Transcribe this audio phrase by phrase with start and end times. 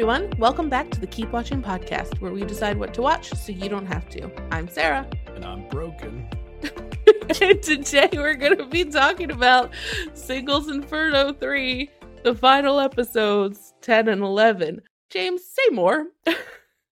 [0.00, 0.32] everyone.
[0.38, 3.68] Welcome back to the Keep Watching podcast, where we decide what to watch so you
[3.68, 4.30] don't have to.
[4.50, 5.06] I'm Sarah.
[5.34, 6.26] And I'm broken.
[7.42, 9.74] and today we're going to be talking about
[10.14, 11.90] Singles Inferno 3,
[12.24, 14.80] the final episodes 10 and 11.
[15.10, 16.06] James, say more.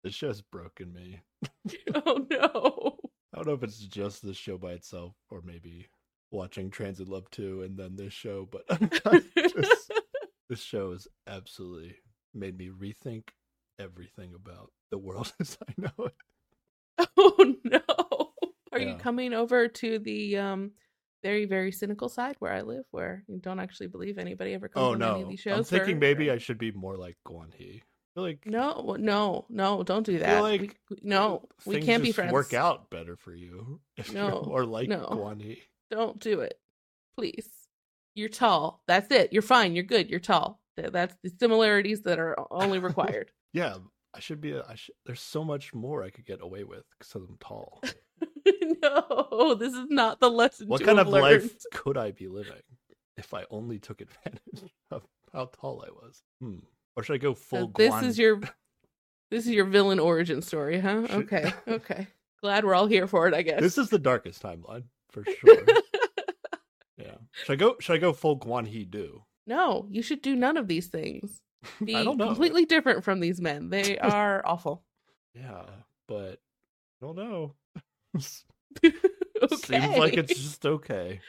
[0.05, 1.23] This show's broken me.
[2.07, 2.99] oh no.
[3.35, 5.89] I don't know if it's just this show by itself or maybe
[6.31, 8.63] watching Transit Love 2 and then this show, but
[9.37, 9.93] just,
[10.49, 11.97] this show is absolutely
[12.35, 13.25] made me rethink
[13.79, 16.15] everything about the world as I know it.
[17.17, 17.81] Oh no.
[18.73, 20.71] Are you coming over to the um
[21.23, 24.85] very, very cynical side where I live, where you don't actually believe anybody ever comes
[24.85, 25.23] Oh any no.
[25.23, 25.59] of these shows?
[25.59, 27.83] I'm thinking or- maybe or- I should be more like Guan Hee.
[28.17, 30.43] I like No, no, no, don't do that.
[30.43, 32.33] like we- no, we can't be friends.
[32.33, 35.07] work out better for you if No, you're more like no.
[35.11, 35.63] Guan Hee.
[35.91, 36.59] Don't do it.
[37.17, 37.49] Please.
[38.15, 38.83] You're tall.
[38.89, 39.33] That's it.
[39.33, 39.75] You're fine.
[39.75, 40.11] You're good.
[40.11, 40.61] You're tall.
[40.77, 43.31] Th- That's the similarities that are only required.
[43.53, 43.77] Yeah,
[44.15, 44.53] I should be.
[44.53, 47.83] A, I should, there's so much more I could get away with because I'm tall.
[48.83, 50.69] no, this is not the lesson.
[50.69, 51.43] what kind of learned.
[51.43, 52.63] life could I be living
[53.17, 56.23] if I only took advantage of how tall I was?
[56.41, 56.59] Hmm.
[56.97, 57.73] Or should I go So full?
[57.77, 58.41] this Guan- is your
[59.31, 61.07] this is your villain origin story, huh?
[61.07, 62.07] Should- Okay, okay.
[62.43, 63.35] Glad we're all here for it.
[63.35, 63.61] I guess.
[63.61, 65.65] This is the darkest timeline for sure.
[66.99, 67.15] yeah.
[67.33, 67.77] Should I go?
[67.81, 69.25] Should I go full Guan Hee do?
[69.53, 71.43] No, you should do none of these things.
[71.85, 72.27] Be I don't know.
[72.29, 73.69] completely different from these men.
[73.71, 74.83] They are awful.
[75.35, 75.63] Yeah,
[76.09, 76.41] but
[77.03, 77.55] I don't know.
[78.85, 78.97] okay.
[79.57, 81.21] Seems like it's just okay.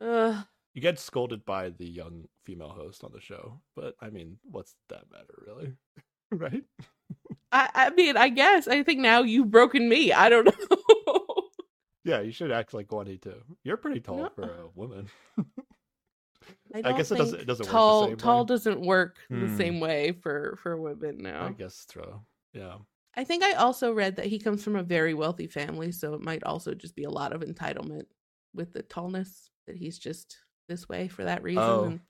[0.00, 0.44] Ugh.
[0.74, 4.74] You get scolded by the young female host on the show, but I mean, what's
[4.88, 5.72] that matter, really?
[6.30, 6.62] right?
[7.50, 8.68] I, I mean, I guess.
[8.68, 10.12] I think now you've broken me.
[10.12, 10.52] I don't know.
[12.04, 13.42] Yeah, you should act like Guan Hee too.
[13.62, 14.30] You're pretty tall No.
[14.34, 15.08] for a woman.
[16.74, 18.46] I, I guess it doesn't- it doesn't work the tall, same Tall way.
[18.46, 19.56] doesn't work the Hmm.
[19.56, 21.46] same way for for women now.
[21.46, 22.24] I guess so.
[22.52, 22.78] Yeah.
[23.16, 26.20] I think I also read that he comes from a very wealthy family, so it
[26.20, 28.04] might also just be a lot of entitlement
[28.54, 30.38] with the tallness that he's just
[30.68, 31.62] this way for that reason.
[31.62, 31.84] Oh.
[31.84, 32.00] and-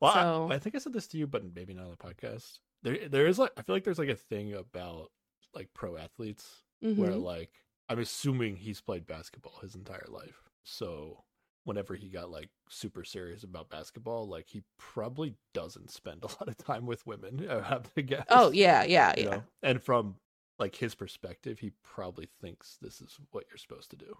[0.00, 1.96] Well, I- So- I, think I said this to you, but maybe not on the
[1.96, 2.58] podcast.
[2.82, 5.10] There, there is like I feel like there's like a thing about
[5.54, 7.22] like pro athletes where Mhm.
[7.22, 7.52] like
[7.88, 10.50] I'm assuming he's played basketball his entire life.
[10.62, 11.24] So
[11.64, 16.48] whenever he got like super serious about basketball, like he probably doesn't spend a lot
[16.48, 17.46] of time with women.
[17.50, 18.24] I have to guess.
[18.28, 19.30] Oh yeah, yeah, you yeah.
[19.30, 19.42] know?
[19.62, 20.16] And from
[20.58, 24.16] like his perspective, he probably thinks this is what you're supposed to do.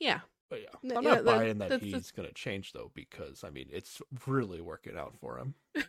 [0.00, 0.20] Yeah.
[0.50, 3.44] But yeah, I'm yeah, not that- buying that that's- he's that's- gonna change though, because
[3.44, 5.54] I mean it's really working out for him.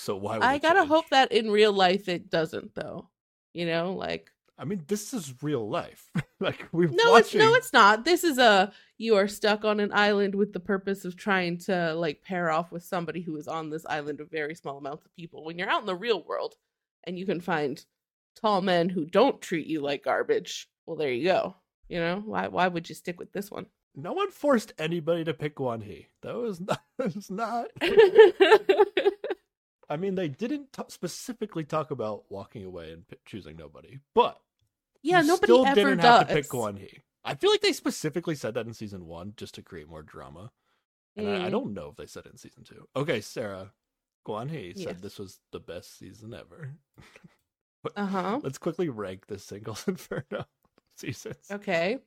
[0.00, 0.34] So why?
[0.34, 0.88] Would I gotta change?
[0.90, 3.08] hope that in real life it doesn't though.
[3.52, 6.10] You know, like I mean, this is real life.
[6.40, 7.40] like we've no, watching.
[7.40, 8.04] it's no, it's not.
[8.04, 11.94] This is a you are stuck on an island with the purpose of trying to
[11.94, 15.14] like pair off with somebody who is on this island of very small amounts of
[15.14, 15.44] people.
[15.44, 16.56] When you're out in the real world
[17.04, 17.84] and you can find
[18.34, 21.54] tall men who don't treat you like garbage, well, there you go.
[21.88, 22.48] You know why?
[22.48, 23.66] Why would you stick with this one?
[23.94, 26.08] No one forced anybody to pick Guan Hee.
[26.22, 26.82] That was not.
[26.98, 27.68] That was not.
[29.90, 34.38] I mean, they didn't t- specifically talk about walking away and p- choosing nobody, but
[35.02, 36.18] yeah, you nobody still ever didn't does.
[36.18, 36.98] have to pick Guan Hee.
[37.24, 40.50] I feel like they specifically said that in season one just to create more drama,
[41.16, 41.50] and I, I Mm.
[41.50, 42.88] don't know if they said it in season two.
[42.96, 43.72] Okay, Sarah,
[44.26, 45.00] Guan Hee said Yes.
[45.00, 46.74] this was the best season ever.
[47.96, 48.40] Uh huh.
[48.42, 50.44] Let's quickly rank the singles inferno
[50.96, 51.46] seasons.
[51.50, 51.98] Okay,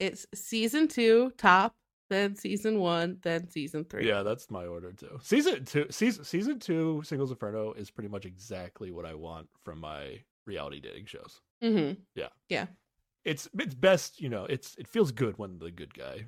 [0.00, 1.74] it's season two top,
[2.10, 4.06] then season one, then season three.
[4.08, 5.18] Yeah, that's my order too.
[5.22, 9.78] Season two, season season two, Singles Inferno is pretty much exactly what I want from
[9.78, 11.40] my reality dating shows.
[11.62, 12.00] Mm-hmm.
[12.14, 12.28] Yeah.
[12.48, 12.66] Yeah.
[13.24, 14.44] It's it's best, you know.
[14.44, 16.26] It's it feels good when the good guy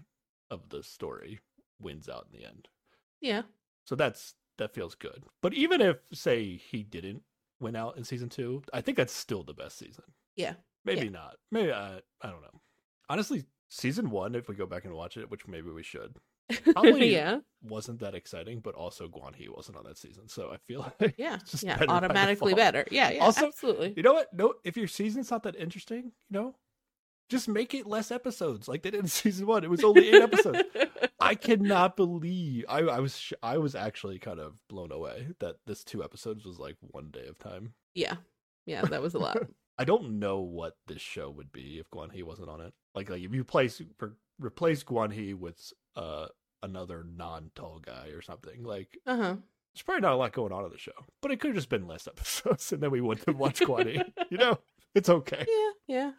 [0.50, 1.40] of the story
[1.80, 2.68] wins out in the end.
[3.20, 3.42] Yeah.
[3.84, 5.24] So that's that feels good.
[5.42, 7.22] But even if say he didn't
[7.60, 10.04] win out in season two, I think that's still the best season.
[10.36, 10.54] Yeah.
[10.84, 11.36] Maybe not.
[11.50, 12.60] Maybe I I don't know.
[13.08, 16.16] Honestly, season one, if we go back and watch it, which maybe we should,
[16.72, 17.38] Probably- yeah.
[17.62, 18.60] wasn't that exciting.
[18.60, 21.38] But also, Guan He wasn't on that season, so I feel like Yeah.
[21.60, 21.76] yeah.
[21.78, 22.84] better Automatically better.
[22.90, 23.10] Yeah.
[23.10, 23.24] Yeah.
[23.24, 23.94] Also, absolutely.
[23.96, 24.32] You know what?
[24.32, 26.54] No, if your season's not that interesting, you know,
[27.30, 29.64] just make it less episodes, like they did in season one.
[29.64, 30.62] It was only eight episodes.
[31.20, 35.56] I cannot believe I, I was sh- I was actually kind of blown away that
[35.66, 37.72] this two episodes was like one day of time.
[37.94, 38.16] yeah.
[38.66, 38.82] Yeah.
[38.82, 39.36] That was a lot.
[39.78, 42.72] I don't know what this show would be if Guan He wasn't on it.
[42.94, 46.26] Like, like if you place re- replace Guan He with uh
[46.62, 49.36] another non tall guy or something, like Uh huh.
[49.74, 50.92] there's probably not a lot going on in the show.
[51.20, 54.12] But it could have just been less episodes, and then we wouldn't have watched Guan
[54.30, 54.58] You know,
[54.94, 55.46] it's okay.
[55.48, 55.96] Yeah.
[55.96, 56.10] Yeah.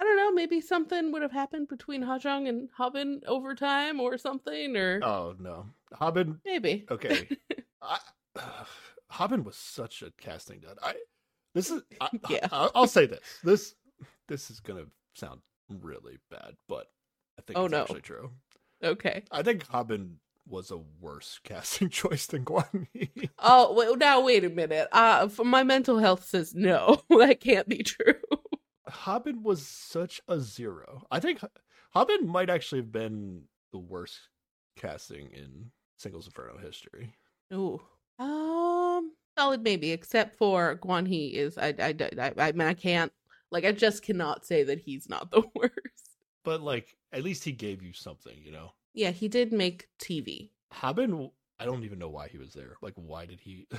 [0.00, 0.30] I don't know.
[0.32, 5.34] Maybe something would have happened between Hajong and Habin over time or something, or Oh
[5.40, 6.40] no, Habin.
[6.44, 6.86] maybe.
[6.90, 7.28] Okay,
[7.82, 7.98] I,
[9.10, 10.78] Habin was such a casting dud.
[10.82, 10.94] I
[11.54, 12.46] this is I, Yeah.
[12.52, 13.20] I, will say this.
[13.42, 13.74] This
[14.28, 14.84] this is gonna
[15.14, 16.86] sound really bad, but
[17.38, 17.82] I think Oh, it's no.
[17.82, 18.30] actually true.
[18.82, 19.24] Okay.
[19.30, 23.30] I think Habin was a worse casting choice than Guan Yi.
[23.38, 24.88] Oh, well, now wait a minute.
[24.92, 27.02] Uh, for my mental health says no.
[27.10, 28.14] that can't be true.
[28.88, 31.02] Habin was such a zero.
[31.10, 31.40] I think
[31.94, 33.42] Habin might actually have been
[33.72, 34.18] the worst
[34.76, 37.14] casting in Singles Inferno history.
[37.52, 37.80] Ooh.
[38.18, 41.58] Um, solid maybe, except for Guan He is.
[41.58, 43.12] I, I, I, I mean, I can't.
[43.50, 46.07] Like, I just cannot say that he's not the worst.
[46.44, 48.72] But like, at least he gave you something, you know.
[48.94, 50.50] Yeah, he did make TV.
[50.72, 52.76] Habin, I don't even know why he was there.
[52.82, 53.66] Like, why did he?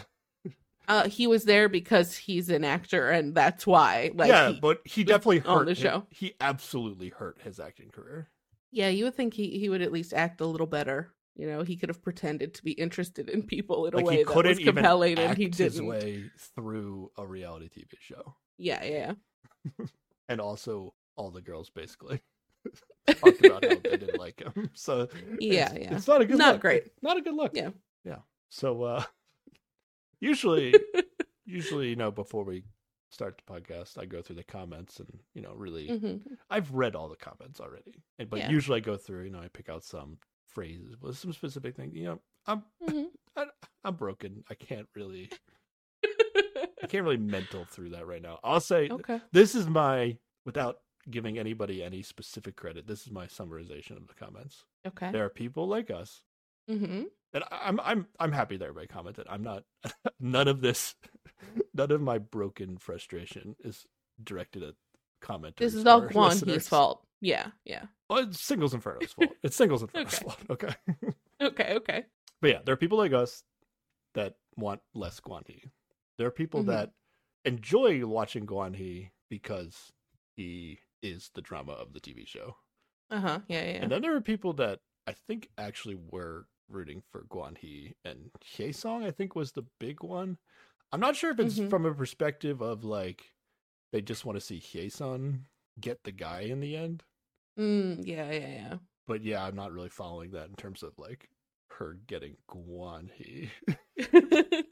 [0.88, 4.10] Uh, he was there because he's an actor, and that's why.
[4.16, 6.08] Like, yeah, he- but he definitely on hurt the hi- show.
[6.10, 8.30] He absolutely hurt his acting career.
[8.72, 11.14] yeah, you would think he he would at least act a little better.
[11.36, 14.24] You know, he could have pretended to be interested in people in a Like way
[14.24, 15.86] that was compelling, and he didn't.
[15.86, 19.14] way through a reality TV show, Yeah, yeah.
[20.28, 22.22] and also all the girls basically
[23.20, 24.70] talked about how they didn't like him.
[24.76, 25.08] So
[25.40, 25.96] Yeah, it's, yeah.
[25.96, 26.62] it's not a good Not look.
[26.62, 26.84] great.
[27.02, 27.52] Not a good look.
[27.56, 27.70] Yeah.
[28.04, 28.20] yeah.
[28.50, 29.04] So uh
[30.20, 30.80] usually,
[31.46, 32.64] usually you know before we
[33.12, 36.18] start the podcast, I go through the comments and you know really hmm
[36.50, 38.50] I've read all the comments already, and but Yeah.
[38.50, 39.24] usually I go through.
[39.26, 40.18] You know, I pick out some
[40.48, 41.92] phrases with some specific thing.
[41.94, 43.04] You know, I'm hmm
[43.36, 43.46] I,
[43.84, 44.44] I'm broken.
[44.50, 45.30] I can't really
[46.84, 48.40] I can't really mental through that right now.
[48.44, 49.20] I'll say okay.
[49.32, 50.78] this is my without
[51.10, 52.88] giving anybody any specific credit.
[52.88, 54.66] This is my summarization of the comments.
[54.88, 55.12] Okay.
[55.12, 56.24] There are people like us,
[56.70, 57.04] Mm-hmm.
[57.34, 59.26] and I'm I'm I'm happy that everybody commented.
[59.30, 59.64] I'm not.
[60.20, 60.96] none of this,
[61.74, 63.86] none of my broken frustration is
[64.24, 64.76] directed at
[65.24, 65.56] commenters.
[65.58, 66.08] This is all.
[66.08, 67.06] He's fault.
[67.22, 67.86] Yeah, yeah.
[68.10, 69.32] Well, it's Singles Inferno's fault.
[69.44, 70.24] It's Singles Inferno's Okay.
[70.24, 70.40] fault.
[70.50, 70.76] Okay.
[71.42, 72.06] Okay, okay.
[72.42, 73.44] But yeah, there are people like us
[74.14, 75.64] that want less Guan He.
[76.18, 76.68] There are people Mhm.
[76.68, 76.92] that
[77.46, 79.92] enjoy watching Guan He because
[80.38, 82.56] he is the drama of the TV show.
[83.10, 83.40] Uh huh.
[83.48, 83.80] Yeah, yeah.
[83.84, 88.30] And then there are people that I think actually were rooting for Guan He and
[88.76, 89.04] Song.
[89.04, 90.38] I think was the big one.
[90.92, 91.70] I'm not sure if it's Mhm.
[91.70, 93.34] from a perspective of like
[93.92, 95.46] they just want to see Hyesun
[95.80, 97.04] get the guy in the end.
[97.58, 101.30] Mm, yeah, yeah, But yeah, I'm not really following that in terms of like
[101.72, 103.50] her getting Guan He.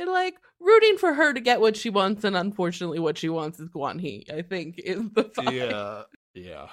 [0.00, 3.60] They're like rooting for her to get what she wants, and unfortunately, what she wants
[3.60, 4.24] is Guan He.
[4.32, 5.52] I think is the vibe.
[5.52, 6.02] yeah
[6.32, 6.68] yeah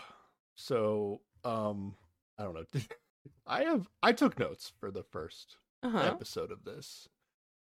[0.55, 1.95] so um
[2.37, 2.63] i don't know
[3.47, 5.99] i have i took notes for the first Uh huh.
[6.03, 7.07] episode of this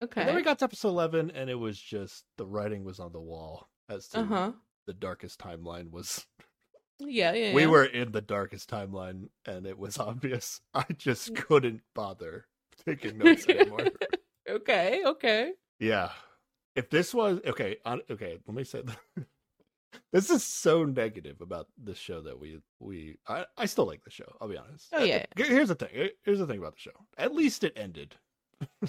[0.04, 0.20] Okay.
[0.20, 3.12] and then we got to episode 11 and it was just the writing was on
[3.12, 4.52] the wall as to Uh huh.
[4.86, 6.26] the darkest timeline was
[7.00, 7.52] Yeah, yeah.
[7.54, 7.68] we yeah.
[7.68, 12.46] were in the darkest timeline and it was obvious i just couldn't bother
[12.86, 13.86] taking notes anymore
[14.48, 15.02] okay.
[15.04, 15.52] Okay.
[15.78, 16.10] yeah
[16.74, 18.82] if this was okay on, okay let me say
[20.12, 24.10] this is so negative about this show that we we I, I still like the
[24.10, 25.24] show i'll be honest Oh, yeah.
[25.38, 28.14] Uh, here's the thing here's the thing about the show at least it ended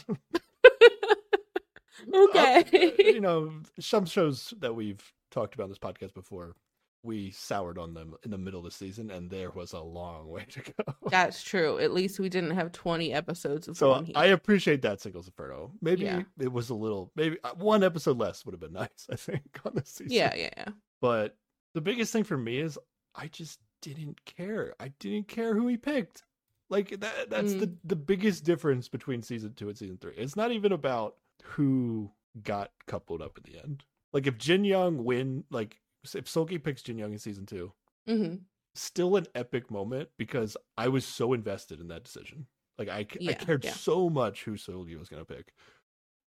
[2.14, 2.64] okay.
[2.74, 6.56] Uh, you know some shows that we've talked about this podcast before
[7.04, 10.28] we soured on them in the middle of the season and there was a long
[10.28, 11.80] way to go That's true.
[11.80, 16.04] At least we didn't have 20 episodes of so i appreciate that singles inferno maybe
[16.04, 16.24] Yeah.
[16.40, 19.44] it was a little maybe uh, one episode less would have been nice i think
[19.66, 20.70] on this season Yeah, yeah, yeah.
[21.02, 21.38] But
[21.74, 22.78] the biggest thing for me is
[23.16, 24.74] I just didn't care.
[24.80, 26.24] I didn't care who he picked.
[26.70, 30.14] Like that that's the the biggest difference between season 2 and season 3.
[30.18, 32.12] It's not even about who
[32.44, 33.84] got coupled up at the end.
[34.14, 37.72] Like if Jin Young win like if Soki picks Jin Young in season 2,
[38.08, 38.36] hmm
[38.76, 42.48] still an epic moment because I was so invested in that decision.
[42.78, 43.74] Like I, I cared yeah.
[43.74, 45.54] so much who Sogi was going to pick.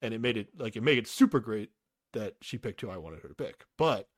[0.03, 1.71] And it made it like it made it super great
[2.13, 3.65] that she picked who I wanted her to pick.
[3.79, 4.09] But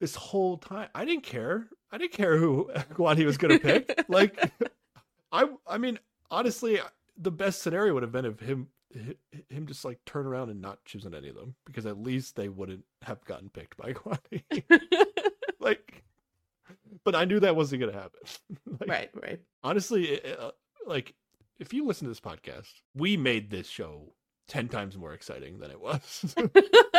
[0.00, 1.68] this whole time I didn't care.
[1.90, 4.04] I didn't care who Guan he was going to pick.
[4.08, 4.52] like
[5.32, 5.98] I I mean
[6.30, 6.80] honestly
[7.16, 8.79] the best scenario would have been if him hi-
[9.48, 12.48] him just like turn around and not choosing any of them because at least they
[12.48, 14.64] wouldn't have gotten picked by Guan Yi.
[15.60, 16.02] like
[17.04, 18.20] but I knew that wasn't going to happen.
[18.80, 19.40] Like, right, right.
[19.62, 20.50] honestly it- uh,
[20.86, 21.14] like
[21.58, 24.12] if you listen to this podcast we made this show
[24.48, 26.34] 10 times more exciting than it was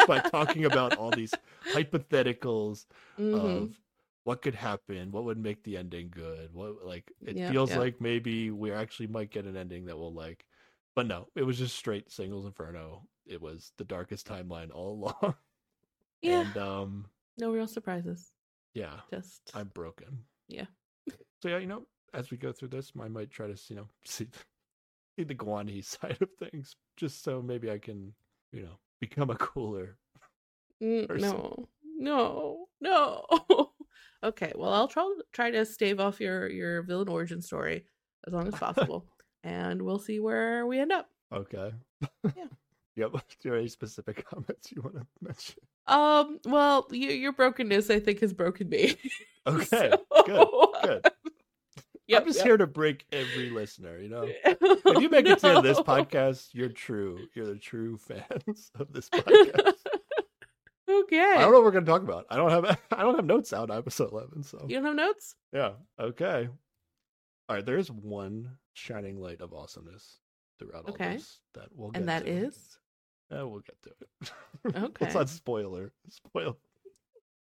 [0.08, 1.34] by talking about all these
[1.74, 2.86] hypotheticals
[3.20, 3.34] Mhm.
[3.36, 3.78] of
[4.24, 7.80] what could happen what would make the ending good what like it Yeah, feels yeah.
[7.80, 10.46] like maybe we actually might get an ending that will like
[10.96, 15.36] but no it was just straight singles inferno it was the darkest timeline all along
[16.22, 16.42] Yeah.
[16.42, 17.06] and um
[17.38, 18.32] no real surprises.
[18.74, 20.66] yeah Just i'm broken Yeah.
[21.42, 23.88] so yeah you know as we go through this i might try to you know
[24.06, 24.28] see
[25.18, 28.14] see the Guan Yi side of things just so maybe i can
[28.54, 29.96] you know, become a cooler.
[30.84, 31.30] Mm, person.
[31.30, 33.26] no, no, no.
[34.24, 37.86] okay, well, I'll try try to stave off your your villain origin story
[38.28, 39.06] as long as possible,
[39.44, 41.10] and we'll see where we end up.
[41.34, 41.72] Okay.
[42.36, 42.46] Yeah.
[42.98, 43.12] Yep.
[43.14, 45.56] Do you have any specific comments you want to mention?
[45.88, 48.98] Um, well, y- your brokenness, I think, has broken me.
[49.48, 49.92] Okay.
[50.12, 50.48] So- Good.
[50.84, 51.08] Good.
[52.08, 52.46] Yep, I'm just yep.
[52.48, 54.28] here to break every listener, you know?
[54.28, 57.18] If you make it to the end of this podcast, you're true.
[57.34, 59.74] You're the true fans of this podcast.
[60.90, 61.22] okay.
[61.38, 62.26] I don't know what we're gonna talk about.
[62.30, 64.96] I don't have I don't have notes out on episode eleven, so You don't have
[64.96, 65.36] notes?
[65.54, 65.72] yeah.
[66.00, 66.50] Okay.
[67.48, 70.20] All right, there's one shining light of awesomeness
[70.60, 71.14] throughout all Okay.
[71.18, 72.78] this that we'll get And that is?
[73.32, 73.90] Yeah, we'll get to
[74.22, 74.32] it.
[74.84, 75.06] Okay.
[75.06, 75.92] Let's not spoiler.
[76.10, 76.58] Spoil.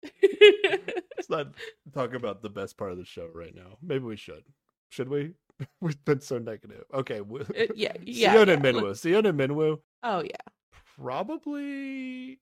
[0.23, 1.47] Let's not
[1.93, 3.77] talk about the best part of the show right now.
[3.81, 4.43] Maybe we should.
[4.89, 5.33] Should we?
[5.81, 6.83] We've been so negative.
[6.93, 7.21] Okay.
[7.21, 8.33] we- Uh, yeah, yeah.
[8.35, 8.55] Sione yeah.
[8.57, 8.91] Minwoo.
[8.93, 10.31] Sione Minwoo, Oh, yeah.
[10.95, 12.39] probably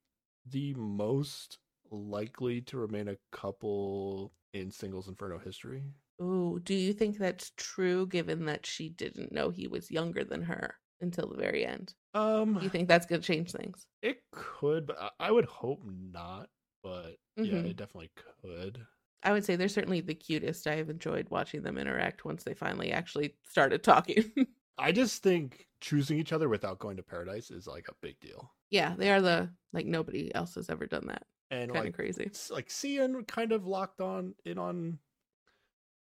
[0.50, 1.58] the most
[1.90, 5.84] likely to remain a couple in singles Inferno history.
[6.22, 10.42] Ooh, do you think that's true given that she didn't know he was younger than
[10.44, 11.94] her until the very end?
[12.14, 13.86] Um, Do you think that's going to change things?
[14.02, 16.50] it could, but I- would hope not.
[16.84, 17.70] But yeah, Mhm.
[17.72, 18.86] it definitely could.
[19.24, 20.68] I would say they're certainly the cutest.
[20.68, 24.24] I have enjoyed watching them interact once they finally actually started talking.
[24.78, 28.52] I just think choosing each other without going to paradise is like a big deal.
[28.70, 31.24] yeah, they are the like nobody else has ever done that.
[31.52, 32.24] And Kind of like crazy.
[32.24, 35.00] it's like Cian kind of locked on in on.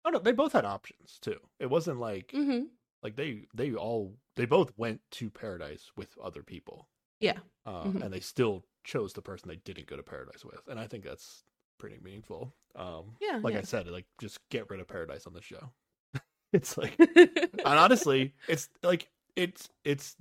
[0.06, 1.40] Oh no, they both had options too.
[1.60, 2.70] It wasn't like hmm
[3.04, 6.88] like they they all they both went to paradise with other people.
[7.20, 7.40] Yeah.
[7.66, 8.02] uh, Mhm.
[8.02, 11.04] and they still chose the person they didn't go to paradise with, and I think
[11.06, 11.44] that's
[11.80, 12.56] pretty meaningful.
[12.76, 13.60] Um, Yeah, like yeah.
[13.60, 15.72] I said, like just get rid of paradise on the show.
[16.54, 20.16] it's like, and honestly, it's like it's it's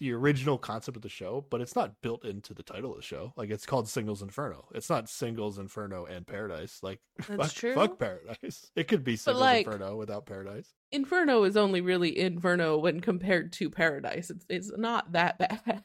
[0.00, 3.02] the original concept of the show, but it's not built into the title of the
[3.02, 3.32] show.
[3.36, 4.66] Like it's called Singles Inferno.
[4.74, 6.80] It's not Singles Inferno and Paradise.
[6.82, 7.74] Like That's fuck, true.
[7.74, 8.70] fuck Paradise.
[8.74, 10.72] It could be Singles like- Inferno without Paradise.
[10.90, 14.30] Inferno is only really Inferno when compared to Paradise.
[14.30, 15.82] It's it's not that bad.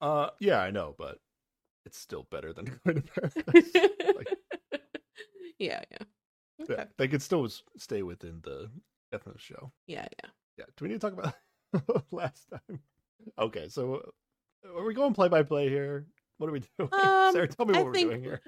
[0.00, 1.18] Uh, yeah, I know, but
[1.84, 3.70] it's still better than going to Paradise.
[5.58, 5.98] yeah, yeah.
[6.62, 6.74] Okay.
[6.76, 8.70] Yeah, they could still stay within the
[9.14, 9.72] ethno show.
[9.86, 10.30] Yeah, yeah.
[10.58, 10.64] Yeah.
[10.76, 12.80] Do we need to talk about last time?
[13.38, 14.02] Okay, so
[14.76, 16.06] are we going play by play here?
[16.38, 16.90] What are we doing?
[16.92, 18.40] Um, Sarah, tell me I what we're think- doing here.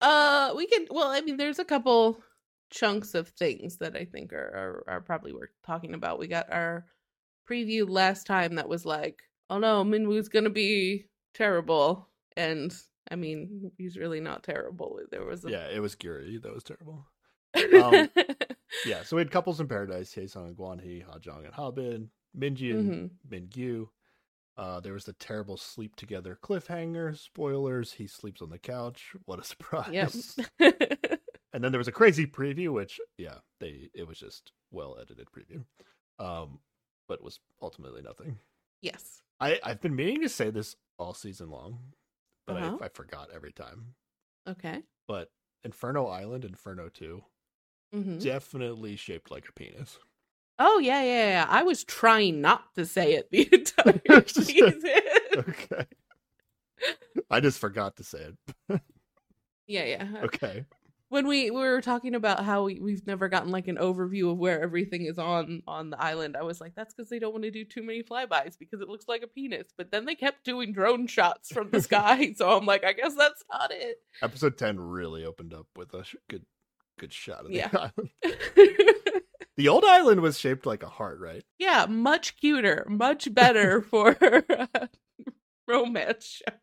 [0.00, 0.86] Uh, we can.
[0.90, 2.22] Well, I mean, there's a couple
[2.70, 6.18] chunks of things that I think are are, are probably worth talking about.
[6.18, 6.86] We got our
[7.48, 12.74] preview last time that was like, oh no, Minwoo's gonna be terrible, and
[13.10, 14.98] I mean, he's really not terrible.
[15.10, 16.40] There was a Yeah, it was Guri.
[16.42, 17.06] That was terrible.
[17.56, 18.08] Um,
[18.86, 22.90] Yeah, so we had couples in paradise: Haesung, and Guanhee, Hajong, and Habin, Minji and
[22.90, 23.10] Mhm.
[23.28, 23.88] Mingyu.
[24.56, 27.16] Uh, there was the terrible sleep together cliffhanger.
[27.16, 29.14] Spoilers: he sleeps on the couch.
[29.24, 30.36] What a surprise!
[30.60, 30.60] Yep.
[31.52, 35.26] and then there was a crazy preview which yeah they it was just well edited
[35.30, 35.64] preview
[36.24, 36.60] um
[37.08, 38.38] but it was ultimately nothing
[38.82, 39.22] yes.
[39.40, 41.78] i i've been meaning to say this all season long
[42.46, 42.78] but Uh-huh.
[42.80, 43.94] I, I forgot every time
[44.46, 44.82] Okay.
[45.08, 45.32] but
[45.64, 47.20] inferno island inferno 2
[47.92, 49.98] hmm definitely shaped like a penis
[50.62, 51.46] Oh yeah, yeah, yeah.
[51.48, 54.82] I was trying not to say it the entire season.
[55.36, 55.86] okay
[57.30, 58.18] i just forgot to say
[58.68, 58.80] it
[59.66, 60.08] yeah, yeah.
[60.24, 60.64] okay
[61.10, 64.38] when we, we were talking about how we, we've never gotten like an overview of
[64.38, 67.44] where everything is on on the island i was like that's because they don't want
[67.44, 70.42] to do too many flybys because it looks like a penis but then they kept
[70.44, 74.56] doing drone shots from the sky so i'm like i guess that's not it episode
[74.56, 76.44] 10 really opened up with a sh- good
[76.98, 77.68] good shot of the Yeah.
[77.72, 78.10] island
[79.60, 84.16] the old island was shaped like a heart right yeah much cuter much better for
[84.22, 84.68] a
[85.68, 86.54] romance show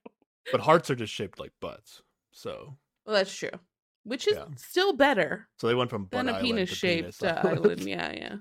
[0.51, 2.01] but hearts are just shaped like butts
[2.31, 2.75] so
[3.05, 3.51] well that's true
[4.03, 4.45] which is Yeah.
[4.55, 7.41] still better So they went from Butt than a Island penis to shaped Penis uh,
[7.43, 8.35] island yeah yeah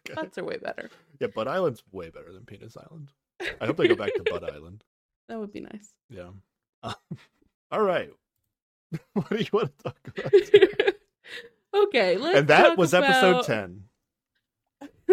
[0.00, 0.14] Okay.
[0.14, 0.90] butts are way better
[1.20, 3.12] Yeah, Butt Island's way better than Penis Island.
[3.60, 4.82] I hope they go back to Butt Island.
[5.28, 6.30] that would be nice Yeah.
[6.82, 6.94] Um,
[7.70, 8.10] all right.
[9.14, 10.32] what do you want to talk about?
[11.86, 13.84] okay, let's and that was episode 10.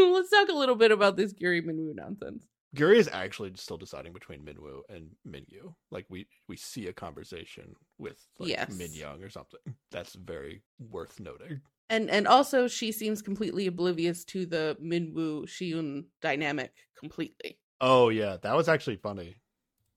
[0.13, 2.46] let's talk a little bit about this Guri Minwoo nonsense.
[2.75, 5.74] Guri is actually still deciding between Minwoo and Mingyu.
[5.91, 8.77] Like we we see a conversation with like Yes.
[8.77, 9.60] Min Young or something.
[9.91, 11.62] That's very worth noting.
[11.89, 17.58] And and also she seems completely oblivious to the Minwoo Shiun dynamic completely.
[17.82, 19.41] Oh yeah, that was actually funny.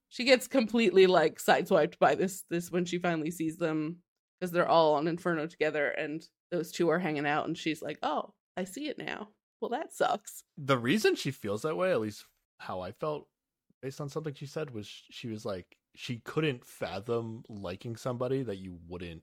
[0.09, 3.99] She gets completely like sideswiped by this this when she finally sees them
[4.41, 7.99] because they're all on Inferno together and those two are hanging out and she's like,
[8.03, 9.29] "Oh, I see it now."
[9.62, 10.42] Well, that sucks.
[10.59, 12.25] The reason she feels that way, at least
[12.59, 13.28] how I felt,
[13.81, 18.59] based on something she said was she was like she couldn't fathom liking somebody that
[18.59, 19.23] you wouldn't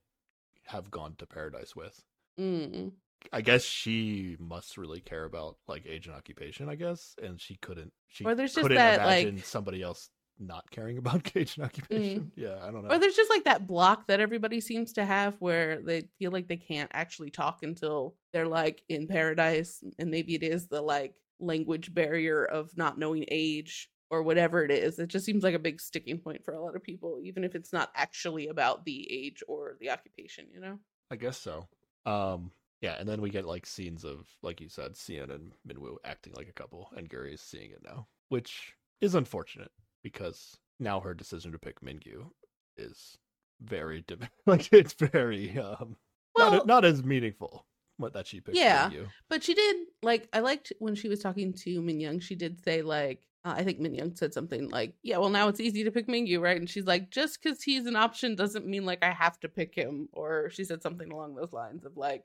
[0.64, 2.02] have gone to paradise with.
[2.40, 2.92] Mm.
[3.34, 7.56] I guess she must really care about like age and occupation, I guess, and she
[7.56, 10.08] couldn't she Or there's just couldn't that, imagine like- somebody else
[10.40, 12.32] not caring about age and occupation.
[12.36, 12.90] Yeah, I don't know.
[12.90, 16.48] Or there's just like that block that everybody seems to have where they feel like
[16.48, 19.82] they can't actually talk until they're like in paradise.
[19.98, 24.70] And maybe it is the like language barrier of not knowing age or whatever it
[24.70, 24.98] is.
[24.98, 27.54] It just seems like a big sticking point for a lot of people, even if
[27.54, 30.78] it's not actually about the age or the occupation, you know?
[31.10, 31.68] I guess so.
[32.06, 35.96] Um, yeah, and then we get like scenes of, like you said, Cian and Minwoo
[36.04, 39.70] acting like a couple, and Guri is seeing it now, which is unfortunate
[40.02, 42.30] because now her decision to pick Mingyu
[42.76, 43.18] is
[43.60, 44.04] very
[44.46, 45.96] like it's very um
[46.34, 47.66] Well, not not as meaningful.
[47.98, 48.88] What that she picked Yeah.
[48.88, 49.06] Mingyu.
[49.28, 52.20] But she did like I liked when she was talking to Min Young.
[52.20, 55.48] She did say like uh, I think Min Young said something like, "Yeah, well now
[55.48, 58.66] it's easy to pick Mingyu, right?" And she's like, "Just because he's an option doesn't
[58.66, 61.96] mean like I have to pick him." Or she said something along those lines of
[61.96, 62.24] like,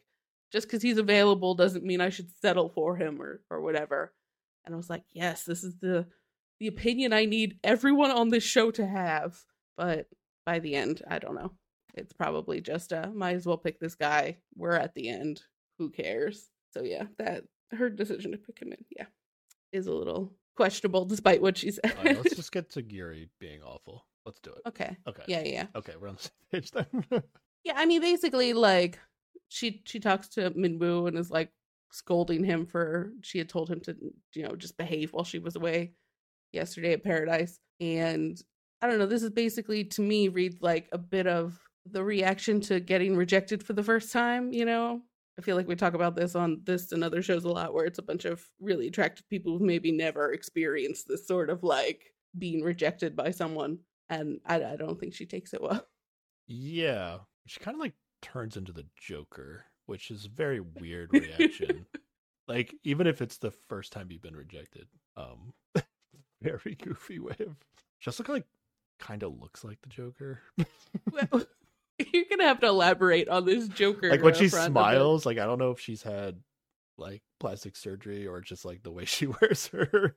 [0.51, 4.13] "Just because he's available doesn't mean I should settle for him or or whatever."
[4.65, 6.05] And I was like, "Yes, this is the
[6.60, 9.38] the opinion I need everyone on this show to have."
[9.78, 10.08] But
[10.46, 11.52] by the end, I don't know.
[11.94, 14.38] It's probably just uh might as well pick this guy.
[14.56, 15.42] We're at the end.
[15.80, 16.50] Who cares?
[16.72, 19.06] So yeah, that her decision to pick him in, yeah,
[19.72, 21.94] is a little questionable despite what she said.
[22.04, 24.06] Right, let's just get to Guri being awful.
[24.26, 24.68] Let's do it.
[24.68, 24.98] okay.
[25.08, 25.24] Okay.
[25.28, 25.68] Yeah, yeah.
[25.76, 27.24] Okay, we're on the same page then.
[27.64, 29.00] Yeah, I mean basically like
[29.50, 31.52] she she talks to Minwoo and is like
[31.92, 33.96] scolding him for she had told him to,
[34.34, 35.94] you know, just behave while she was away
[36.56, 37.60] yesterday at Paradise.
[37.80, 38.42] And
[38.82, 42.62] I don't know, this is basically to me reads like a bit of the reaction
[42.62, 45.02] to getting rejected for the first time, you know?
[45.38, 47.86] I feel like we talk about this on this and other shows a lot where
[47.86, 52.13] it's a bunch of really attractive people who've maybe never experienced this sort of like
[52.38, 53.80] being rejected by someone.
[54.10, 55.86] And I, I don't think she takes it well.
[56.48, 61.86] Yeah, she kind of like turns into the Joker, which is a very weird reaction.
[62.48, 64.88] like even if it's the first time you've been rejected,
[65.18, 65.54] um,
[66.45, 67.55] very goofy way of
[67.99, 68.45] just look like
[68.99, 70.39] kind of looks like the Joker.
[71.12, 71.43] Well,
[72.13, 74.10] You're gonna have to elaborate on this Joker.
[74.10, 74.73] like when she front of it.
[74.73, 76.39] smiles, like I don't know if she's had
[76.97, 80.15] like plastic surgery or just like the way she wears her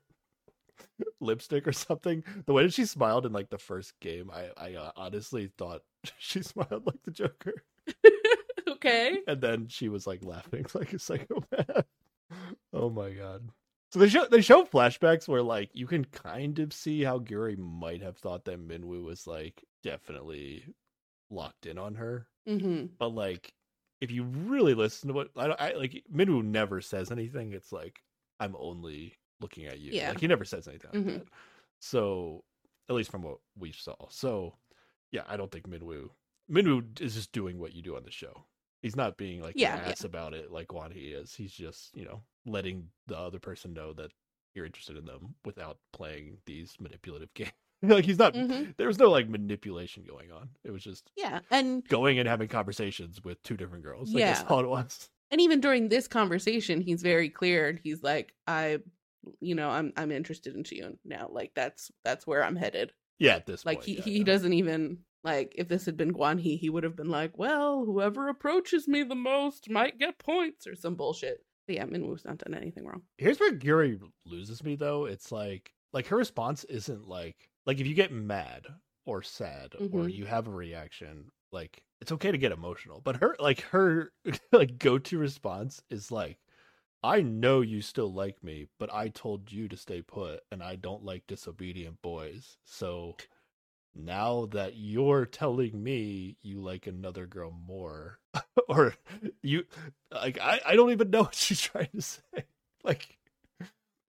[1.21, 2.25] lipstick or something.
[2.47, 5.83] The way that she smiled in like the first game, I I uh, honestly thought
[6.19, 7.63] she smiled like the Joker.
[8.69, 9.19] okay.
[9.27, 11.87] and then she was like laughing like a psychopath.
[12.73, 13.49] oh my god.
[13.93, 17.57] So they show they show flashbacks where like you can kind of see how Guri
[17.57, 20.65] might have thought that Minwoo was like definitely
[21.31, 23.53] locked in on her, hmm but like
[24.01, 27.53] if you really listen to what I, I like Minwoo never says anything.
[27.53, 28.01] It's like
[28.41, 29.93] I'm only looking at you.
[29.93, 30.11] Yeah.
[30.11, 31.19] Like he never says anything like Mhm.
[31.21, 31.29] that.
[31.81, 32.45] So
[32.89, 33.95] at least from what we saw.
[34.11, 34.55] So
[35.13, 36.11] yeah, I don't think Minwoo
[36.51, 38.45] Minwoo is just doing what you do on the show.
[38.83, 39.91] He's not being like Yeah, an yeah.
[39.91, 41.35] ass about it like Guan He is.
[41.35, 44.11] He's just, you know, letting the other person know that
[44.55, 47.53] you're interested in them without playing these manipulative games.
[47.83, 48.77] like he's not Mhm.
[48.77, 50.49] there was no like manipulation going on.
[50.65, 54.13] It was just Yeah, and going and having conversations with two different girls.
[54.13, 54.49] Like, that's Yeah.
[54.49, 55.11] all it was.
[55.31, 57.69] and even during this conversation, he's very clear.
[57.69, 58.79] and He's like, I,
[59.41, 61.29] you know, I'm I'm interested in Chiyun now.
[61.31, 62.93] Like that's that's where I'm headed.
[63.19, 63.87] Yeah, at this Like point.
[63.87, 64.25] he yeah, he yeah.
[64.25, 67.85] doesn't even like if this had been Guan He, he would have been like, well,
[67.85, 71.45] whoever approaches me the most might get points or some bullshit.
[71.67, 73.03] But yeah, Minwoo's not done anything wrong.
[73.19, 75.05] Here's where Guri loses me though.
[75.07, 78.67] It's like like her response isn't like like if you get mad
[79.05, 80.15] or sad or Mhm.
[80.15, 83.01] you have a reaction, like it's okay to get emotional.
[83.03, 84.13] But her like her
[84.53, 86.39] like go to response is like
[87.03, 90.77] I know you still like me, but I told you to stay put and I
[90.77, 92.57] don't like disobedient boys.
[92.65, 93.17] So
[93.95, 98.19] now that you're telling me you like another girl more
[98.69, 98.95] or
[99.43, 99.65] you
[100.13, 102.21] like I, I don't even know what she's trying to say
[102.85, 103.19] like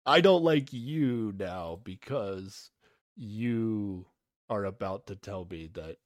[0.06, 2.72] i don't like you now because
[3.16, 4.06] you
[4.50, 5.98] are about to tell me that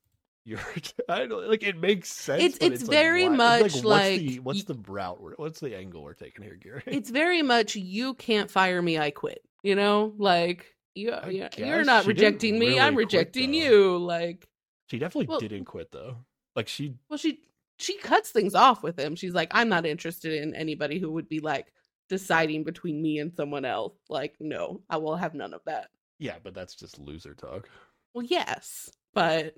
[0.46, 0.60] you're
[1.10, 4.36] i don't like it makes sense It's- it's like, very why- much what's the, like
[4.44, 7.76] what's y- the route we're, what's the angle we're taking here gary It's very much
[7.76, 9.42] you can't fire me, I quit.
[9.62, 13.98] You know, like you, you you're not rejecting me, I'm really quit, rejecting you.
[13.98, 14.48] Like,
[14.88, 16.18] she definitely Well- didn't quit though
[16.56, 17.40] like she well, she
[17.80, 19.16] she cuts things off with him.
[19.16, 21.74] She's like, I'm not interested in anybody who would be like
[22.10, 23.96] deciding between me and someone else.
[24.10, 25.88] Like, no, I will have none of that.
[26.20, 27.68] yeah but that's just loser talk
[28.14, 29.56] Well, yes, but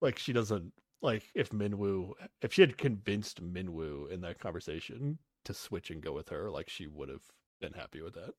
[0.00, 0.72] like she doesn't
[1.02, 6.12] like if Minwoo if she had convinced Minwoo in that conversation to switch and go
[6.12, 7.22] with her, like she would have
[7.60, 8.34] been happy with that.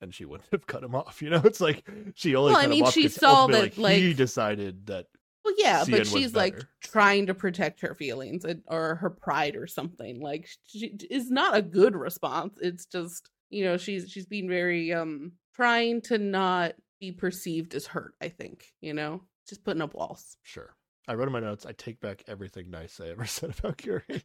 [0.00, 1.20] And she wouldn't have cut him off.
[1.22, 2.52] You know, it's like she only.
[2.52, 5.06] Well, I mean, she saw that, like- he decided that
[5.44, 9.66] Well, yeah, but she's like trying to protect her feelings and- or her pride or
[9.66, 10.20] something.
[10.20, 12.58] Like, she is not a good response.
[12.60, 17.86] It's just you know she's she's being very um trying to not be perceived as
[17.86, 18.14] hurt.
[18.20, 20.36] I think you know just putting up walls.
[20.42, 20.74] sure.
[21.08, 21.66] I wrote in my notes.
[21.66, 24.22] I take back everything nice I ever said about Guri.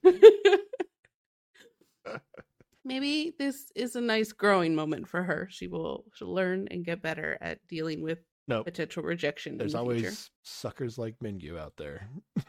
[2.85, 5.47] Maybe this is a nice growing moment for her.
[5.51, 9.57] She will she'll learn and get better at dealing with No, potential rejection.
[9.57, 10.15] there's in the always future.
[10.43, 12.07] suckers like Mingyu out there.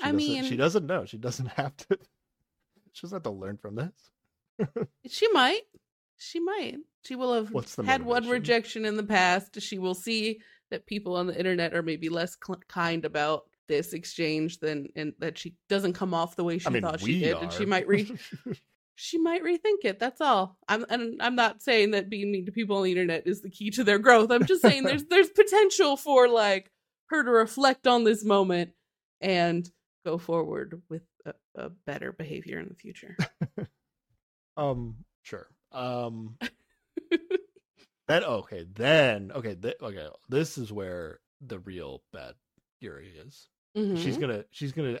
[0.00, 1.04] She I doesn't- mean- she doesn't know.
[1.04, 1.98] She doesn't have to.
[2.92, 4.10] She doesn't have to learn from this.
[5.08, 5.62] She might.
[6.16, 6.76] She might.
[7.04, 7.52] She will have
[7.86, 9.60] had one rejection in the past.
[9.60, 13.92] She will see that people on the internet are maybe less cl- kind about this
[13.92, 17.18] exchange than and that she doesn't come off the way she I mean, thought she
[17.20, 17.42] did, are.
[17.42, 18.10] and she might re
[19.00, 20.00] she might rethink it.
[20.00, 20.56] That's all.
[20.68, 23.50] I'm and I'm not saying that being mean to people on the internet is the
[23.50, 24.32] key to their growth.
[24.32, 26.72] I'm just saying there's there's potential for like
[27.10, 28.72] her to reflect on this moment
[29.20, 29.70] and
[30.04, 33.16] go forward with a, a better behavior in the future.
[34.56, 35.48] um, sure.
[35.70, 36.36] Um,
[38.08, 40.08] then okay, then okay, th- okay.
[40.28, 42.34] This is where the real bad
[42.82, 43.48] Guri is.
[43.76, 44.20] She's Mhm.
[44.20, 44.98] gonna she's gonna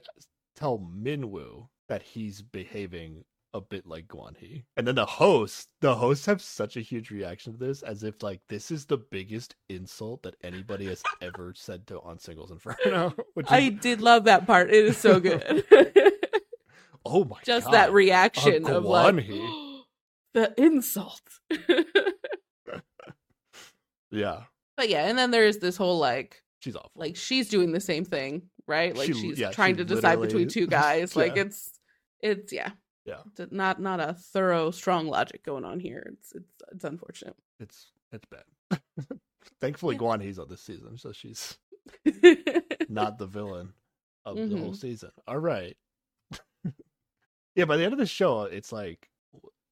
[0.54, 4.64] tell Minwoo that he's behaving a bit like Guan He.
[4.76, 8.22] And then the host, the hosts have such a huge reaction to this as if
[8.22, 13.14] like this is the biggest insult that anybody has ever said to on Singles Inferno.
[13.34, 14.70] Which is, I did love that part.
[14.70, 15.64] It is so good.
[17.06, 17.74] oh my Just god.
[17.74, 19.80] that reaction of like Guanhi.
[20.34, 21.22] the insult.
[24.10, 24.44] Yeah.
[24.76, 26.90] but yeah, and then there is this whole like She's awful.
[26.96, 28.96] like she's doing the same thing, right?
[28.96, 31.14] Like She- she's yeah, trying she to decide between two guys.
[31.14, 31.70] Like it's
[32.20, 32.70] it's yeah.
[33.08, 33.46] Yeah.
[33.50, 36.06] Not not a thorough strong logic going on here.
[36.12, 37.36] It's it's it's unfortunate.
[37.60, 38.80] It's it's bad.
[39.60, 40.00] Thankfully Yeah.
[40.02, 41.56] Guan He's on this season, so she's
[42.88, 43.72] not the villain
[44.26, 44.58] of the Mm-hmm.
[44.58, 45.10] whole season.
[45.26, 45.76] All right.
[47.54, 49.08] yeah, by the end of the show, it's like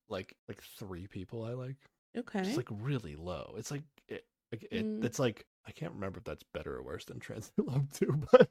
[0.08, 1.76] like like three people I like.
[2.16, 2.40] okay.
[2.40, 3.54] It's like really low.
[3.58, 5.04] It's like it, like it, Mm.
[5.04, 8.48] it's like I can't remember if that's better or worse than Transit Love 2, but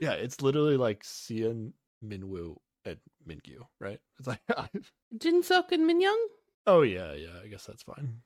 [0.00, 1.72] yeah, it's literally like Cian,
[2.04, 2.56] Minwoo,
[2.86, 4.00] and Mingyu, right?
[4.18, 4.40] It's like
[5.18, 6.24] Jinsuk and Min Minyoung?
[6.66, 8.20] oh yeah, yeah, I guess that's fine.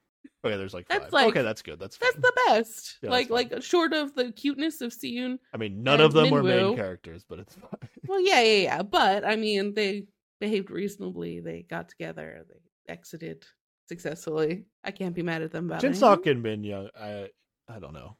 [0.44, 1.12] Okay, there's like That's five.
[1.12, 1.78] like- okay, that's good.
[1.78, 2.22] That's That's fine.
[2.22, 2.98] the best.
[3.02, 5.38] Yeah, like like short of the cuteness of Siyun.
[5.52, 7.88] I mean, none of them were main characters, but it's fine.
[8.08, 8.82] Well, yeah, yeah, yeah.
[8.82, 10.06] But I mean, they
[10.40, 11.40] behaved reasonably.
[11.40, 12.44] They got together.
[12.48, 13.44] They exited
[13.88, 14.64] successfully.
[14.82, 15.92] I can't be mad at them about it.
[15.92, 17.28] Jinsok and Min Young, I
[17.68, 18.16] I don't know.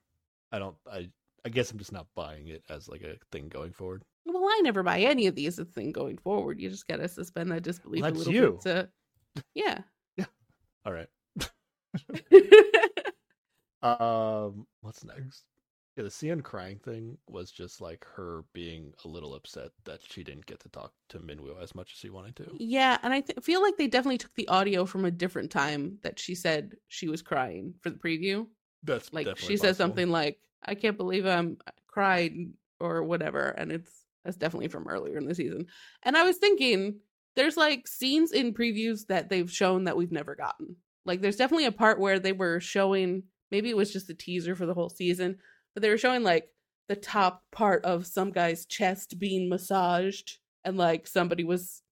[0.52, 1.08] I don't I
[1.44, 4.04] I guess I'm just not buying it as like a thing going forward.
[4.26, 6.60] Well, I never buy any of these a thing going forward.
[6.60, 8.60] You just gotta suspend that disbelief Well, a little you.
[8.64, 8.90] bit.
[9.34, 9.78] To, yeah.
[10.16, 10.26] yeah.
[10.84, 11.08] All right.
[13.82, 15.44] Um what's next?
[15.96, 20.22] Yeah, the Cian crying thing was just like her being a little upset that she
[20.22, 22.54] didn't get to talk to Minwoo as much as she wanted to.
[22.58, 25.98] yeah, and I th- feel like they definitely took the audio from a different time
[26.02, 28.46] that she said she was crying for the preview.
[28.84, 32.34] That's Like she says something like, "I can't believe I'm I cried"
[32.78, 35.66] or whatever, and it's that's definitely from earlier in the season.
[36.02, 37.00] And I was thinking,
[37.36, 40.76] there's like scenes in previews that they've shown that we've never gotten.
[41.06, 44.54] Like there's definitely a part where they were showing, maybe it was just a teaser
[44.54, 45.38] for the whole season,
[45.74, 46.48] but they were showing like
[46.88, 51.82] the top part of some guy's chest being massaged, and like somebody was,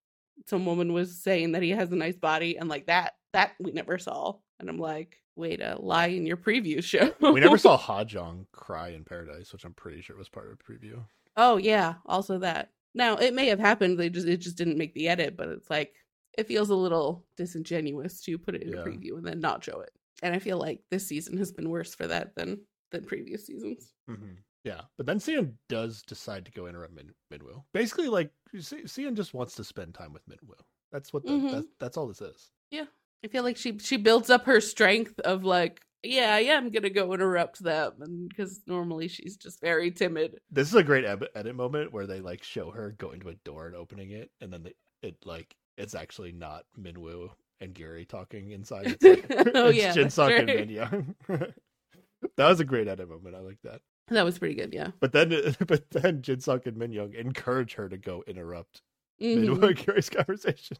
[0.46, 3.70] some woman was saying that he has a nice body, and like that that we
[3.72, 4.34] never saw.
[4.58, 7.14] And I'm like, way to lie in your preview show.
[7.20, 10.64] we never saw Hajong cry in Paradise, which I'm pretty sure was part of the
[10.64, 11.04] preview.
[11.38, 12.72] Oh yeah, also that.
[12.94, 13.98] Now it may have happened.
[13.98, 15.94] They just it just didn't make the edit, but it's like
[16.36, 18.80] it feels a little disingenuous to put it in Yeah.
[18.80, 19.90] a preview and then not show it.
[20.22, 23.92] And I feel like this season has been worse for that than than previous seasons.
[24.08, 27.62] hmm Yeah, but then Cian does decide to go interrupt Min- Minwoo.
[27.72, 30.60] Basically, like Cian just wants to spend time with Minwoo.
[30.90, 31.50] That's what the, Mhm.
[31.52, 32.50] that's, that's all this is.
[32.70, 32.86] Yeah,
[33.24, 36.90] I feel like she she builds up her strength of like, yeah, I am gonna
[36.90, 40.38] go interrupt them, and because normally she's just very timid.
[40.50, 43.66] This is a great edit moment where they like show her going to a door
[43.66, 47.30] and opening it, and then they, it like it's actually not Minwoo
[47.60, 48.96] and Guri talking inside.
[49.00, 50.46] It's like, Oh, it's yeah, Jin that's and right.
[50.46, 51.14] Min Young.
[51.28, 53.34] that was a great edit moment.
[53.36, 53.80] I like that.
[54.08, 54.88] That was pretty good, yeah.
[55.00, 58.82] But then, but then Jin Suk and Min Young encourage her to go interrupt
[59.20, 59.44] Mhm.
[59.44, 60.76] Minwoo and Guri's conversation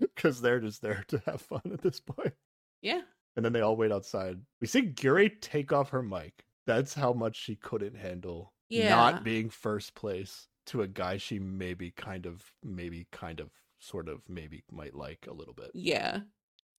[0.00, 2.34] because they're just there to have fun at this point.
[2.80, 3.02] Yeah.
[3.36, 4.38] And then they all wait outside.
[4.60, 6.44] We see Guri take off her mic.
[6.66, 8.90] That's how much she couldn't handle Yeah.
[8.90, 14.08] not being first place to a guy she maybe kind of, maybe kind of, sort
[14.08, 15.70] of, maybe might like a little bit.
[15.74, 16.20] Yeah.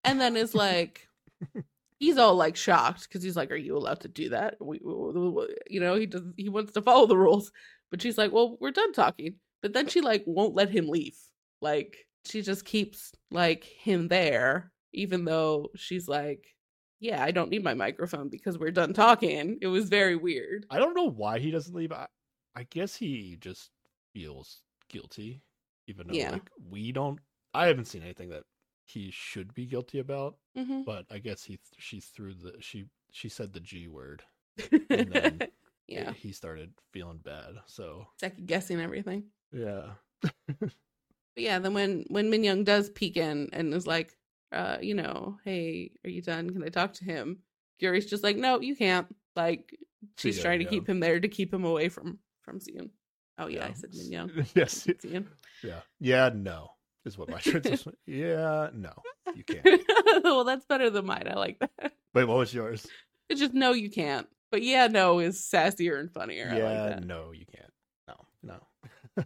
[0.05, 1.07] and then is like
[1.99, 5.55] he's all like shocked because he's like are you allowed to do that we- we-
[5.69, 7.51] you know he does he wants to follow the rules
[7.89, 11.17] but she's like well we're done talking but then she like won't let him leave
[11.61, 16.55] like she just keeps like him there even though she's like
[16.99, 20.77] yeah i don't need my microphone because we're done talking it was very weird I
[20.79, 21.91] don't know why he doesn't leave.
[21.91, 22.07] I,
[22.55, 23.71] I guess he just
[24.13, 25.41] feels guilty,
[25.87, 26.31] even though Yeah.
[26.31, 27.19] like we don't.
[27.53, 28.43] I haven't seen anything that
[28.85, 33.29] he should be guilty about, hmm but I guess he she threw the she she
[33.29, 34.23] said the G word.
[34.89, 35.43] And then
[35.87, 37.55] yeah he started feeling bad.
[37.65, 39.91] So second guessing everything yeah,
[41.35, 44.15] But yeah, then when when Min Young does peek in and is like,
[44.53, 46.49] uh, you know, hey, are you done?
[46.51, 47.39] Can I talk to him?
[47.81, 49.07] Guri's just like, no, you can't.
[49.35, 49.75] Like
[50.17, 52.89] she's trying to keep him there to keep him away from from Seon.
[53.39, 53.73] Oh yeah, I Yeah.
[53.73, 54.31] said Min Young.
[54.55, 55.25] yes, Seon.
[55.63, 56.29] yeah, yeah.
[56.33, 56.69] No,
[57.05, 57.93] is what my translation.
[58.05, 58.93] yeah, no,
[59.35, 59.81] you can't.
[60.23, 61.27] well, that's better than mine.
[61.29, 61.93] I like that.
[62.13, 62.85] Wait, what was yours?
[63.29, 64.27] It's just no, you can't.
[64.51, 66.47] But yeah, no is sassier and funnier.
[66.51, 67.73] I yeah, like no, you can't.
[68.07, 68.59] No,
[69.15, 69.23] no.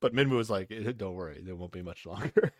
[0.00, 2.52] but Minwoo was like, "Eh, "Don't worry, there won't be much longer."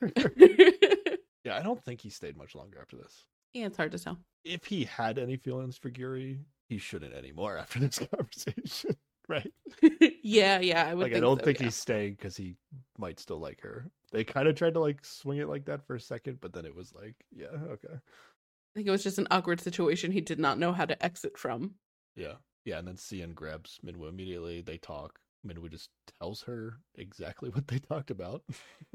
[1.48, 3.24] Yeah, I don't think he stayed much longer after this.
[3.54, 4.18] yeah, it's hard to tell.
[4.44, 8.96] If he had any feelings for Guri, he shouldn't anymore after this conversation,
[9.28, 9.52] right?
[10.22, 11.10] yeah, yeah, I would.
[11.10, 11.66] Like, I don't so, think yeah.
[11.66, 12.56] he's staying because he
[12.98, 13.90] might still like her.
[14.12, 16.64] They kind of tried to like swing it like that for a second, but then
[16.64, 18.00] it was like, yeah, okay, I
[18.74, 21.74] think it was just an awkward situation he did not know how to exit from.
[22.16, 22.34] yeah,
[22.64, 22.78] yeah.
[22.78, 24.60] And then Cian grabs Minwoo immediately.
[24.62, 25.18] They talk.
[25.46, 28.42] Minwoo just tells her exactly what they talked about,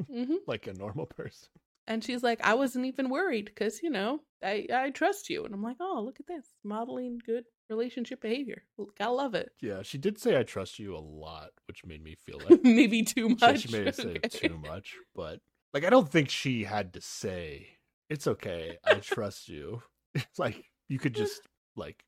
[0.10, 1.50] hmm like a normal person.
[1.88, 5.46] And she's like, I wasn't even worried because, you know, I, I trust you.
[5.46, 6.48] And I'm like, oh, look at this.
[6.64, 8.64] Modeling good relationship behavior.
[8.98, 9.50] Gotta love it.
[9.62, 13.04] Yeah, she did say "I trust you" a lot, which made me feel like Maybe
[13.04, 13.66] too much.
[13.66, 14.30] she made it say Okay.
[14.30, 15.02] too much.
[15.16, 15.42] But
[15.74, 17.78] like, I don't think she had to say
[18.10, 19.84] "It's okay, I trust you."
[20.16, 22.04] It's like you could just like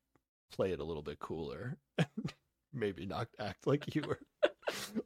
[0.52, 1.78] play it a little bit cooler,
[2.72, 4.20] maybe not act like you were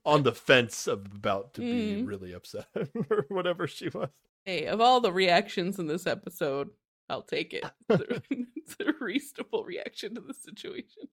[0.04, 1.98] on the fence of about to be Mhm.
[1.98, 2.68] really upset
[3.11, 4.11] or whatever she was.
[4.50, 6.70] Hey, of all the reactions in this episode,
[7.08, 7.62] I'll take it.
[7.88, 11.04] it's a reasonable reaction to the situation.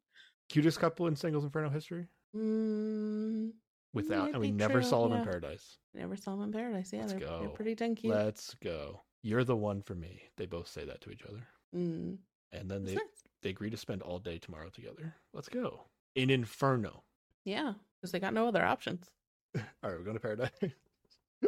[0.49, 2.07] Cutest couple in singles inferno history.
[2.35, 3.51] Mm,
[3.93, 5.19] Without, Might and we never true, saw them yeah.
[5.19, 5.77] in paradise.
[5.93, 6.89] never saw them in paradise.
[6.91, 7.49] Yeah, Let's they're, they're go.
[7.49, 8.11] pretty dang cute.
[8.11, 9.03] Let's go.
[9.21, 10.23] You're the one for me.
[10.37, 11.45] They both say that to each other.
[11.75, 12.17] Mm,
[12.53, 13.23] And then that's they, nice.
[13.43, 15.13] they agree to spend all day tomorrow together.
[15.35, 15.81] Let's go.
[16.15, 17.03] In Inferno.
[17.45, 19.11] Yeah, because they got no other options.
[19.55, 20.49] All right, we're going to Paradise.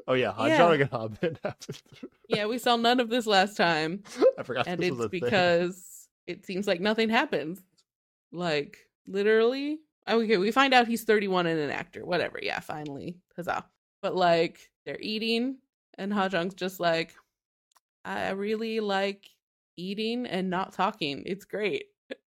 [0.07, 0.33] oh, yeah.
[0.45, 0.71] Yeah.
[0.71, 1.37] And Habin.
[2.29, 4.03] Yeah, we saw none of this last time.
[4.37, 5.19] I forgot and this it's a thing.
[5.21, 7.61] because it seems like nothing happens.
[8.31, 12.05] Like literally, oh, okay, we find out he's 31 and an actor.
[12.05, 13.65] Whatever, yeah, finally, huzzah!
[14.03, 15.57] But like, they're eating,
[15.97, 17.15] and Hajong's just like,
[18.05, 19.27] I really like
[19.75, 21.23] eating and not talking.
[21.25, 21.85] It's great.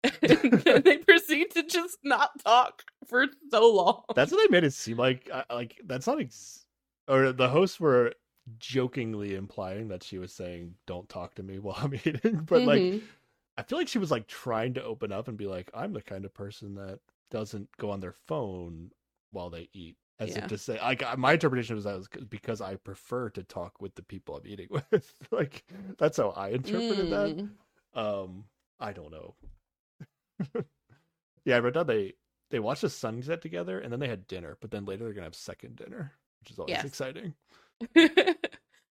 [0.22, 4.02] and they proceed to just not talk for so long.
[4.14, 5.30] That's what they made it seem like.
[5.50, 6.20] Like, that's not.
[6.20, 6.65] Ex-
[7.08, 8.12] or the hosts were
[8.58, 12.42] jokingly implying that she was saying, don't talk to me while I'm eating.
[12.46, 13.02] But, like, Mhm.
[13.58, 16.02] I feel like she was like trying to open up and be like, I'm the
[16.02, 18.90] kind of person that doesn't go on their phone
[19.30, 19.96] while they eat.
[20.18, 20.44] As Yeah.
[20.44, 23.80] if to say, like, my interpretation was that was 'cause- because I prefer to talk
[23.80, 25.12] with the people I'm eating with.
[25.30, 25.64] like,
[25.98, 27.36] that's how I interpreted that.
[27.36, 27.50] Mm.
[27.94, 28.44] Um,
[28.80, 29.34] I don't know.
[31.44, 32.14] yeah, I wrote down they
[32.50, 35.24] they watched the sunset together and then they had dinner, but then later they're gonna
[35.26, 36.12] have second dinner,
[36.46, 36.85] which is always Yes.
[36.85, 37.35] exciting.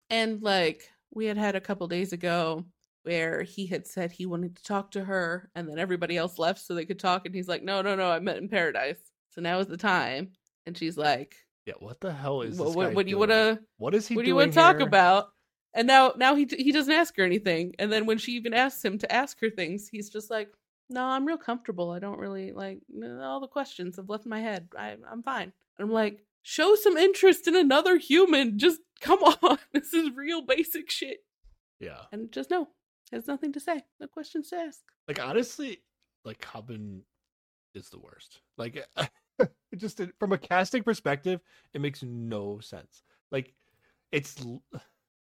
[0.10, 2.66] and like we had had a couple days ago
[3.04, 6.60] where he had said he wanted to talk to her and then everybody else left
[6.60, 9.00] so they could talk and he's like no no no i met in paradise.
[9.30, 10.32] So now is the time.
[10.66, 13.18] And she's like Yeah, what the hell is what, this what, guy what do you
[13.18, 15.30] want to What is he what do you want to talk about?
[15.74, 17.76] And now now he he doesn't ask her anything.
[17.80, 20.50] And then when she even asks him to ask her things he's just like
[20.90, 21.92] no i'm real comfortable.
[21.92, 24.68] I don't really like all the questions have left my head.
[24.78, 25.54] I, i'm fine.
[25.80, 30.42] And i'm like show some interest in another human just come on this is real
[30.42, 31.18] basic shit
[31.82, 32.04] Yeah.
[32.14, 32.70] and just no
[33.12, 34.80] has nothing to say no questions to ask
[35.10, 35.82] Like honestly,
[36.24, 37.02] like Habin
[37.76, 38.40] is the worst.
[38.58, 38.86] Like
[39.78, 41.42] just from a casting perspective,
[41.74, 43.04] it makes no sense.
[43.32, 43.54] Like
[44.12, 44.44] it's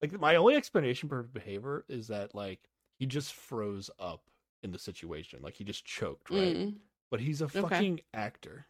[0.02, 2.60] like my only explanation for his behavior is that like
[3.00, 4.22] he just froze up
[4.64, 5.40] in the situation.
[5.42, 6.56] Like he just choked, right?
[6.56, 6.76] Mm,
[7.12, 7.62] But he's a Okay.
[7.62, 8.68] fucking actor.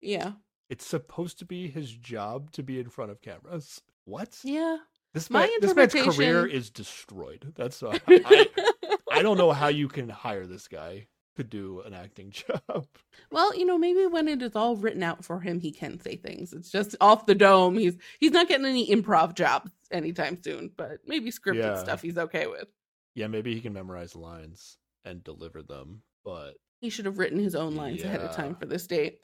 [0.00, 0.32] yeah
[0.68, 3.80] It's supposed to be his job to be in front of cameras.
[4.04, 4.38] What?
[4.42, 4.78] yeah
[5.14, 7.52] This My man, this man's career is destroyed.
[7.56, 8.48] That's uh, I,
[9.10, 12.30] I don't know how you can hire this guy to do an acting
[12.66, 12.86] job.
[13.30, 16.16] well you know maybe when it is all written out for him he can say
[16.16, 20.68] things it's just off the dome he's he's not getting any improv jobs anytime soon
[20.76, 21.76] but maybe scripted Yeah.
[21.76, 22.66] stuff he's okay with
[23.14, 27.56] yeah, maybe he can memorize lines and deliver them, but He should have written his
[27.56, 29.20] own lines ahead of time for this date.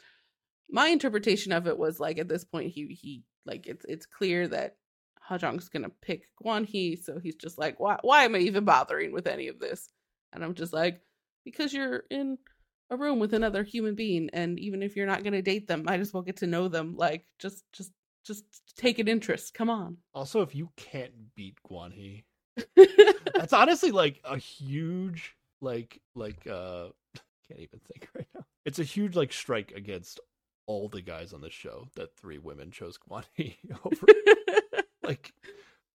[0.71, 4.49] My interpretation of it was like at this point he he like it's it's clear
[4.49, 4.77] that
[5.29, 9.13] Hajong's gonna pick Guan Hee, so he's just like, why why am I even bothering
[9.13, 9.89] with any of this?
[10.33, 11.01] And I'm just like,
[11.45, 12.39] because you're in
[12.91, 16.01] a room with another human being, and even if you're not gonna date them, might
[16.01, 16.97] as well get to know them.
[16.97, 17.93] Like just just
[18.27, 18.45] just
[18.77, 19.55] take an interest.
[19.55, 19.99] Come on.
[20.15, 22.25] also if you can't beat Guan Hee,
[23.35, 26.89] that's honestly like a huge like like uh
[27.49, 28.45] can't even think right now.
[28.65, 30.21] It's a huge like strike against
[30.67, 32.99] all the guys on the show that three women chose
[33.35, 34.07] Hee over.
[35.03, 35.33] like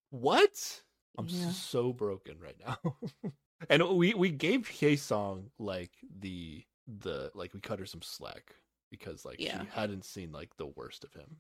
[0.10, 0.82] what?
[1.18, 1.50] I'm Yeah.
[1.52, 3.32] so broken right now.
[3.70, 8.56] and we we gave Hye Song like the the like we cut her some slack
[8.90, 9.62] because like Yeah.
[9.62, 11.38] she hadn't seen like the worst of him.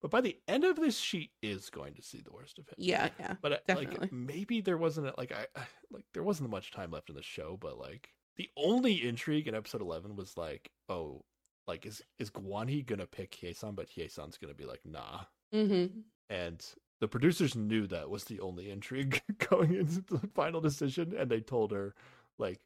[0.00, 2.74] But by the end of this, she is going to see the worst of him.
[2.76, 3.34] yeah, yeah.
[3.40, 3.98] But uh, Definitely.
[4.00, 5.46] like maybe there wasn't like I
[5.92, 9.54] like there wasn't much time left in the show, but like the only intrigue in
[9.54, 11.24] episode eleven was like, oh,
[11.66, 15.20] like is is Guan Hee gonna pick Hyesan, but Hyesan's gonna be like, nah.
[15.54, 16.00] Mm-hmm.
[16.30, 16.64] And
[17.00, 21.40] the producers knew that was the only intrigue going into the final decision, and they
[21.40, 21.94] told her,
[22.38, 22.60] like,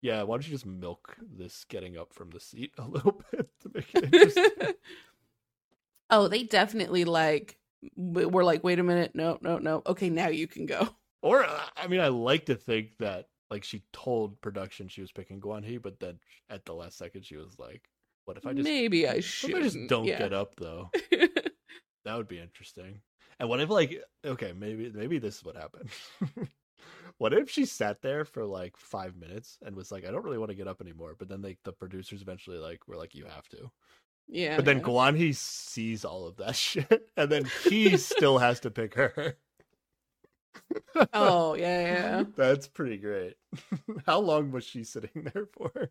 [0.00, 3.48] yeah, why don't you just milk this getting up from the seat a little bit
[3.60, 4.74] to make it interesting?
[6.10, 7.58] oh, they definitely like
[7.96, 9.82] were like, wait a minute, no, no, no.
[9.86, 10.88] Okay, now you can go.
[11.22, 15.12] Or uh, I mean, I like to think that like she told production she was
[15.12, 16.18] picking Guan Hee, but then
[16.50, 17.88] at the last second she was like,
[18.24, 19.54] "What if I just Maybe I should.
[19.54, 20.90] I just don't get up though?"
[22.04, 23.00] That would be interesting.
[23.38, 25.90] And what if like okay, maybe maybe this is what happened.
[27.18, 30.38] what if she sat there for like five minutes and was like, "I don't really
[30.38, 33.26] want to get up anymore," but then like the producers eventually like were like, "You
[33.26, 33.70] have to."
[34.28, 34.56] yeah.
[34.56, 34.84] But then yeah.
[34.84, 39.36] Guan Hee sees all of that shit, and then he still has to pick her.
[41.12, 42.24] Oh yeah, yeah.
[42.36, 43.36] That's pretty great.
[44.06, 45.90] How long was she sitting there for?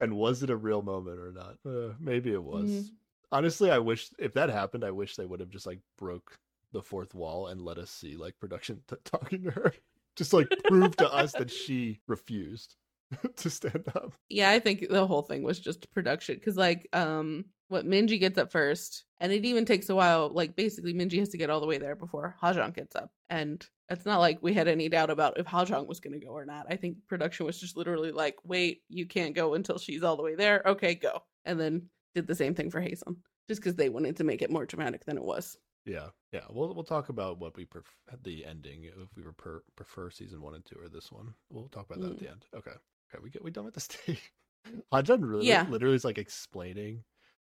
[0.00, 1.56] And was it a real moment or not?
[1.64, 2.68] Uh, maybe it was.
[2.68, 2.90] Mhm.
[3.32, 6.38] Honestly, I wish if that happened, I wish they would have just like broke
[6.72, 9.72] the fourth wall and let us see like production t- talking to her.
[10.16, 12.76] Just like prove to us that she refused
[13.36, 14.14] to stand up.
[14.28, 18.38] yeah, I think the whole thing was just production because, like, um, what Minji gets
[18.38, 20.28] up first, and it even takes a while.
[20.30, 23.64] Like, basically, Minji has to get all the way there before Hajong gets up, and
[23.88, 26.44] it's not like we had any doubt about if Hajong was going to go or
[26.44, 26.66] not.
[26.68, 30.22] I think production was just literally like, "Wait, you can't go until she's all the
[30.22, 33.16] way there." Okay, go, and then did the same thing for Hyesan,
[33.48, 35.56] just because they wanted to make it more dramatic than it was.
[35.84, 36.40] Yeah, yeah.
[36.50, 37.84] We'll we'll talk about what we pref-
[38.24, 41.32] the ending if we prefer prefer season one and two or this one.
[41.50, 42.20] We'll talk about that at Mm.
[42.20, 42.44] the end.
[42.56, 43.22] Okay, okay.
[43.22, 44.32] We get we done with the stage.
[44.92, 45.66] Hajun really Yeah.
[45.68, 47.04] literally is like explaining.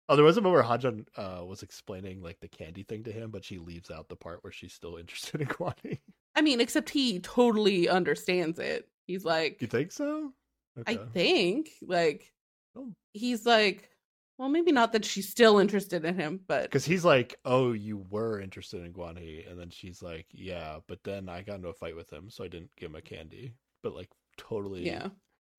[0.10, 3.12] Oh, there was a moment where Hajun uh, was explaining like the candy thing to
[3.12, 6.00] him, but she leaves out the part where she's still interested in Guani.
[6.38, 8.90] I mean, except he totally understands it.
[9.08, 10.34] He's like, You think so?
[10.86, 12.34] I think like
[12.76, 12.94] Oh.
[13.14, 13.92] he's like,
[14.38, 17.98] well, maybe not that she's still interested in him, but Because he's like, "Oh, you
[17.98, 21.70] were interested in Guan Hee," and then she's like, "Yeah, but then I got into
[21.70, 25.10] a fight with him, so I didn't give him a candy." But like, totally, yeah,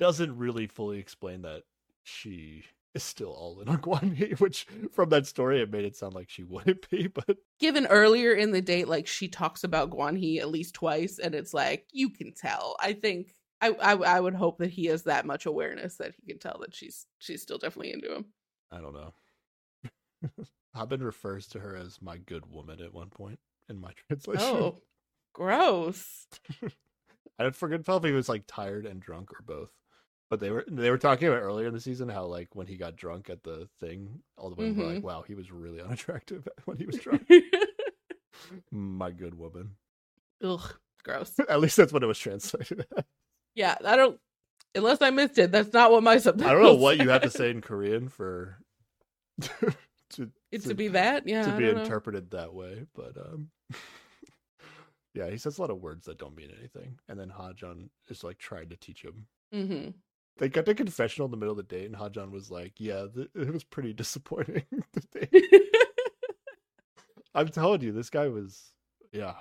[0.00, 1.64] doesn't really fully explain that
[2.04, 5.96] she is still all in on Guan Hee, which from that story it made it
[5.96, 9.90] sound like she wouldn't be, but given earlier in the date, like she talks about
[9.90, 12.76] Guan Hee at least twice, and it's like you can tell.
[12.80, 16.26] I think I, I I would hope that he has that much awareness that he
[16.26, 18.26] can tell that she's she's still definitely into him.
[18.70, 19.14] I don't know.
[20.74, 24.42] Habin refers to her as my good woman at one point in my translation.
[24.42, 24.78] Oh,
[25.32, 26.26] gross.
[27.38, 29.70] I don't forget if he was like tired and drunk or both.
[30.30, 32.76] But they were they were talking about earlier in the season how like when he
[32.76, 36.46] got drunk at the thing, all the women were like, "Wow, he was really unattractive
[36.66, 37.26] when he was drunk."
[38.70, 39.76] My good woman.
[40.42, 41.32] Ugh, gross.
[41.48, 42.86] At least that's what it was translated.
[43.54, 44.20] Yeah, I don't.
[44.74, 46.50] Unless I missed it, that's not what my subtitles.
[46.50, 48.58] I don't know what you have to say in Korean for
[49.40, 51.80] to It to be that, yeah, to I be don't know.
[51.82, 53.48] interpreted that way, but um
[55.14, 58.22] yeah, he says a lot of words that don't mean anything, and then Hajan is
[58.22, 59.26] like trying to teach him.
[59.52, 59.88] hmm
[60.38, 63.06] They got to confessional in the middle of the date, and Hajan was like, "Yeah,
[63.14, 64.64] th- it was pretty disappointing."
[67.34, 68.72] I'm telling you, this guy was,
[69.12, 69.34] yeah,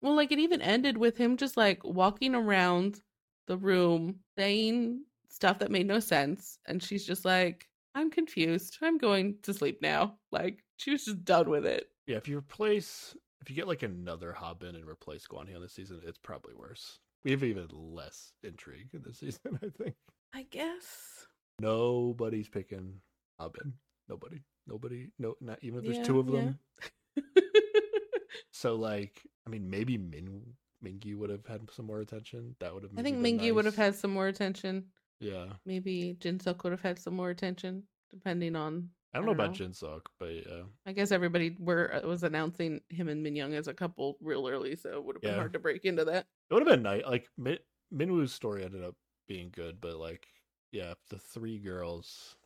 [0.00, 3.00] well, like it even ended with him just like walking around
[3.48, 8.78] the room saying stuff that made no sense, and she's just like, "I'm confused.
[8.82, 11.88] I'm going to sleep now." Like she was just done with it.
[12.06, 12.16] yeah.
[12.16, 16.00] If you replace, if you get like another Habin and replace Guan on this season,
[16.04, 16.98] it's probably worse.
[17.24, 19.58] We have even less intrigue in this season.
[19.62, 19.94] I think
[20.34, 21.26] I guess.
[21.60, 23.00] nobody's picking
[23.40, 23.74] Habin.
[24.08, 26.34] Nobody, nobody, no, not even if there's Yeah, two of yeah.
[26.36, 26.58] them.
[28.52, 30.42] So like, I mean, maybe Min
[30.84, 32.56] Mingyu would have had some more attention.
[32.60, 32.92] That would have.
[32.96, 34.86] I think been Mingyu would have had some more attention.
[35.20, 38.90] Yeah, Maybe Jinsuk would have had some more attention, depending on.
[39.14, 39.66] I don't I know don't about know.
[39.66, 43.66] Jinsuk, but yeah, I guess everybody were uh, was announcing him and Min Young as
[43.68, 45.36] a couple real early, so it would have been Yeah.
[45.38, 46.26] hard to break into that.
[46.50, 47.02] it would have been nice.
[47.06, 47.58] Like Min-
[47.94, 48.94] Minwoo's story ended up
[49.26, 50.28] being good, but like,
[50.72, 52.36] yeah, the three girls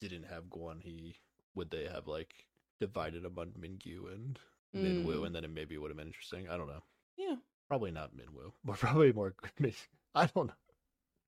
[0.00, 1.16] didn't have Guan He,
[1.54, 2.34] would they have like
[2.80, 4.38] divided among Mingyu and
[4.76, 5.26] Minwoo, Mm.
[5.26, 6.48] and then it maybe would have been interesting.
[6.50, 6.82] I don't know.
[7.16, 7.36] Yeah.
[7.68, 9.34] Probably not Minwoo, but probably more.
[10.14, 10.54] I don't know.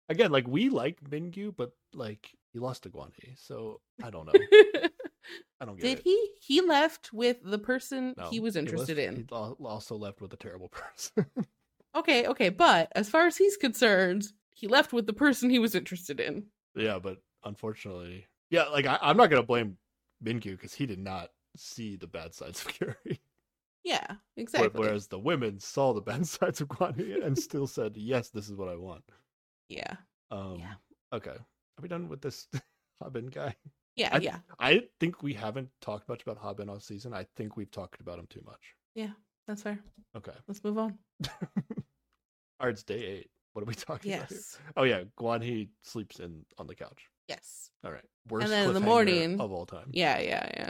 [0.08, 4.34] Again, like we like Mingyu, but like he lost to Guanhee, so I don't know.
[5.62, 5.90] I don't get it.
[5.90, 6.04] Did it.
[6.04, 6.30] he?
[6.42, 9.28] He left with the person No, he was interested left- in.
[9.30, 11.26] He also left with a terrible person.
[11.96, 15.76] Okay, okay, but as far as he's concerned, he left with the person he was
[15.76, 16.46] interested in.
[16.76, 19.78] yeah, but unfortunately, yeah, like I, I'm not gonna blame
[20.24, 23.20] Mingyu because he did not see the bad sides of Guri.
[23.84, 24.06] Yeah,
[24.38, 24.70] exactly.
[24.80, 28.56] Whereas the women saw the bad sides of Guanhee and still said, "Yes, this is
[28.56, 29.04] what I want."
[29.70, 29.96] yeah,
[30.32, 30.74] Um, Yeah.
[31.14, 31.36] Okay,
[31.78, 32.48] are we done with this
[33.04, 33.56] Habin guy?
[33.96, 34.38] yeah, I- yeah.
[34.60, 37.14] I think we haven't talked much about Habin all season.
[37.14, 38.76] I think we've talked about him too much.
[38.96, 39.12] Yeah,
[39.48, 39.80] that's fair.
[40.16, 40.34] Okay.
[40.48, 40.98] Let's move on.
[42.60, 43.30] All right, it's day eight.
[43.54, 44.28] What are we talking about?
[44.30, 44.38] Here?
[44.38, 47.10] Yes, Oh yeah, Guan He sleeps in on the couch.
[47.28, 47.70] yes.
[47.84, 49.90] All right, worst then in the morning- of all time.
[49.94, 50.70] Yeah, yeah, yeah.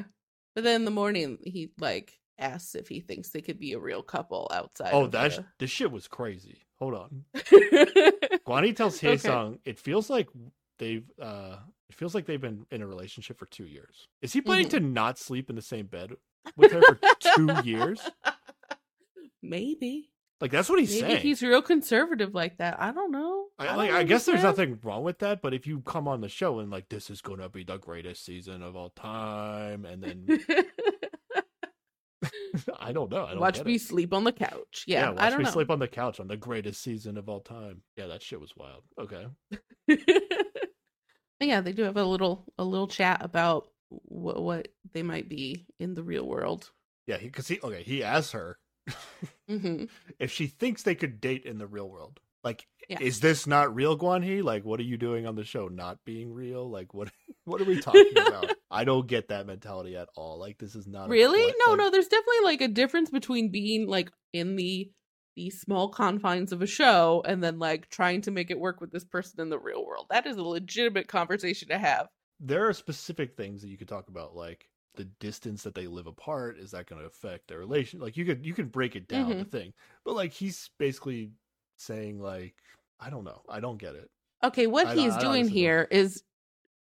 [0.55, 3.79] But then in the morning, he like asks if he thinks they could be a
[3.79, 4.91] real couple outside.
[4.93, 6.61] Oh, that the- this shit was crazy.
[6.79, 7.25] Hold on.
[7.35, 9.15] Guanhee tells Okay.
[9.17, 10.29] Haesung it feels like
[10.81, 11.55] they've uh
[11.89, 14.07] it feels like they've been in a relationship for two years.
[14.21, 14.77] Is he planning Mm-hmm.
[14.85, 16.11] to not sleep in the same bed
[16.57, 16.99] with her for
[17.37, 18.01] two years?
[19.41, 20.09] Maybe.
[20.39, 21.21] Like that's what he's Maybe saying.
[21.21, 22.81] he's real conservative like that.
[22.81, 23.45] I don't know.
[23.59, 26.29] I, don't I guess there's nothing wrong with that, but if you come on the
[26.29, 30.25] show and like this is gonna be the greatest season of all time, and then
[32.79, 33.81] I don't know, I don't watch me it.
[33.81, 34.83] sleep on the couch.
[34.87, 35.51] Yeah, watch I don't me know.
[35.51, 37.81] sleep on the couch on the greatest season of all time.
[37.95, 38.83] Yeah, that shit was wild.
[38.99, 39.25] Okay,
[41.41, 45.27] But yeah, they do have a little a little chat about what what they might
[45.27, 46.69] be in the real world.
[47.07, 48.59] yeah, he because he, okay, he asks her
[49.49, 49.85] hmm
[50.19, 52.19] if she thinks they could date in the real world.
[52.43, 52.99] Like, Yeah.
[53.01, 54.43] is this not real, Guanhee?
[54.43, 55.67] Like, what are you doing on the show?
[55.67, 56.69] Not being real?
[56.69, 57.09] Like, what?
[57.45, 58.51] What are we talking about?
[58.69, 60.37] I don't get that mentality at all.
[60.37, 61.39] Like, this is not a Really?
[61.65, 61.89] No, like- no.
[61.89, 64.91] There's definitely like a difference between being like in the
[65.35, 68.91] the small confines of a show and then like trying to make it work with
[68.91, 70.07] this person in the real world.
[70.09, 72.07] That is a legitimate conversation to have.
[72.39, 76.07] there are specific things that you could talk about like the distance that they live
[76.07, 79.07] apart is that going to affect their relation like you could you could break it
[79.07, 79.49] down the mm-hmm.
[79.49, 79.73] thing
[80.03, 81.31] but like he's basically
[81.77, 82.55] saying like
[82.99, 84.09] i don't know i don't get it
[84.43, 85.51] Okay, what I- he's I doing honestly don't.
[85.51, 86.23] here is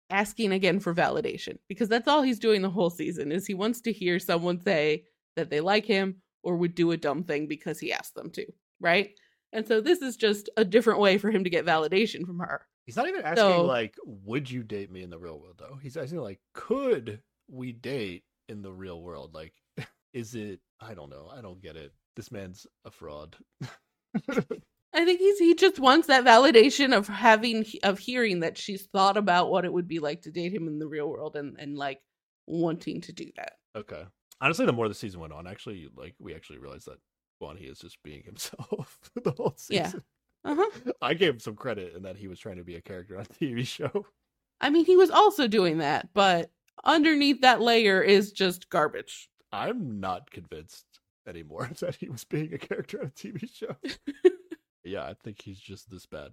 [0.09, 3.81] asking again for validation because that's all he's doing the whole season is he wants
[3.81, 7.79] to hear someone say that they like him or would do a dumb thing because
[7.79, 8.45] he asked them to,
[8.79, 9.09] right?
[9.51, 12.65] And so this is just a different way for him to get validation from her.
[12.85, 15.77] he's not even asking So- like would you date me in the real world though
[15.81, 19.53] he's asking like could we date in the real world like
[20.13, 23.35] is it i don't know i don't get it this man's a fraud
[24.97, 29.17] I think he's he just wants that validation of having of hearing that she's thought
[29.17, 31.77] about what it would be like to date him in the real world and and
[31.77, 31.99] like
[32.47, 33.53] wanting to do that.
[33.75, 34.03] okay
[34.41, 36.99] honestly the more the season went on actually like we actually realized that
[37.41, 39.86] Guanhee is just being himself the whole Yeah.
[39.88, 40.03] season
[40.45, 40.91] Uh-huh.
[41.01, 43.23] I gave him some credit in that he was trying to be a character on
[43.23, 44.05] a TV show.
[44.61, 46.51] I mean, he was also doing that, but
[46.83, 49.29] underneath that layer is just garbage.
[49.51, 50.86] I'm not convinced
[51.27, 53.75] anymore that he was being a character on a TV show.
[54.83, 56.31] yeah, I think he's just this bad.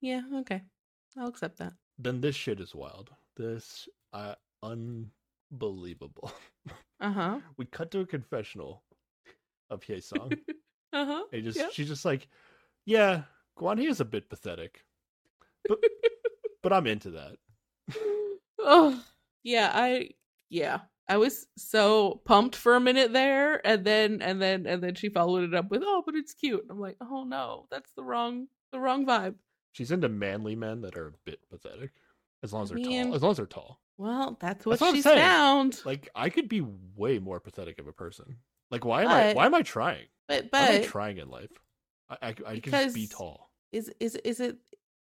[0.00, 0.62] Yeah, okay.
[1.16, 1.72] I'll accept that.
[1.98, 3.10] Then this shit is wild.
[3.36, 4.34] This uh,
[5.54, 6.32] unbelievable.
[7.00, 7.40] Uh-huh.
[7.56, 8.82] we cut to a confessional
[9.70, 10.32] of Song.
[10.92, 11.24] Uh-huh.
[11.32, 11.72] He just Yep.
[11.72, 12.28] she's just like,
[12.86, 13.24] yeah,
[13.58, 14.84] Guanhee is a bit pathetic,
[15.68, 15.80] but
[16.62, 17.34] but I'm into that.
[18.60, 19.02] oh,
[19.42, 20.10] yeah, I
[20.50, 20.82] yeah.
[21.08, 25.08] I was so pumped for a minute there and then and then and then she
[25.08, 28.46] followed it up with, "Oh, but it's cute." I'm like, "Oh no, that's the wrong
[28.70, 29.34] the wrong vibe."
[29.72, 31.90] She's into manly men that are a bit pathetic,
[32.44, 33.06] as long as they're Man.
[33.06, 33.14] tall.
[33.16, 33.80] As long as they're tall.
[33.96, 35.80] Well, that's what That's what I'm she's found.
[35.84, 36.64] Like I could be
[36.96, 38.36] way more pathetic of a person.
[38.70, 40.06] Like why am I why am I trying?
[40.28, 41.50] But Why am I but trying in life?
[42.10, 43.50] I I, I can just be tall.
[43.72, 44.58] is is is it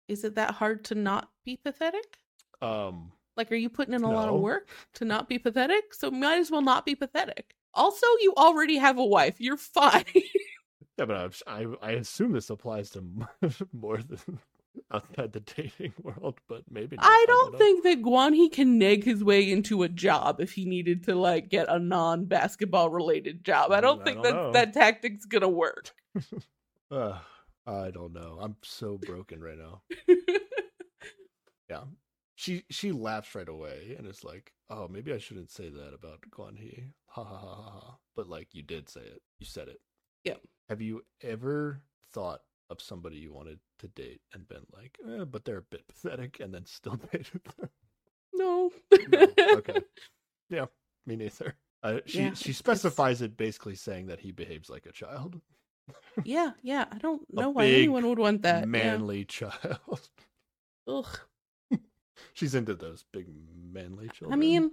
[0.07, 2.17] is it that hard to not be pathetic?
[2.61, 5.93] Um Like, are you putting in a lot of work to not be pathetic?
[5.93, 7.55] So might as well not be pathetic.
[7.73, 9.41] Also, you already have a wife.
[9.41, 10.05] You're fine.
[10.99, 11.31] yeah, but I'm-
[11.81, 13.01] I I assume this applies to
[13.73, 14.39] more than
[14.91, 17.05] outside the dating world, but maybe not.
[17.05, 17.57] I don't know.
[17.57, 21.49] think that Guanhee can neg his way into a job if he needed to like
[21.49, 23.71] get a non-basketball related job.
[23.71, 25.91] I don't I think don't that that tactic's gonna work.
[26.91, 27.17] Uh,
[27.65, 28.37] I don't know.
[28.39, 29.81] I'm so broken right now.
[31.69, 31.83] Yeah.
[32.35, 36.21] She she laughs right away and is like, "Oh, maybe I shouldn't say that about
[36.29, 37.97] Guan Hee." Ha ha ha ha ha.
[38.15, 39.21] But like you did say it.
[39.39, 39.79] You said it.
[40.23, 40.35] Yeah.
[40.69, 45.45] Have you ever thought of somebody you wanted to date and been like, eh, but
[45.45, 47.69] they're a bit pathetic and then still dated them?
[48.33, 48.71] no.
[49.09, 49.27] No.
[49.53, 49.81] Okay.
[50.49, 50.65] Yeah,
[51.07, 51.55] me neither.
[51.81, 55.39] Uh, she Yeah, she it's- specifies it basically saying that he behaves like a child.
[56.23, 56.85] yeah, yeah.
[56.91, 58.59] I don't know why anyone would want that.
[58.61, 58.65] yeah.
[58.65, 60.09] manly child.
[60.87, 61.19] Ugh.
[62.33, 63.27] She's into those big
[63.71, 64.33] manly children.
[64.33, 64.71] I mean,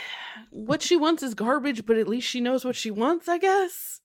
[0.50, 4.00] what she wants is garbage, but at least she knows what she wants, I guess.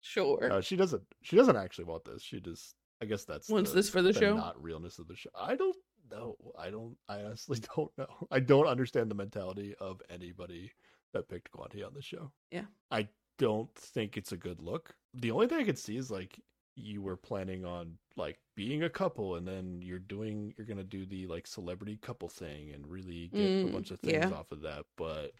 [0.00, 0.48] Sure.
[0.48, 1.02] No, she doesn't.
[1.22, 2.22] She doesn't actually want this.
[2.22, 2.74] She just.
[3.02, 4.36] I guess that's Wants the, this for the show?
[4.36, 5.30] Not realness of the show.
[5.34, 5.76] I don't
[6.10, 6.36] know.
[6.58, 6.96] I don't.
[7.08, 8.26] I honestly don't know.
[8.30, 10.70] I don't understand the mentality of anybody
[11.14, 12.30] that picked Guan on the show.
[12.50, 12.64] Yeah.
[12.90, 14.94] I don't think it's a good look.
[15.14, 16.38] The only thing I could see is like
[16.76, 20.52] you were planning on like being a couple, and then you're doing.
[20.58, 24.00] You're gonna do the like celebrity couple thing and really get a Mm, bunch of
[24.00, 24.36] things yeah.
[24.36, 24.84] off of that.
[24.98, 25.32] But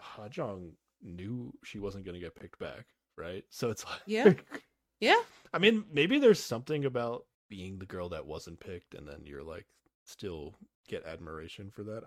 [0.00, 0.72] Ha Jung
[1.02, 2.86] knew she wasn't gonna get picked back,
[3.16, 3.44] right?
[3.50, 4.32] So it's like Yeah.
[5.00, 5.20] Yeah.
[5.52, 9.42] I mean, maybe there's something about being the girl that wasn't picked, and then you're
[9.42, 9.66] like
[10.06, 10.54] still
[10.88, 12.02] get admiration for that.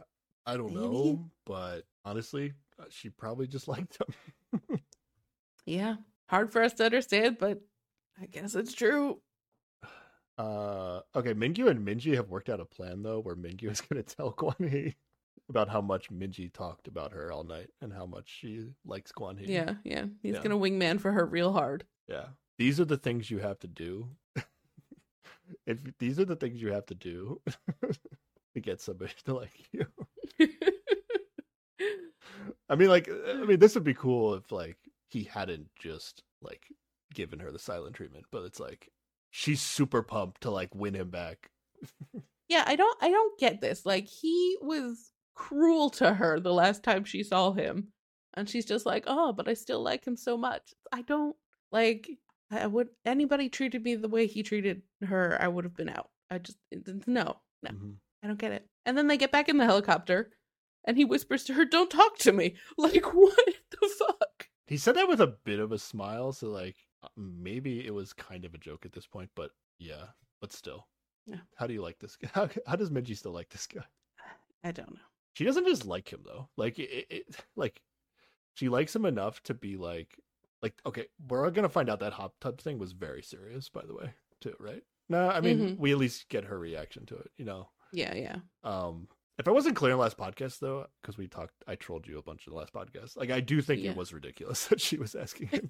[0.47, 0.87] I don't Maybe.
[0.87, 4.79] know, but honestly, uh, she probably just liked him.
[5.65, 5.97] Yeah.
[6.29, 7.61] Hard for us to understand, but
[8.19, 9.21] I guess it's true.
[10.39, 14.03] uh, okay, Mingyu and Minji have worked out a plan though, where Mingyu is going
[14.03, 14.95] to tell Guan Hee
[15.49, 19.39] about how much Minji talked about her all night and how much she likes Guan
[19.39, 19.53] Hee.
[19.53, 20.05] Yeah, yeah.
[20.21, 20.41] He's Yeah.
[20.43, 21.85] gonna wingman for her real hard.
[22.07, 22.27] Yeah.
[22.57, 24.09] These are the things you have to do.
[25.65, 27.41] if these are the things you have to do
[28.53, 29.85] to get somebody to like you.
[32.69, 34.77] I mean, like, I mean, this would be cool if like
[35.09, 36.65] he hadn't just like
[37.13, 38.89] given her the silent treatment, but it's like
[39.31, 41.49] she's super pumped to like win him back.
[42.47, 43.85] yeah, I don't I don't get this.
[43.85, 47.87] Like he was cruel to her the last time she saw him.
[48.35, 51.35] And she's just like, "Oh, but I still like him so much." I don't
[51.71, 52.09] like
[52.51, 56.09] I would anybody treated me the way he treated her, I would have been out.
[56.29, 56.57] I just
[57.07, 57.37] no.
[57.63, 57.71] No.
[57.71, 57.95] Mhm.
[58.23, 58.67] I don't get it.
[58.85, 60.31] And then they get back in the helicopter
[60.85, 64.47] and he whispers to her, "Don't talk to me." Like what the fuck?
[64.67, 68.13] He said that with a bit of a smile, so like uh, maybe it was
[68.13, 70.05] kind of a joke at this point, but yeah,
[70.41, 70.87] but still.
[71.25, 71.41] Yeah.
[71.55, 72.29] How do you like this guy?
[72.33, 73.85] How, how does Minji still like this guy?
[74.63, 75.07] I don't know.
[75.39, 76.49] She doesn't just like him though.
[76.57, 77.81] Like it, it like
[78.55, 80.19] she likes him enough to be like
[80.61, 83.95] like okay, we're gonna find out that hot tub thing was very serious, by the
[83.95, 84.11] way,
[84.41, 84.83] too, right?
[85.07, 85.77] No, I mean Mhm.
[85.79, 87.69] we at least get her reaction to it, you know.
[87.93, 88.35] Yeah, yeah.
[88.65, 92.05] Um if I wasn't clear in the last podcast though, because we talked I trolled
[92.05, 93.91] you a bunch in the last podcast, like I do think Yeah.
[93.91, 95.65] it was ridiculous that she was asking him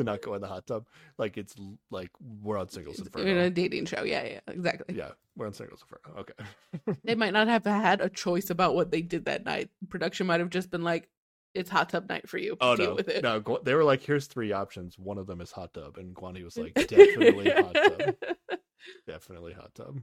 [0.00, 0.86] to not go in the hot tub.
[1.18, 1.54] Like it's
[1.90, 2.10] like
[2.42, 3.44] we're on singles in inferno.
[3.44, 4.02] a dating show.
[4.02, 4.96] Yeah, yeah, exactly.
[4.96, 6.20] Yeah, we're on singles inferno.
[6.20, 6.96] Okay.
[7.04, 9.70] They might not have had a choice about what they did that night.
[9.88, 11.08] Production might have just been like,
[11.54, 12.56] "It's hot tub night for you.
[12.60, 13.40] Oh Deal no, with it." no!
[13.62, 14.98] They were like, "Here's three options.
[14.98, 18.14] One of them is hot tub," and Guani was like, "Definitely hot tub.
[19.06, 20.00] Definitely hot tub."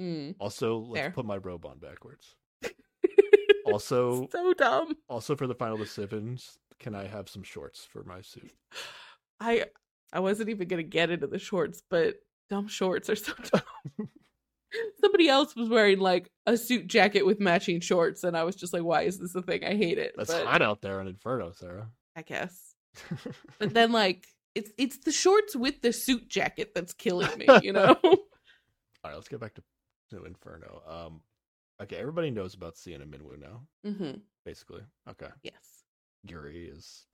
[0.00, 0.34] Mm.
[0.38, 1.10] Also, let's Fair.
[1.10, 2.34] put my robe on backwards.
[3.64, 4.96] Also, so dumb.
[5.08, 8.52] also for the final decisions, can I have some shorts for my suit?
[9.42, 9.64] I
[10.12, 12.16] I wasn't even gonna get into the shorts, but
[12.48, 14.08] dumb shorts are so dumb.
[15.00, 18.72] Somebody else was wearing like a suit jacket with matching shorts, and I was just
[18.72, 19.64] like, "Why is this a thing?
[19.64, 21.88] I hate it." That's but hot out there in Inferno, Sarah.
[22.16, 22.74] I guess.
[23.58, 27.46] But then, like, it's it's the shorts with the suit jacket that's killing me.
[27.62, 27.96] You know?
[28.04, 29.62] All right, let's get back to,
[30.10, 30.82] to Inferno.
[30.86, 31.20] Um,
[31.82, 34.18] okay, everybody knows about Sienna Minwoo now, mm-hmm.
[34.44, 34.82] basically.
[35.08, 35.84] Okay, Yes.
[36.26, 37.06] Guri is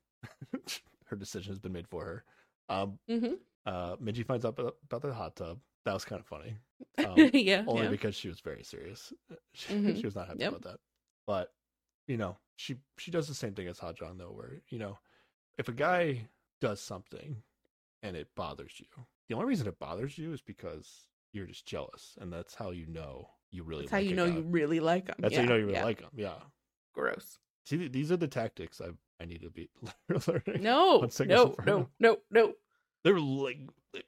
[1.08, 2.24] her decision has been made for her.
[2.68, 3.34] Um, Mm-hmm.
[3.66, 5.58] uh, Minji finds out about, the hot tub.
[5.84, 6.56] That was kind of funny,
[6.98, 7.64] Um, yeah.
[7.66, 7.88] only yeah.
[7.90, 9.12] because she was very serious.
[9.54, 9.96] She, Mhm.
[9.96, 10.48] she was not happy Yep.
[10.50, 10.80] about that.
[11.26, 11.52] But
[12.06, 14.98] you know, she she does the same thing as Hajong though, where you know,
[15.58, 16.28] if a guy
[16.60, 17.42] does something
[18.02, 18.86] and it bothers you,
[19.28, 22.86] the only reason it bothers you is because you're just jealous, and that's how you
[22.86, 23.82] know you really.
[23.84, 24.36] That's how like you know guy.
[24.36, 25.16] you really like them.
[25.18, 25.38] That's yeah.
[25.40, 25.84] how you know you really yeah.
[25.84, 26.10] like him.
[26.14, 26.34] Yeah.
[26.94, 27.38] Gross.
[27.64, 28.90] See, these are the tactics I
[29.20, 29.68] I need to be
[30.08, 30.62] learning.
[30.62, 31.08] No.
[31.26, 31.54] No.
[31.66, 31.88] No.
[31.98, 32.18] No.
[32.30, 32.52] No.
[33.04, 33.58] They're like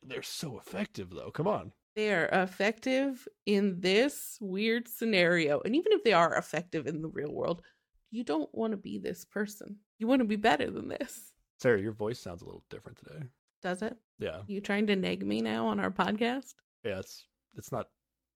[0.02, 1.30] they're so effective though.
[1.30, 1.72] Come on.
[1.96, 7.08] They are effective in this weird scenario, and even if they are effective in the
[7.08, 7.62] real world,
[8.10, 9.76] you don't want to be this person.
[9.98, 11.32] You want to be better than this.
[11.58, 13.24] Sarah, your voice sounds a little different today.
[13.62, 13.96] Does it?
[14.18, 14.38] Yeah.
[14.46, 16.54] You trying to nag me now on our podcast?
[16.84, 17.24] Yeah, it's
[17.56, 17.88] it's not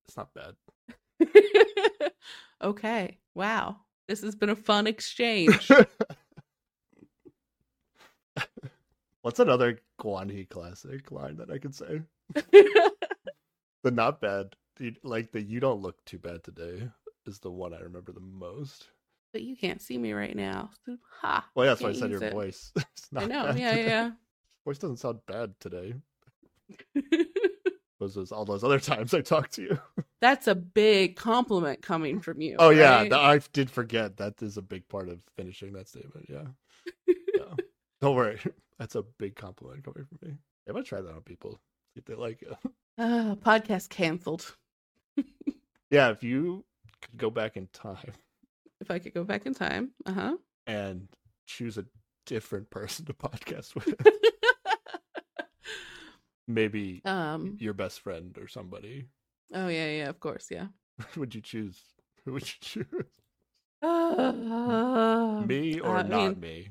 [0.07, 0.55] it's not bad.
[2.62, 3.18] okay.
[3.35, 3.77] Wow.
[4.09, 5.70] This has been a fun exchange.
[9.22, 12.03] What's another Guan Hee classic line that I could say?
[13.82, 14.57] The not bad,
[15.03, 16.89] like the you don't look too bad today
[17.26, 18.89] is the one I remember the most.
[19.32, 20.70] but you can't see me right now.
[21.20, 21.47] Ha.
[21.55, 22.32] Well, yeah, that's why I said your it.
[22.32, 22.72] voice.
[22.76, 23.45] It's not I know.
[23.45, 24.11] bad Yeah, today.
[24.64, 25.95] Voice doesn't sound bad today.
[26.95, 27.03] yeah.
[28.01, 29.78] Those all those other times I talked to you.
[30.20, 32.57] That's a big compliment coming from you.
[32.59, 33.03] Oh yeah, right?
[33.11, 36.26] th- I did forget that is a big part of finishing that statement.
[36.28, 36.45] Yeah.
[38.05, 38.38] Don't worry,
[38.78, 40.36] that's a big compliment coming from me.
[40.68, 41.52] I'm gonna try that on people
[41.94, 42.52] see if they like it.
[42.98, 44.57] Ah, podcast canceled.
[45.90, 46.64] Yeah, if you
[47.00, 48.12] could go back in time
[48.80, 49.92] If I could go back in time.
[50.05, 50.36] Uh huh.
[50.66, 51.09] and
[51.46, 51.86] choose a
[52.26, 53.94] different person to podcast with,
[56.46, 57.57] maybe um.
[57.59, 59.07] your best friend or somebody,
[59.55, 60.09] Oh yeah, yeah.
[60.11, 60.66] Of course, yeah.
[61.16, 61.80] would you choose?
[62.26, 63.12] Who would you choose?
[63.82, 66.68] Uh, me or I not mean- me?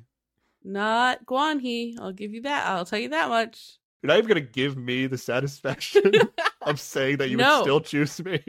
[0.64, 1.98] Not Guan Hee.
[2.00, 2.68] I'll give you that.
[2.68, 3.78] I'll tell you that much.
[4.02, 6.12] You're not even gonna give me the satisfaction
[6.62, 7.58] of saying that you No.
[7.60, 8.42] would still choose me.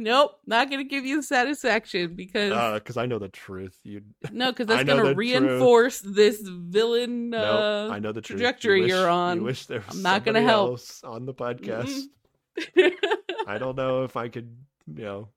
[0.00, 3.76] Nope, not gonna give you the satisfaction because because I know the truth.
[3.82, 5.16] You no, because that's gonna the truth.
[5.16, 7.30] reinforce this villain.
[7.30, 8.38] no, Uh, I know the truth.
[8.38, 9.38] trajectory you wish, you're on.
[9.38, 10.78] You wish there was I'm not gonna help.
[11.02, 12.00] on the podcast.
[12.76, 12.92] Mm-mm.
[13.48, 14.56] I don't know if I could,
[14.86, 15.28] you know.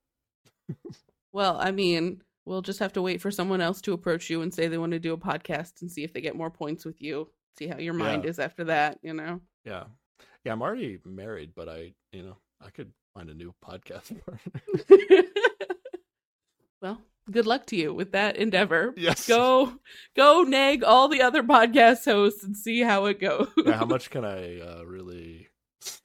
[1.32, 4.54] well, I mean, we'll just have to wait for someone else to approach you and
[4.54, 7.02] say they want to do a podcast and see if they get more points with
[7.02, 7.30] you.
[7.58, 8.30] See how your mind Yeah.
[8.32, 9.00] is after that.
[9.04, 9.42] You know.
[9.66, 9.84] Yeah,
[10.44, 10.52] yeah.
[10.54, 15.24] I'm already married, but I, you know, I could find a new podcast partner.
[16.82, 18.94] well, good luck to you with that endeavor.
[18.98, 19.28] yes.
[19.28, 19.74] Go,
[20.16, 23.50] go, nag all the other podcast hosts and see how it goes.
[23.58, 25.48] Now, how much can I uh, really?
[25.82, 26.02] it's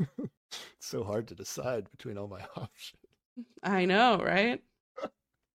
[0.81, 3.03] so hard to decide between all my options.
[3.63, 4.63] I know, right?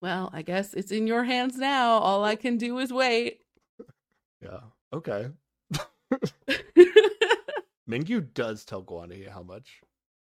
[0.02, 1.92] Well, I guess it's in your hands now.
[2.00, 3.42] All I can do is wait.
[4.42, 4.62] Yeah.
[4.92, 5.30] Okay.
[7.90, 9.82] Mingyu does tell Guani how much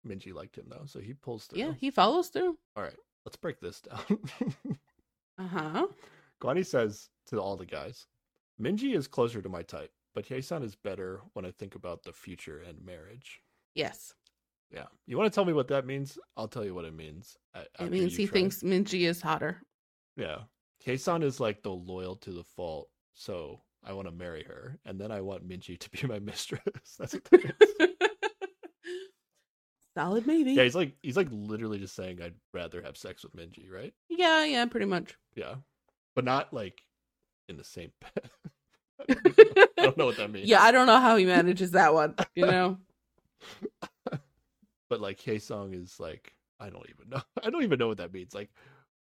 [0.06, 1.58] Minji liked him, though, so he pulls through.
[1.58, 2.56] yeah, he follows through.
[2.76, 4.78] All right, let's break this down.
[5.38, 5.86] Uh huh.
[6.40, 8.06] Guani says to all the guys,
[8.58, 12.12] Minji is closer to my type, but Hyesan is better when I think about the
[12.14, 13.42] future and marriage.
[13.74, 14.14] Yes.
[14.72, 14.86] Yeah.
[15.06, 16.18] You want to tell me what that means?
[16.36, 17.36] I'll tell you what it means.
[17.78, 18.32] It means he try.
[18.32, 19.62] thinks Minji is hotter.
[20.16, 20.38] Yeah.
[20.84, 25.00] Hyesan is like the loyal to the fault, so I want to marry her, and
[25.00, 26.62] then I want Minji to be my mistress.
[26.98, 27.88] That's what that is.
[29.94, 30.52] Solid, maybe.
[30.52, 33.94] Yeah, he's like he's like literally just saying I'd rather have sex with Minji, right?
[34.10, 35.16] yeah, yeah, pretty much.
[35.34, 35.54] Yeah,
[36.14, 36.82] but not like
[37.48, 38.30] in the same bed.
[39.78, 40.48] I don't know what that means.
[40.48, 42.14] Yeah, I don't know how he manages that one.
[42.34, 42.78] You know.
[44.88, 47.22] But like hey, Song is like I don't even know.
[47.44, 48.34] I don't even know what that means.
[48.34, 48.50] Like,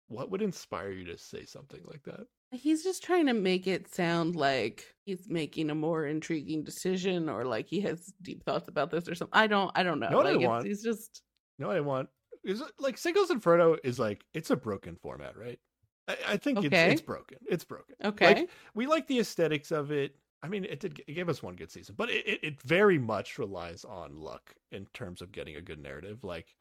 [0.08, 2.26] what would inspire you to say something like that?
[2.52, 7.46] He's just trying to make it sound like he's making a more intriguing decision, or
[7.46, 9.38] like he has deep thoughts about this, or something.
[9.40, 9.72] I don't.
[9.76, 10.10] I don't know.
[10.10, 10.66] Know what I want?
[10.66, 11.22] he's just.
[11.60, 12.10] No, I want?
[12.44, 15.60] Is it- like Singles Inferno is like it's a broken format, right?
[16.08, 16.68] I, I think Okay.
[16.68, 17.38] it's it's broken.
[17.50, 17.96] It's broken.
[18.04, 18.34] Okay.
[18.36, 20.16] Like, we like the aesthetics of it.
[20.44, 21.02] I mean, it did.
[21.08, 24.56] It gave us one good season, but it, it, it very much relies on luck
[24.72, 26.24] in terms of getting a good narrative.
[26.24, 26.56] Like,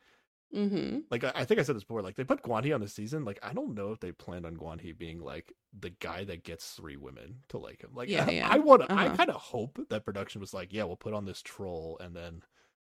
[0.55, 1.01] mm-hmm.
[1.11, 2.03] like I, I think I said this before.
[2.03, 3.25] Like, they put Guan on the season.
[3.25, 6.71] Like, I don't know if they planned on Guan being like the guy that gets
[6.73, 7.91] three women to like him.
[7.95, 8.49] Like, Yeah, I, yeah.
[8.51, 8.83] I want.
[8.89, 9.17] I Uh-huh.
[9.17, 12.43] kind of hope that production was like, yeah, we'll put on this troll, and then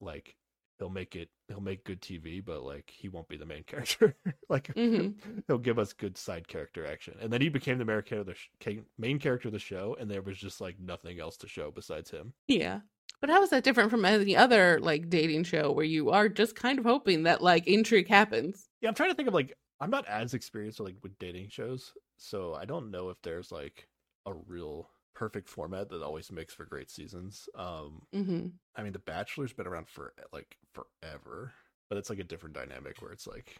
[0.00, 0.36] like
[0.78, 1.28] he'll make it.
[1.48, 4.16] He'll make good TV, but like he won't be the main character.
[4.48, 5.14] like, Mhm.
[5.46, 7.14] he'll give us good side character action.
[7.20, 9.96] And then he became the main character of the, sh- main character of the show,
[9.98, 12.32] and there was just like nothing else to show besides him.
[12.46, 12.80] Yeah.
[13.20, 16.54] But how is that different from any other like dating show where you are just
[16.54, 18.68] kind of hoping that like intrigue happens?
[18.80, 21.48] Yeah, I'm trying to think of like I'm not as experienced with, like with dating
[21.48, 23.88] shows, so I don't know if there's like
[24.26, 27.48] a real perfect format that always makes for great seasons.
[27.54, 28.46] Um, Mm-hmm.
[28.76, 31.52] I mean, The Bachelor's been around for like forever,
[31.88, 33.56] but it's like a different dynamic where it's like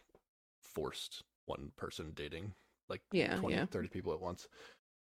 [0.61, 2.53] forced one person dating
[2.89, 3.65] like Yeah, 20, yeah.
[3.65, 4.47] 30 people at once.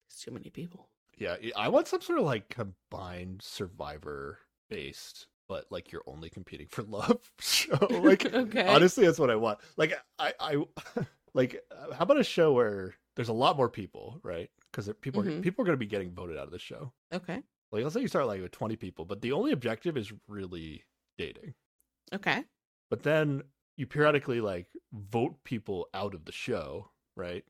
[0.09, 0.87] It's too many people.
[1.17, 4.39] Yeah, I- want some sort of like combined survivor
[4.69, 7.77] based, but like you're only competing for love show.
[8.03, 8.65] Like, Okay.
[8.67, 9.59] honestly, that's what I want.
[9.77, 10.63] Like, I, I,
[11.33, 14.49] like, uh, how about a show where there's a lot more people, right?
[14.71, 15.41] Because people, are, Mhm.
[15.41, 16.93] people are going to be getting voted out of the show.
[17.13, 17.43] Okay.
[17.71, 20.83] Like, let's say you start like with 20 people, but the only objective is really
[21.17, 21.53] dating.
[22.13, 22.43] Okay.
[22.89, 23.43] But then
[23.77, 27.45] you periodically like vote people out of the show, right?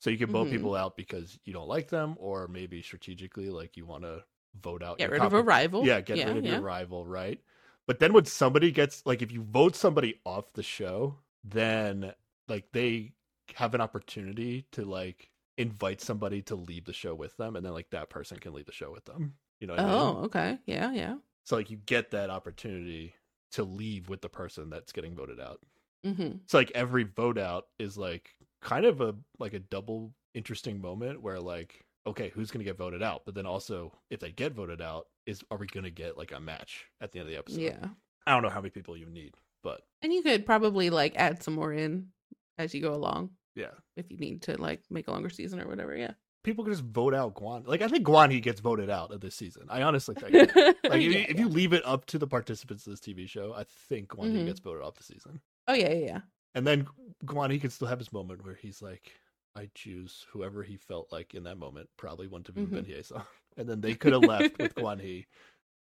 [0.00, 0.52] So you can vote Mhm.
[0.52, 4.82] people out because you don't like them, or maybe strategically, like you want to vote
[4.82, 4.98] out.
[4.98, 5.86] Get your rid of a rival.
[5.86, 6.52] Yeah, get yeah, rid of yeah.
[6.52, 7.40] your rival, right?
[7.86, 12.14] But then when somebody gets like, if you vote somebody off the show, then
[12.48, 13.12] like they
[13.54, 15.29] have an opportunity to like
[15.60, 18.64] invite somebody to leave the show with them, and then like that person can leave
[18.64, 19.34] the show with them.
[19.60, 19.94] You know what I mean?
[19.94, 20.58] Oh, okay.
[20.64, 21.16] Yeah, yeah.
[21.44, 23.14] So like you get that opportunity
[23.52, 25.60] to leave with the person that's getting voted out.
[26.06, 26.38] Mm-hmm.
[26.46, 28.30] So like every vote out is like
[28.62, 33.02] kind of a like a double interesting moment where like okay, who's to get voted
[33.02, 33.22] out?
[33.26, 36.40] But then also if they get voted out, is are we to get like a
[36.40, 37.60] match at the end of the episode?
[37.60, 37.88] Yeah.
[38.26, 41.42] I don't know how many people you need, but And you could probably like add
[41.42, 42.08] some more in
[42.56, 43.70] as you go along yeah.
[43.96, 45.96] if you need to like make a longer season or whatever.
[45.96, 46.12] Yeah.
[46.42, 47.66] People can just vote out Guan.
[47.66, 49.66] Like I think Guan he gets voted out of this season.
[49.68, 50.34] I honestly think.
[50.90, 53.28] Like if, Yeah, you, if you leave it up to the participants of this TV
[53.28, 54.46] show, I think Guan Mhm.
[54.46, 55.40] gets voted off the season.
[55.68, 56.20] Oh yeah, yeah, yeah.
[56.54, 56.86] And then
[57.26, 59.12] Guan Hee can still have his moment where he's like,
[59.54, 62.92] I choose whoever he felt like in that moment probably have even been Mm-hmm.
[62.94, 63.24] Hye-sung.
[63.56, 65.26] And then they could have left with Guan He,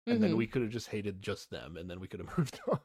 [0.06, 0.36] and then Mhm.
[0.36, 2.78] we could have just hated just them, and then we could have moved on.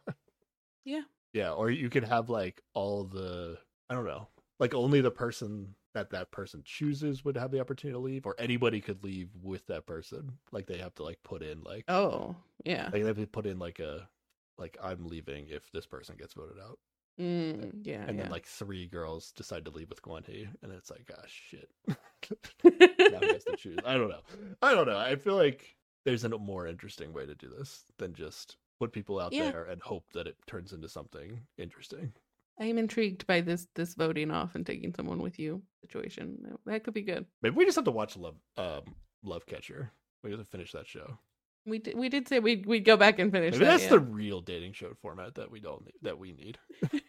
[0.85, 1.01] Yeah.
[1.33, 3.59] Yeah, or you could have like all the
[3.89, 4.27] I don't know,
[4.59, 8.35] like only the person that that person chooses would have the opportunity to leave, or
[8.37, 10.33] anybody could leave with that person.
[10.51, 12.35] Like they have to like put in like Oh
[12.65, 12.83] yeah.
[12.85, 14.07] like they have to put in like a
[14.57, 16.77] like I'm leaving if this person gets voted out,
[17.19, 18.03] Mm, yeah.
[18.07, 18.23] and yeah.
[18.23, 21.69] then like three girls decide to leave with Guan Hee, and it's like ah shit.
[22.63, 23.79] now he has to choose.
[23.85, 24.21] I don't know.
[24.61, 24.97] I don't know.
[24.97, 29.19] I feel like there's a more interesting way to do this than just put people
[29.19, 29.51] out Yeah.
[29.51, 32.13] there and hope that it turns into something interesting.
[32.59, 36.57] I am intrigued by this this voting off and taking someone with you situation.
[36.65, 37.25] That- could be good.
[37.41, 39.91] Maybe we just have to watch Love um Love Catcher.
[40.23, 41.17] We have to finish that show.
[41.65, 43.77] We did, we did say we'd we'd go back and finish Maybe that.
[43.79, 46.57] that's the real dating show format that we don't need, that we need.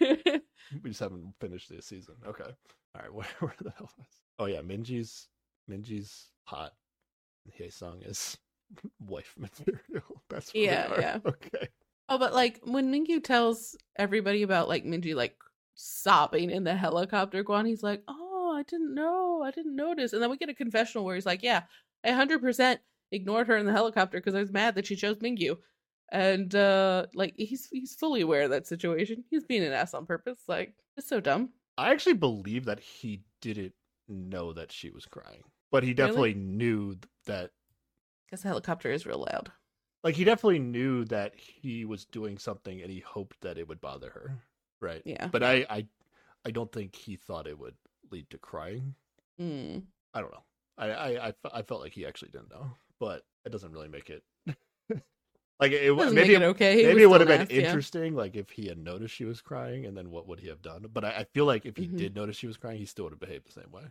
[0.84, 2.14] We just haven't finished this season.
[2.26, 2.44] Okay.
[2.44, 3.12] All right.
[3.14, 4.06] Where, where the hell was?
[4.38, 5.26] Oh yeah, Minji's
[5.70, 6.72] Minji's hot.
[7.44, 8.36] and Hye-sung is
[9.00, 10.22] wife material.
[10.28, 11.18] That's Yeah, yeah.
[11.24, 11.68] Okay.
[12.10, 15.36] Oh, but like when Mingyu tells everybody about like Minji like
[15.76, 20.20] sobbing in the helicopter, Guan, he's like, "Oh, I didn't know, I didn't notice." And
[20.20, 21.62] then we get a confessional where he's like, "Yeah,
[22.04, 22.80] I hundred percent
[23.12, 25.58] ignored her in the helicopter because I was mad that she chose Mingyu."
[26.10, 29.24] And uh like he's he's fully aware of that situation.
[29.30, 30.40] He's being an ass on purpose.
[30.48, 31.50] Like it's so dumb.
[31.78, 33.74] I actually believe that he didn't
[34.08, 36.96] know that she was crying, but he definitely knew
[37.26, 37.52] that.
[38.26, 39.52] Because the helicopter is real loud.
[40.02, 43.80] Like he definitely knew that he was doing something, and he hoped that it would
[43.80, 44.38] bother her,
[44.80, 45.02] right?
[45.04, 45.28] Yeah.
[45.28, 45.86] But I, I,
[46.44, 47.74] I don't think he thought it would
[48.10, 48.94] lead to crying.
[49.40, 49.82] Mm.
[50.14, 50.44] I don't know.
[50.78, 54.08] I, I, I, I felt like he actually didn't know, but it doesn't really make
[54.08, 54.22] it.
[55.60, 56.78] like it, Doesn't maybe it okay.
[56.78, 57.58] He maybe it would have been an ass, yeah.
[57.64, 60.62] interesting, like if he had noticed she was crying, and then what would he have
[60.62, 60.86] done?
[60.92, 61.98] But I, I feel like if he Mhm.
[61.98, 63.84] did notice she was crying, he still would have behaved the same way.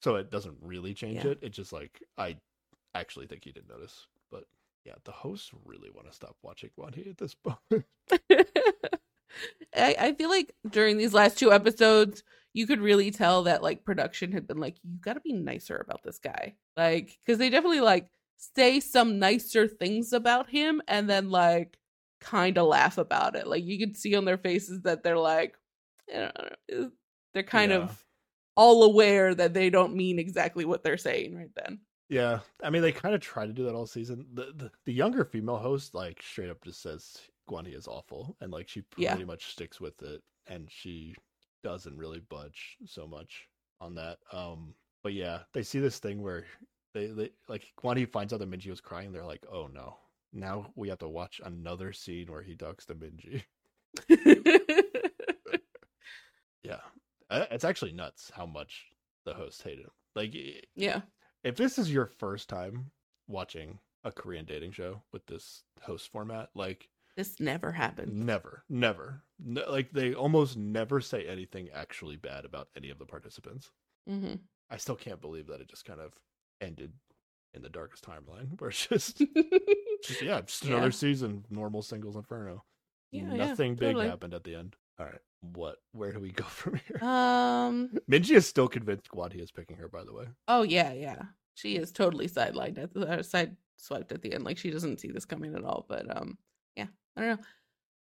[0.00, 1.32] So it doesn't really change Yeah.
[1.32, 1.40] it.
[1.42, 2.36] It's just like I
[2.94, 4.06] actually think he didn't notice.
[4.88, 7.34] Yeah, the hosts really want to stop watching Guanhee at this
[7.68, 7.84] point.
[9.76, 12.22] I, I feel like during these last two episodes,
[12.54, 15.76] you could really tell that like production had been like, you got to be nicer
[15.76, 18.08] about this guy, like because they definitely like
[18.38, 21.78] say some nicer things about him and then like
[22.20, 23.46] kind of laugh about it.
[23.46, 25.56] Like you could see on their faces that they're like,
[26.12, 26.88] I don't know, eh,
[27.34, 27.78] they're kind Yeah.
[27.84, 28.04] of
[28.56, 31.80] all aware that they don't mean exactly what they're saying right then.
[32.08, 34.26] Yeah, I mean they kind of try to do that all season.
[34.32, 38.50] The, the the younger female host like straight up just says Guanhee is awful, and
[38.52, 39.10] like she Yeah.
[39.12, 41.14] pretty much sticks with it, and she
[41.62, 43.48] doesn't really budge so much
[43.80, 44.18] on that.
[44.32, 46.44] Um, but yeah, they see this thing where
[46.94, 49.12] they they like Guanhee finds out that Minji was crying.
[49.12, 49.96] They're like, oh no,
[50.32, 53.44] now we have to watch another scene where he talks to Minji.
[56.62, 56.80] Yeah,
[57.30, 58.86] it's actually nuts how much
[59.24, 59.90] the host hated him.
[60.14, 60.34] Like
[60.74, 61.02] yeah.
[61.44, 62.90] If this is your first time
[63.26, 68.12] watching a Korean dating show with this host format, like This never happened.
[68.12, 73.06] never, never, no, like they almost never say anything actually bad about any of the
[73.06, 73.70] participants.
[74.06, 74.34] hmm
[74.70, 76.12] I still can't believe that it just kind of
[76.60, 76.92] ended
[77.54, 79.18] in the darkest timeline, where it's just,
[80.04, 80.76] just yeah, just Yeah.
[80.76, 82.64] another season, normal singles inferno.
[83.10, 84.06] Yeah, yeah, Nothing big totally.
[84.06, 84.76] happened at the end.
[84.98, 85.76] All right, what?
[85.92, 86.98] Where do we go from here?
[87.02, 87.90] um.
[88.10, 89.88] Minji is still convinced Guadi is picking her.
[89.88, 91.22] By the way, Oh yeah, yeah.
[91.54, 94.44] She is totally sidelined at the uh, side swiped at the end.
[94.44, 95.86] Like she doesn't see this coming at all.
[95.88, 96.38] But um,
[96.76, 96.86] yeah,
[97.16, 97.44] I don't know.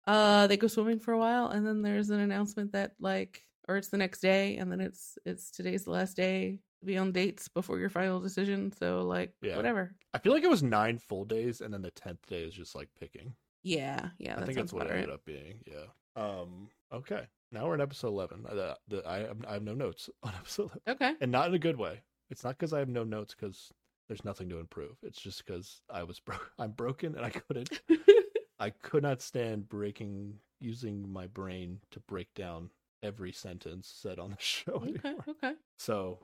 [0.07, 3.77] Uh, they go swimming for a while, and then there's an announcement that like, or
[3.77, 7.13] it's the next day, and then it's it's today's the last day to be on
[7.13, 8.73] dates before your final decision.
[8.73, 9.57] So like, Yeah.
[9.57, 9.95] whatever.
[10.13, 12.75] I feel like it was nine full days, and then the tenth day is just
[12.75, 13.35] like picking.
[13.63, 14.35] Yeah, yeah.
[14.37, 15.61] I think that's what it ended up being.
[15.67, 15.87] Yeah.
[16.17, 16.69] Um.
[16.93, 17.27] Okay.
[17.51, 18.45] Now we're in episode eleven.
[18.47, 21.15] Uh, I, the, I, have, I have no notes on episode eleven, Okay.
[21.21, 22.03] and not in a good way.
[22.31, 23.73] It's not because I have no notes because
[24.09, 24.97] there's nothing to improve.
[25.03, 26.51] It's just because I was broke.
[26.59, 27.81] I'm broken and I couldn't.
[28.59, 32.71] I could not stand breaking using my brain to break down
[33.03, 35.01] every sentence said on the show okay.
[35.05, 35.25] anymore.
[35.29, 35.55] Okay.
[35.79, 36.21] So,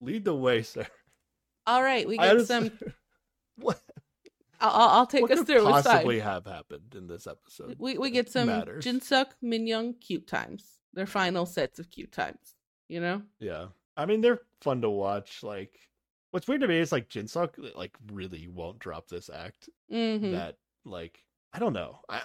[0.00, 0.86] lead the way, sir.
[1.66, 2.06] All right.
[2.06, 2.70] We got some
[3.56, 3.80] what?
[4.70, 5.64] I'll, I'll take what us through.
[5.64, 7.76] Possibly have happened in this episode?
[7.78, 8.84] We we get some matters?
[8.84, 10.78] Jinsuk, Minyoung cute times.
[10.94, 12.54] Their final sets of cute times.
[12.88, 13.22] You know.
[13.40, 15.42] Yeah, I mean they're fun to watch.
[15.42, 15.78] Like,
[16.30, 19.68] what's weird to me is like Jinsuk like really won't drop this act.
[19.92, 20.32] Mm-hmm.
[20.32, 21.18] That like
[21.52, 22.00] I don't know.
[22.08, 22.22] I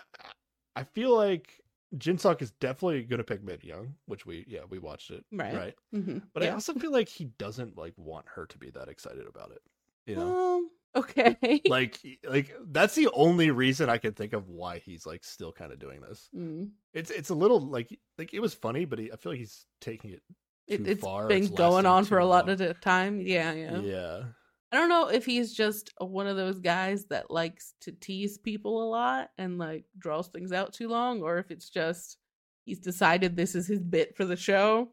[0.76, 1.60] I- feel like
[1.96, 5.56] Jinsuk is definitely gonna pick Min Young, which we yeah we watched it Right.
[5.56, 5.76] right.
[5.96, 6.18] Mm-hmm.
[6.34, 9.52] But I also feel like he doesn't like want her to be that excited about
[9.52, 9.62] it.
[10.06, 11.62] You know, Um, okay.
[11.68, 15.72] like like that's the only reason I can think of why he's like still kind
[15.72, 16.30] of doing this.
[16.36, 16.72] Mm.
[16.94, 19.66] It's it's a little like like it was funny, but he, I feel like he's
[19.82, 20.22] taking it
[20.68, 21.28] It, too it's far.
[21.28, 22.60] been It's going on for a lot long.
[22.62, 23.22] of time.
[23.22, 24.24] Yeah, yeah, Yeah.
[24.72, 28.84] I don't know if he's just one of those guys that likes to tease people
[28.84, 32.18] a lot and like draws things out too long, or if it's just
[32.66, 34.90] he's decided this is his bit for the show,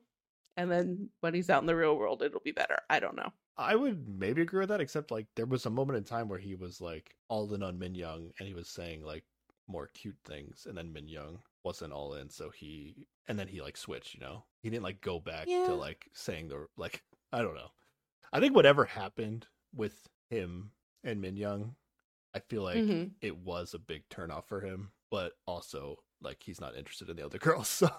[0.56, 2.78] and then when he's out in the real world, it'll be better.
[2.88, 3.32] I don't know.
[3.56, 6.38] I would maybe agree with that, except like there was a moment in time where
[6.38, 9.24] he was like all in on Min Young and he was saying like
[9.68, 13.62] more cute things, and then Min Young wasn't all in, so he and then he
[13.62, 14.44] like switched, you know?
[14.62, 15.66] He didn't like go back Yeah.
[15.66, 17.02] to like saying the like
[17.32, 17.70] I don't know.
[18.32, 20.72] I think whatever happened with him
[21.04, 21.76] and Min Young,
[22.34, 23.12] I feel like Mhm.
[23.20, 27.24] it was a big turnoff for him, but also like he's not interested in the
[27.24, 27.90] other girls, so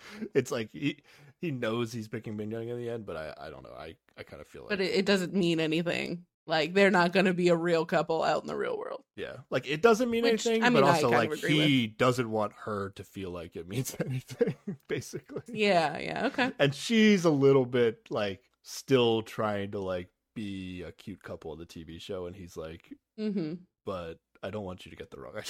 [0.34, 0.98] it's like he
[1.40, 3.74] he knows he's picking Min Young in the end, but I I don't know.
[3.78, 6.24] I I kind of feel like But it, it doesn't mean anything.
[6.44, 9.04] Like they're not going to be a real couple out in the real world.
[9.14, 11.38] yeah, like it doesn't mean Which, anything, I mean, but I also kind of like
[11.38, 14.56] agree he doesn't want her to feel like it means anything,
[14.88, 15.42] basically.
[15.46, 16.50] Yeah, yeah, okay.
[16.58, 21.60] And she's a little bit like still trying to like be a cute couple in
[21.60, 23.54] the TV show, and he's like, Mm-hmm.
[23.86, 25.34] but I don't want you to get the wrong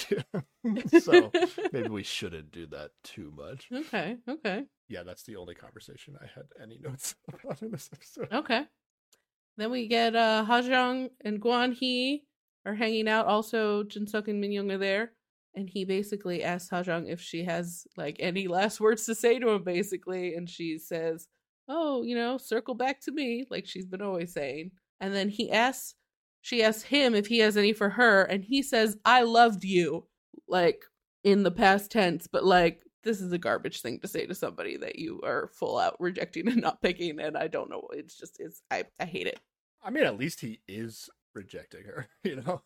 [0.93, 0.99] idea.
[1.01, 1.31] so
[1.71, 3.67] maybe we shouldn't do that too much.
[3.73, 8.27] okay, okay, Yeah, that's the only conversation I had any notes about in this episode.
[8.31, 8.65] okay.
[9.57, 12.25] Then we get uh Hajong and Guan He
[12.65, 13.27] are hanging out.
[13.27, 15.11] Also, Jinsuk and Minyoung are there,
[15.55, 19.49] and he basically asks Hajong if she has like any last words to say to
[19.49, 21.27] him, basically, and she says,
[21.67, 24.71] "Oh, you know, circle back to me," like she's been always saying.
[24.99, 25.95] And then he asks,
[26.43, 30.07] she asks him if he has any for her, and he says, "I loved you,"
[30.47, 30.83] like
[31.23, 34.75] in the past tense, but like this is a garbage thing to say to somebody
[34.77, 37.87] that you are full out rejecting and not picking, and I don't know.
[37.93, 39.39] It's just it's I I hate it.
[39.81, 42.07] I mean, at least he is rejecting her.
[42.25, 42.61] You know,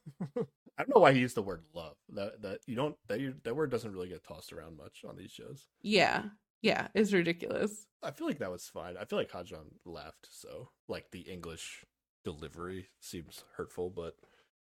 [0.78, 1.98] I don't know why he used the word love.
[2.10, 5.18] That that you don't that you, that word doesn't really get tossed around much on
[5.18, 5.68] these shows.
[5.84, 6.24] Yeah,
[6.64, 7.86] yeah, it's ridiculous.
[8.02, 8.98] I feel like that was fine.
[8.98, 11.86] I feel like Hajan laughed, so like the English
[12.32, 14.16] delivery seems hurtful, but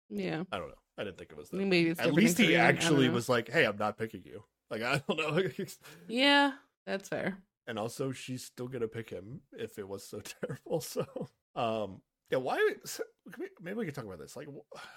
[0.09, 0.75] Yeah, I don't know.
[0.97, 1.57] I didn't think it was that.
[1.57, 4.43] maybe At least he Korean, I don't actually was like, "Hey, I'm not picking you."
[4.69, 5.41] Like I don't know.
[6.07, 6.51] Yeah,
[6.85, 7.37] that's fair.
[7.67, 10.81] and also she's still gonna pick him if it was so terrible.
[10.81, 11.05] So,
[11.55, 12.01] um,
[12.31, 12.37] yeah.
[12.39, 12.59] Why?
[12.85, 14.35] so, can we- Maybe we could talk about this.
[14.35, 14.47] Like,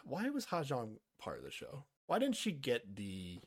[0.05, 1.85] why was Hajong part of the show?
[2.07, 3.41] Why didn't she get the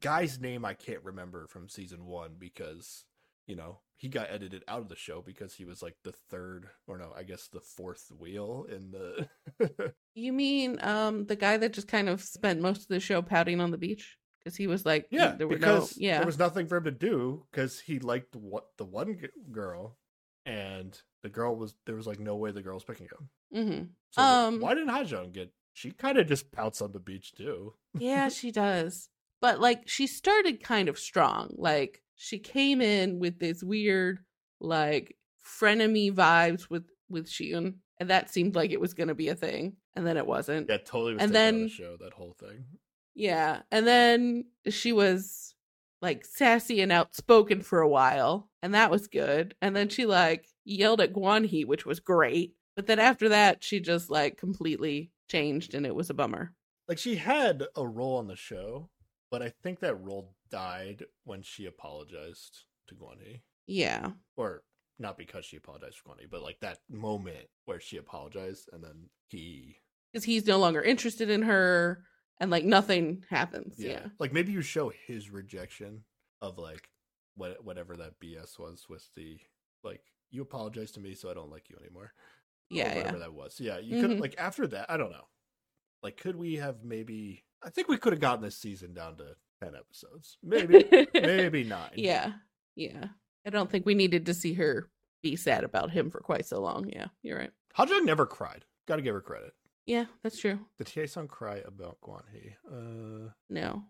[0.00, 0.64] guy's name?
[0.64, 3.04] I can't remember from season one because
[3.46, 6.66] you know he got edited out of the show because he was like the third,
[6.86, 9.94] or no, I guess the fourth wheel in the.
[10.18, 13.60] You mean um the guy that just kind of spent most of the show pouting
[13.60, 16.66] on the beach because he was like, yeah, there were no, yeah, there was nothing
[16.66, 19.98] for him to do because he liked what the one g- girl,
[20.46, 23.28] and the girl was there was like no way the girl was picking him.
[23.54, 23.84] Mm-hmm.
[24.12, 25.52] So Um, why didn't Hajong get?
[25.74, 27.74] She kind of just pouts on the beach too.
[27.98, 29.10] yeah, she does.
[29.42, 31.54] But like she started kind of strong.
[31.58, 34.18] Like she came in with this weird
[34.60, 39.28] like frenemy vibes with with Shion, and that seemed like it was going to be
[39.28, 40.68] a thing, and then it wasn't.
[40.68, 41.14] Yeah, totally.
[41.14, 42.64] Was And taken out of then- the show that whole thing.
[43.14, 43.62] Yeah.
[43.70, 45.54] And then she was
[46.02, 49.54] like sassy and outspoken for a while, and that was good.
[49.62, 52.54] And then she like yelled at Guan Hee, which was great.
[52.74, 56.52] But then after that, she just like completely changed, and it was a bummer.
[56.88, 58.90] Like she had a role on the show,
[59.30, 63.42] but I think that role died when she apologized to Guanyi.
[63.66, 64.12] Yeah.
[64.36, 64.62] Or
[64.98, 69.08] not because she apologized for Guanyi, but like that moment where she apologized and then
[69.28, 69.76] he
[70.12, 72.04] Because he's no longer interested in her,
[72.40, 73.74] and like nothing happens.
[73.78, 74.06] Yeah.
[74.18, 76.04] Like maybe you show his rejection
[76.40, 76.88] of like
[77.34, 79.38] what whatever that BS was with the
[79.82, 82.04] like you apologize to me so I don't like you anymore.
[82.04, 82.94] or Yeah.
[82.96, 83.22] whatever Yeah.
[83.24, 83.60] that was.
[83.60, 84.20] Yeah, you could Mhm.
[84.20, 84.90] like after that.
[84.90, 85.28] I don't know.
[86.02, 87.44] Like, could we have maybe?
[87.62, 90.38] I think we could have gotten this season down to ten episodes.
[90.42, 90.84] Maybe,
[91.14, 91.90] maybe nine.
[91.94, 92.32] Yeah.
[92.74, 93.06] Yeah.
[93.46, 94.88] I don't think we needed to see her
[95.22, 96.88] be sad about him for quite so long.
[96.88, 97.06] Yeah.
[97.22, 97.50] You're right.
[97.76, 98.64] Hajong never cried.
[98.86, 99.52] Got to give her credit.
[99.86, 100.06] Yeah.
[100.22, 100.58] That's true.
[100.78, 102.54] Did Taesung cry about Guan Hee?
[102.70, 103.84] Uh, No.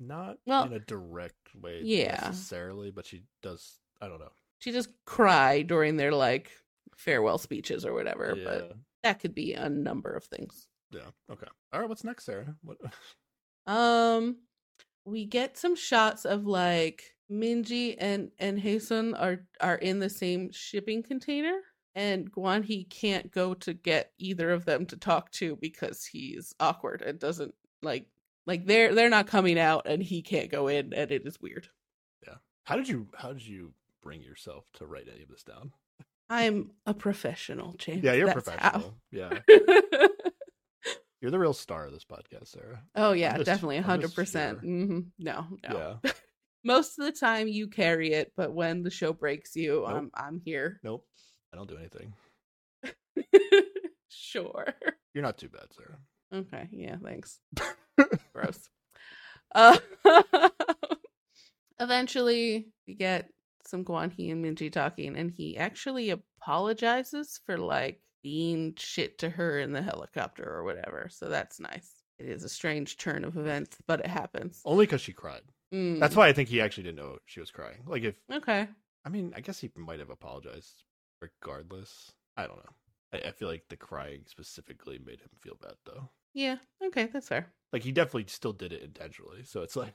[0.00, 2.20] not Well, in a direct way, yeah.
[2.26, 3.78] necessarily, but she does.
[4.00, 4.32] I don't know.
[4.58, 6.50] she just cry during their like
[6.96, 8.44] farewell speeches or whatever Yeah.
[8.44, 11.10] but that could be a number of things Yeah.
[11.30, 11.46] Okay.
[11.72, 11.88] All right.
[11.88, 12.56] What's next, Sarah?
[12.62, 12.78] What?
[13.66, 14.38] Um,
[15.04, 20.50] we get some shots of like Minji and and Haesun are are in the same
[20.52, 21.58] shipping container,
[21.94, 26.54] and Guan He can't go to get either of them to talk to because he's
[26.60, 28.06] awkward and doesn't like
[28.46, 31.68] like they're they're not coming out and he can't go in and it is weird.
[32.26, 32.34] Yeah.
[32.64, 33.08] How did you?
[33.16, 33.72] How did you
[34.02, 35.72] bring yourself to write any of this down?
[36.28, 38.02] I'm a professional, James.
[38.02, 38.94] Yeah, you're That's professional.
[39.10, 40.08] Yeah, how.
[41.22, 42.82] you're the real star of this podcast, Sarah.
[42.96, 44.58] oh yeah, just- definitely hundred percent.
[44.62, 44.70] here.
[44.86, 45.98] hmm No, no.
[46.04, 46.10] Yeah.
[46.64, 49.96] Most of the time you carry it, but when the show breaks you, Nope.
[49.96, 50.78] I'm I'm here.
[50.84, 51.06] Nope.
[51.52, 52.12] I don't do anything.
[54.08, 54.74] sure.
[55.14, 55.98] You're not too bad, Sarah.
[56.32, 56.68] Okay.
[56.72, 56.96] Yeah.
[57.02, 57.40] Thanks.
[58.34, 58.68] Gross.
[59.54, 59.76] Uh,
[61.80, 63.28] eventually, we get
[63.66, 69.30] some Guan He and Minji talking, and he actually apologizes for like being shit to
[69.30, 71.08] her in the helicopter or whatever.
[71.10, 71.90] So that's nice.
[72.18, 74.60] It is a strange turn of events, but it happens.
[74.64, 75.42] Only because she cried.
[75.74, 77.82] Mm, That's why I think he actually didn't know she was crying.
[77.86, 78.68] Like if okay.
[79.04, 80.84] I mean, I guess he might have apologized
[81.20, 82.12] regardless.
[82.36, 82.72] I don't know.
[83.14, 86.10] I, I feel like the crying specifically made him feel bad though.
[86.34, 86.56] Yeah.
[86.84, 87.08] Okay.
[87.12, 87.52] That's fair.
[87.72, 89.44] Like he definitely still did it intentionally.
[89.44, 89.94] So it's like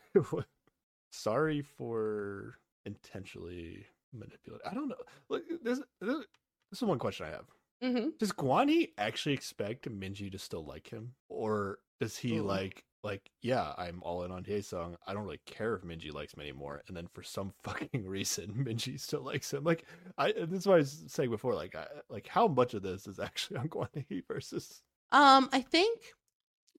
[1.12, 2.56] sorry for
[2.86, 4.68] intentionally manipulating.
[4.70, 4.96] I don't know.
[5.30, 6.26] Look, this, this
[6.72, 7.46] this is one question I have.
[7.84, 8.10] Mm-hmm.
[8.20, 12.44] Does Guan He actually expect Minji to still like him, or does he Ooh.
[12.44, 14.98] like like yeah, I'm all in on Song.
[15.06, 16.84] I don't really care if Minji likes me anymore.
[16.88, 19.64] And then for some fucking reason, Minji still likes him.
[19.64, 19.86] Like
[20.18, 21.56] I this is what I was saying before.
[21.56, 25.62] Like I, like how much of this is actually on Guan He versus Um, I
[25.62, 26.00] think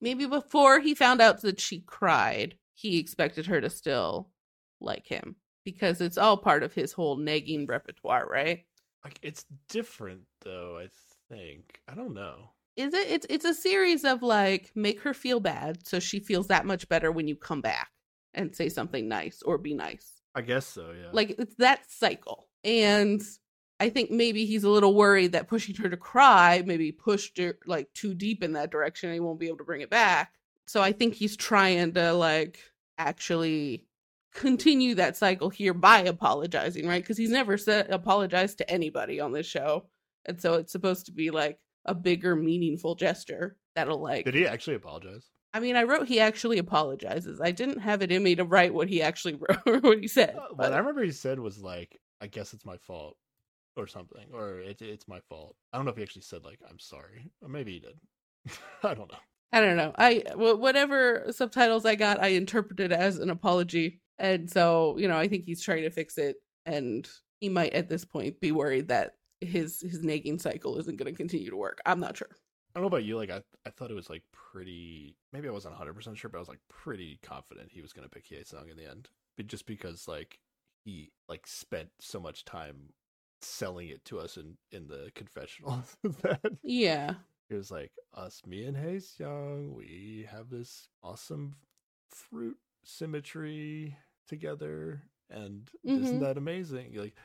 [0.01, 4.29] maybe before he found out that she cried, he expected her to still
[4.81, 5.35] like him
[5.65, 8.65] because it's all part of his whole nagging repertoire, right?
[9.03, 10.77] Like it's different though.
[10.77, 10.87] I
[11.29, 12.51] think I don't know.
[12.75, 13.07] Is it?
[13.09, 16.87] It's it's a series of like make her feel bad so she feels that much
[16.89, 17.89] better when you come back
[18.33, 20.21] and say something nice or be nice.
[20.35, 20.91] I guess so.
[20.91, 21.09] Yeah.
[21.11, 22.47] Like it's that cycle.
[22.63, 23.21] And
[23.79, 27.57] I think maybe he's a little worried that pushing her to cry maybe pushed her
[27.65, 30.33] like too deep in that direction and he won't be able to bring it back.
[30.67, 32.59] So I think he's trying to like
[32.97, 33.87] actually
[34.39, 37.03] continue that cycle here by apologizing, right?
[37.03, 39.85] Because he's never said apologized to anybody on this show.
[40.25, 44.47] And so it's supposed to be like a bigger, meaningful gesture that'll like did he
[44.47, 45.29] actually apologize?
[45.53, 47.41] I mean, I wrote he actually apologizes.
[47.41, 50.07] I didn't have it in me to write what he actually wrote or what he
[50.07, 50.35] said.
[50.37, 53.17] Uh, but- what I remember he said was like, "I guess it's my fault,"
[53.75, 56.59] or something, or "It, it's my fault." I don't know if he actually said like,
[56.69, 57.99] "I'm sorry," or maybe he did.
[58.83, 59.17] I don't know.
[59.51, 59.93] I don't know.
[59.97, 65.27] I whatever subtitles I got, I interpreted as an apology, and so you know, I
[65.27, 67.09] think he's trying to fix it, and
[67.39, 71.17] he might at this point be worried that his his nagging cycle isn't going to
[71.17, 71.79] continue to work.
[71.85, 72.29] I'm not sure.
[72.31, 73.17] I don't know about you.
[73.17, 75.15] Like, I I thought it was like pretty.
[75.33, 78.09] Maybe I wasn't 100 percent sure, but I was like pretty confident he was gonna
[78.09, 80.39] pick Sung in the end, but just because like
[80.85, 82.93] he like spent so much time
[83.41, 87.15] selling it to us in in the confessional that Yeah,
[87.49, 91.55] it was like us, me and Hayes Young, we have this awesome
[92.09, 93.97] fruit symmetry
[94.29, 96.21] together, and isn't Mhm.
[96.21, 96.93] that amazing?
[96.95, 97.15] Like,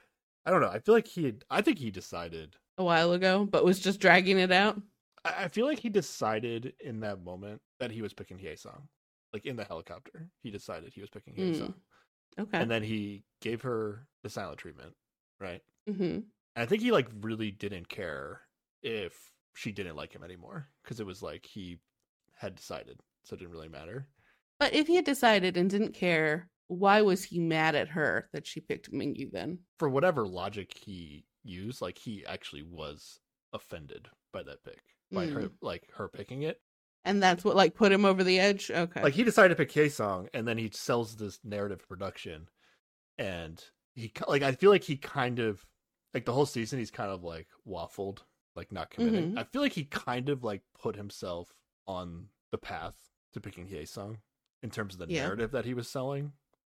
[0.44, 0.68] I don't know.
[0.70, 2.56] I feel like he, had, I think he decided.
[2.76, 4.80] a while ago, but was just dragging it out.
[5.24, 8.88] I I feel like he decided in that moment that he was picking Song.
[9.32, 11.54] Like in the helicopter, he decided he was picking Mm.
[11.56, 11.74] Song,
[12.38, 12.58] Okay.
[12.58, 14.94] and then he gave her the silent treatment,
[15.40, 15.62] right?
[15.86, 16.22] hmm And
[16.56, 18.42] I think he like really didn't care
[18.82, 21.78] if she didn't like him anymore because it was like he
[22.36, 24.06] had decided, so it didn't really matter.
[24.60, 28.46] But if he had decided and didn't care, why was he mad at her that
[28.46, 29.58] she picked Mingyu then?
[29.78, 33.20] For whatever logic he used, like he actually was
[33.52, 34.80] offended by that pick,
[35.12, 36.60] by her like her picking it.
[37.04, 38.70] And that's what like put him over the edge.
[38.70, 39.02] Okay.
[39.02, 42.48] Like he decided to pick K Song, and then he sells this narrative production,
[43.18, 43.62] and
[43.94, 45.64] he like I feel like he kind of
[46.14, 48.20] like the whole season he's kind of like waffled,
[48.56, 49.32] like not committing.
[49.32, 49.38] Mhm.
[49.38, 51.52] I feel like he kind of like put himself
[51.86, 52.94] on the path
[53.34, 54.18] to picking K Song
[54.62, 55.24] in terms of the Yeah.
[55.24, 56.32] narrative that he was selling.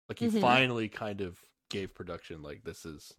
[0.09, 0.41] Like he Mhm.
[0.41, 1.39] finally kind of
[1.69, 3.15] gave production like this is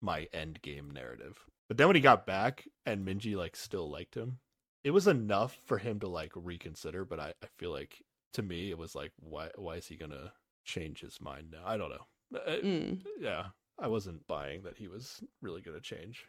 [0.00, 1.38] my end game narrative.
[1.68, 4.38] But then when he got back and Minji like still liked him,
[4.84, 7.04] it was enough for him to like reconsider.
[7.04, 8.02] But I, I feel like
[8.34, 10.32] to me it was like why why is he gonna
[10.64, 11.62] change his mind now?
[11.66, 12.06] I don't know.
[12.38, 13.04] Uh, Mm.
[13.18, 16.24] Yeah, I wasn't buying that he was really gonna change.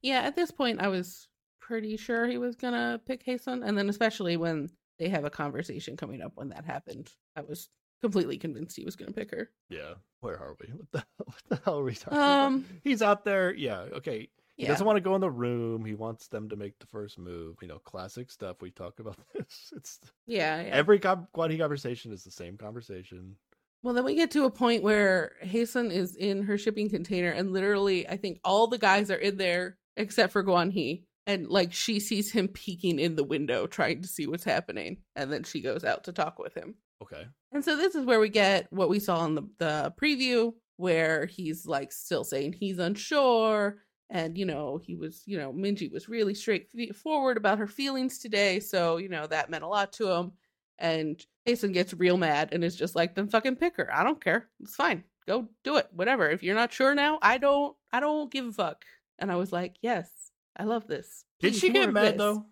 [0.00, 1.28] Yeah, at this point I was
[1.60, 5.96] pretty sure he was gonna pick Haesun, and then especially when they have a conversation
[5.96, 7.68] coming up when that happened, I was
[8.02, 9.50] completely convinced he was gonna pick her.
[9.70, 10.72] Yeah, where are we?
[10.74, 12.66] What the what the hell are we talking Um, about?
[12.84, 13.54] He's out there.
[13.54, 14.28] Yeah, okay.
[14.56, 14.68] He Yeah.
[14.68, 15.84] doesn't want to go in the room.
[15.84, 17.56] He wants them to make the first move.
[17.62, 18.60] You know, classic stuff.
[18.60, 19.72] We talk about this.
[19.74, 20.68] It's Yeah, yeah.
[20.68, 23.36] every com- conversation is the same conversation.
[23.82, 27.52] Well, then we get to a point where Haesun is in her shipping container, and
[27.52, 31.06] literally, I think all the guys are in there except for Guan He.
[31.26, 35.32] And like she sees him peeking in the window, trying to see what's happening, and
[35.32, 36.74] then she goes out to talk with him.
[37.02, 37.26] Okay.
[37.52, 41.26] And so this is where we get what we saw in the, the preview, where
[41.26, 43.78] he's like still saying he's unsure.
[44.08, 48.60] And, you know, he was, you know, Minji was really straightforward about her feelings today.
[48.60, 50.32] So, you know, that meant a lot to him.
[50.78, 53.94] And Jason gets real mad and is just like, then fucking pick her.
[53.94, 54.48] I don't care.
[54.60, 55.04] It's fine.
[55.26, 55.88] Go do it.
[55.92, 56.28] Whatever.
[56.28, 58.84] If you're not sure now, I don't, I don't give a fuck.
[59.18, 60.10] And I was like, yes,
[60.56, 61.24] I love this.
[61.40, 62.44] Did she get mad this." though?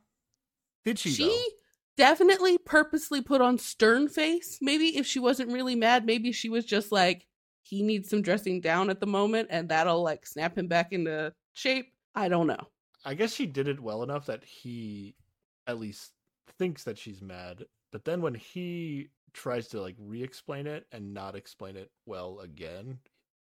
[0.85, 1.11] Did she?
[1.11, 1.49] she?
[2.01, 4.57] Definitely purposely put on stern face.
[4.63, 7.27] Maybe if she wasn't really mad, maybe she was just like,
[7.63, 11.35] he needs some dressing down at the moment and that'll like snap him back into
[11.53, 11.93] shape.
[12.15, 12.69] I don't know.
[13.05, 15.15] I guess she did it well enough that he
[15.67, 16.13] at least
[16.59, 17.67] thinks that she's mad.
[17.93, 22.99] But then when he tries to like re-explain it and not explain it well again,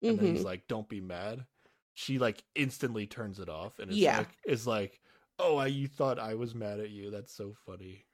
[0.08, 0.46] and then he's Mhm.
[0.46, 1.46] like, "Don't be mad,"
[1.94, 4.18] she like instantly turns it off and is Yeah.
[4.20, 5.02] like, "Is like,
[5.38, 7.12] oh, I, you thought I was mad at you?
[7.12, 8.06] That's so funny."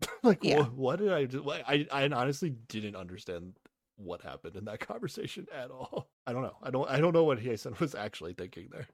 [0.22, 0.58] like, Yeah.
[0.60, 1.42] what, what did I do?
[1.42, 3.54] Like, I I honestly didn't understand
[3.96, 6.08] what happened in that conversation at all.
[6.26, 6.56] I don't know.
[6.62, 6.88] I don't.
[6.88, 8.86] I don't know what Haesun was actually thinking there.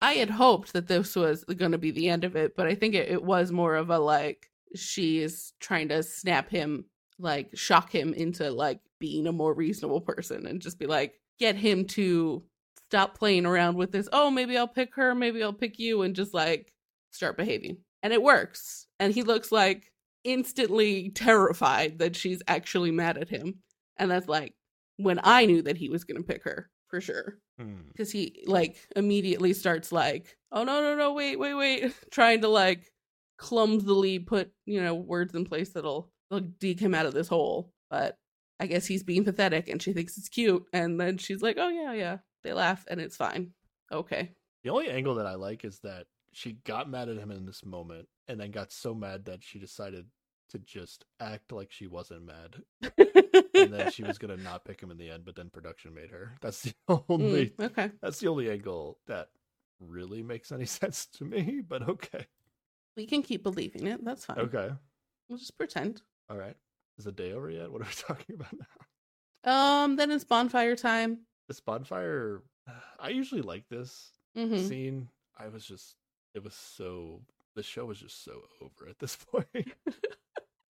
[0.00, 2.74] I had hoped that this was going to be the end of it, but I
[2.74, 6.86] think it, it was more of a like, she is trying to snap him,
[7.20, 11.54] like shock him into like being a more reasonable person and just be like, get
[11.54, 12.42] him to
[12.88, 14.08] stop playing around with this.
[14.12, 16.72] Oh, maybe I'll pick her, maybe I'll pick you, and just like
[17.12, 17.76] start behaving.
[18.02, 18.88] And it works.
[18.98, 19.91] And he looks like
[20.24, 23.60] instantly terrified that she's actually mad at him.
[23.96, 24.54] And that's like
[24.96, 27.38] when I knew that he was going to pick her for sure.
[27.58, 27.82] Hmm.
[27.88, 32.48] because he like immediately starts like oh no no no wait wait wait trying to
[32.48, 32.90] like
[33.36, 37.72] clumsily put you know words in place that'll, that'll dig him out of this hole.
[37.90, 38.16] But
[38.60, 40.64] i guess he's being pathetic and she thinks it's cute.
[40.72, 42.18] And then she's like oh yeah yeah.
[42.42, 43.52] They laugh and it's fine.
[43.92, 44.32] Okay.
[44.64, 47.64] The only angle that I like is that she got mad at him in this
[47.64, 50.06] moment and then got so mad that she decided
[50.50, 52.62] to just act like she wasn't mad.
[53.56, 56.10] And then she was gonna not pick him in the end, but then production made
[56.10, 56.36] her.
[56.40, 56.74] That's the
[57.08, 59.28] only Mm, okay that's the only angle that
[59.80, 62.26] really makes any sense to me, but okay.
[62.96, 64.72] we can keep believing it that's fine Okay.
[65.28, 66.56] we'll just pretend All right.
[66.98, 67.70] Is the day over yet?
[67.70, 68.86] What are we talking about now?
[69.44, 72.42] um then it's bonfire time This bonfire
[72.98, 75.08] I usually like this hmm scene.
[75.38, 75.96] I was just
[76.34, 77.22] it was so
[77.54, 79.46] the show was just so over at this point.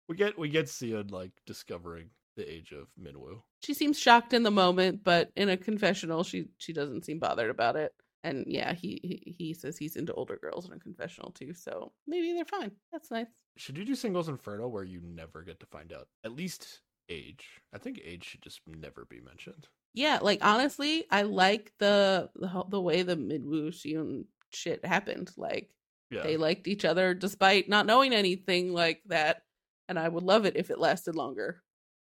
[0.09, 3.43] we get we get Sion like discovering the age of Minwoo.
[3.65, 7.51] she seems shocked in the moment, but in a confessional, she she doesn't seem bothered
[7.51, 7.93] about it.
[8.25, 11.93] And yeah, he he, he says he's into older girls in a confessional too, so
[12.07, 12.73] maybe they're fine.
[12.93, 13.27] That's nice.
[13.57, 17.61] Should you do Singles Inferno where you never get to find out at least age?
[17.75, 19.67] I think age should just never be mentioned.
[19.95, 25.31] Yeah, like honestly, I like the the, the way the Minwoo Shion shit happened.
[25.37, 25.71] Like
[26.11, 26.23] Yeah.
[26.23, 29.43] they liked each other despite not knowing anything like that,
[29.89, 31.63] and I would love it if it lasted longer,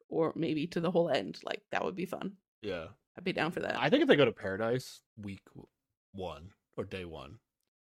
[0.09, 1.39] or maybe to the whole end.
[1.43, 2.32] Like that would be fun.
[2.62, 2.86] yeah.
[3.16, 3.78] I'd be down for that.
[3.81, 5.43] I think if they go to Paradise week
[6.12, 7.39] one or day one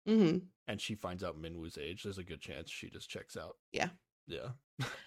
[0.06, 3.56] hmm and she finds out Minwoo's age, there's a good chance she just checks out.
[3.72, 3.90] Yeah.
[4.28, 4.50] Yeah.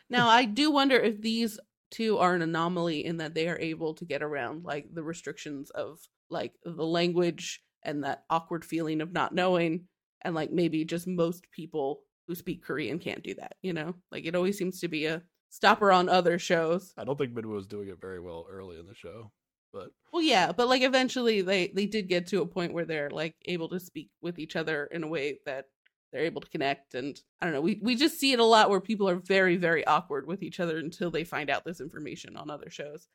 [0.09, 1.59] Now, I do wonder if these
[1.91, 5.69] two are an anomaly in that they are able to get around like the restrictions
[5.71, 5.99] of
[6.31, 9.89] like the language and that awkward feeling of not knowing
[10.23, 13.95] and like maybe just most people who speak Korean can't do that, you know?
[14.13, 16.93] Like it always seems to be a stopper on other shows.
[16.97, 19.33] I don't think Minwoo was doing it very well early in the show,
[19.73, 23.11] but Well, yeah, but like eventually they they did get to a point where they're
[23.11, 25.67] like able to speak with each other in a way that
[26.13, 28.71] they're able to connect and I don't know, we we just see it a lot
[28.71, 32.37] where people are very very awkward with each other until they find out this information
[32.37, 33.09] on other shows.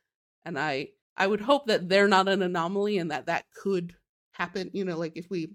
[0.45, 3.95] And I I would hope that they're not an anomaly and that that could
[4.31, 5.51] happen, you know, like if we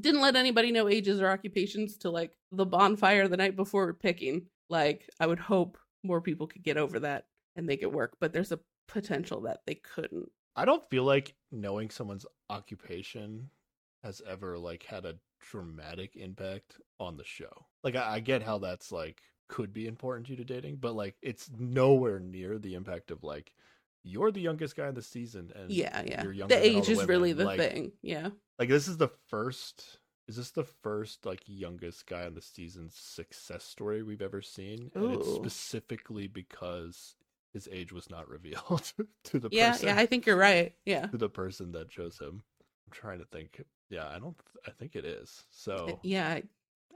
[0.00, 4.46] didn't let anybody know ages or occupations to like the bonfire the night before picking,
[4.68, 8.32] like I would hope more people could get over that and make it work, but
[8.32, 10.30] there's a potential that they couldn't.
[10.56, 13.48] I don't feel like knowing someone's occupation
[14.02, 17.66] has ever like had a dramatic impact on the show.
[17.84, 20.94] Like I, I get how that's like could be important to you to dating, but
[20.94, 23.52] like it's nowhere near the impact of like
[24.04, 26.22] you're the youngest guy in the season and Yeah, yeah.
[26.46, 27.92] The age the is really the Like- thing.
[28.02, 28.30] Yeah.
[28.58, 29.98] Like this is the first
[30.28, 34.90] is this the first like youngest guy on the season success story we've ever seen?
[34.94, 37.16] And it's specifically because
[37.52, 38.92] his age was not revealed
[39.24, 40.00] to the Yeah, person yeah, yeah.
[40.00, 40.74] I think you're right.
[40.86, 41.06] Yeah.
[41.06, 42.42] to the person that chose him.
[42.86, 43.62] I'm trying to think.
[43.90, 44.36] Yeah, I don't.
[44.66, 45.42] I think it is.
[45.50, 46.42] So Yeah, I,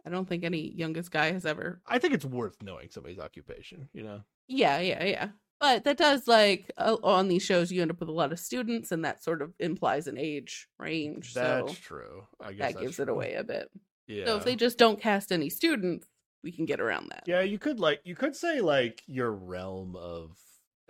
[0.06, 1.80] I don't think any youngest guy has ever.
[1.86, 3.88] I think it's worth knowing somebody's occupation.
[3.92, 4.20] You know.
[4.48, 5.28] Yeah, yeah, yeah.
[5.58, 8.38] But that does like uh, on these shows you end up with a lot of
[8.38, 11.32] students, and that sort of implies an age range.
[11.34, 12.26] That's so true.
[12.40, 13.70] I guess that gives it away a bit.
[14.06, 14.26] Yeah.
[14.26, 16.06] So if they just don't cast any students,
[16.44, 17.24] we can get around that.
[17.26, 20.36] Yeah, you could like you could say like your realm of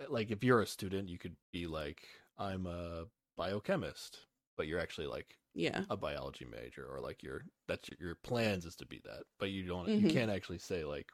[0.09, 2.01] like if you're a student, you could be like
[2.37, 3.05] I'm a
[3.37, 4.19] biochemist,
[4.57, 5.83] but you're actually like Yeah.
[5.89, 9.49] a biology major or like your that's your, your plans is to be that, but
[9.49, 10.13] you don't you Mhm.
[10.13, 11.09] can't actually say like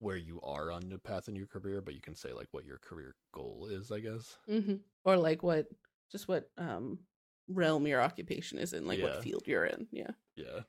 [0.00, 2.64] where you are on the path in your career, but you can say like what
[2.64, 4.36] your career goal is, I guess.
[4.48, 5.66] hmm Or like what,
[6.10, 6.98] just what um
[7.48, 9.04] realm your occupation is in, like Yeah.
[9.04, 9.86] what field you're in.
[9.92, 10.10] Yeah.
[10.36, 10.60] Yeah.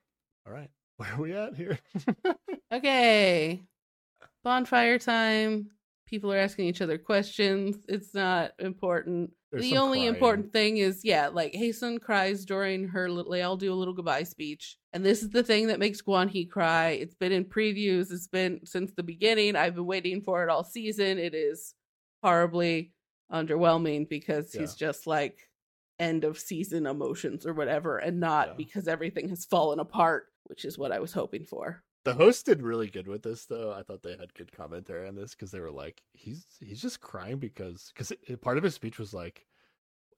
[0.45, 0.69] All right.
[0.97, 1.79] Where are we at here?
[2.73, 3.61] Okay.
[4.43, 5.71] Bonfire time.
[6.07, 7.75] People are asking each other questions.
[7.89, 9.31] It's not important.
[9.51, 10.13] There's the only crying.
[10.13, 13.09] important thing is, yeah, like Haesun cries during her.
[13.09, 16.01] little- They all do a little goodbye speech, and this is the thing that makes
[16.01, 16.89] Guan He cry.
[16.91, 18.11] It's been in previews.
[18.11, 19.55] It's been since the beginning.
[19.57, 21.17] I've been waiting for it all season.
[21.19, 21.73] It is
[22.23, 22.93] horribly
[23.31, 25.49] underwhelming because he's just like
[25.99, 28.53] end of season emotions or whatever, and not Yeah.
[28.57, 31.83] because everything has fallen apart, which is what I was hoping for.
[32.03, 33.71] The host did really good with this, though.
[33.71, 36.99] I thought they had good commentary on this because they were like, "He's he's just
[36.99, 38.11] crying because because
[38.41, 39.45] part of his speech was like,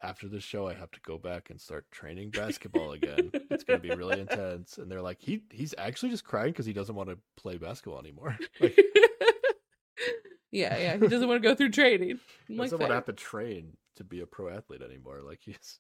[0.02, 3.32] after this show, I have to go back and start training basketball again.
[3.50, 6.66] it's going to be really intense." And they're like, "He he's actually just crying because
[6.66, 8.38] he doesn't want to play basketball anymore.
[8.62, 8.78] Like,
[10.52, 10.98] yeah, yeah.
[10.98, 12.20] He doesn't want to go through training.
[12.48, 15.22] he like, doesn't want to have to train to be a pro athlete anymore.
[15.22, 15.80] Like he's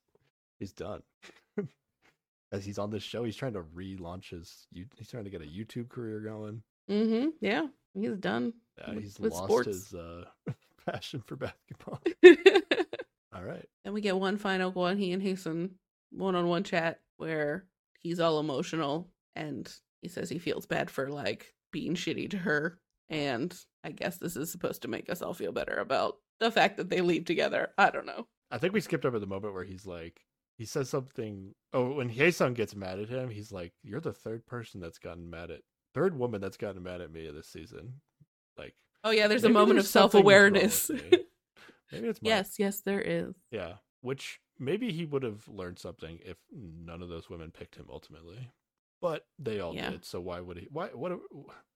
[0.59, 1.03] he's done."
[2.53, 4.67] As he's on this show, he's trying to relaunch his.
[4.71, 6.61] He's trying to get a YouTube career going.
[6.89, 7.29] Mm-hmm.
[7.41, 8.53] Yeah, he's done.
[8.77, 9.67] Yeah, he's with lost sports.
[9.67, 10.25] his uh,
[10.85, 11.99] passion for basketball.
[13.35, 13.67] All right.
[13.83, 14.97] and we get one final one.
[14.97, 15.71] He and Haesun
[16.11, 17.65] one-on-one chat where
[17.99, 19.71] he's all emotional and
[20.01, 22.77] he says he feels bad for like being shitty to her.
[23.09, 26.77] And I guess this is supposed to make us all feel better about the fact
[26.77, 27.69] that they leave together.
[27.77, 28.27] I don't know.
[28.51, 30.21] I think we skipped over the moment where he's like,
[30.57, 31.53] he says something.
[31.73, 35.29] Oh, when Haesung gets mad at him, he's like, "You're the third person that's gotten
[35.29, 35.61] mad at,
[35.93, 38.01] third woman that's gotten mad at me this season."
[38.57, 40.89] Like, Oh yeah, there's a moment there's of self-awareness.
[41.91, 43.33] maybe it's my, yes, yes, there is.
[43.51, 43.73] yeah.
[44.01, 48.49] Which maybe he would have learned something if none of those women picked him ultimately,
[49.01, 49.91] but they all Yeah.
[49.91, 50.05] did.
[50.05, 50.67] So why would he?
[50.71, 50.87] Why?
[50.89, 51.19] What?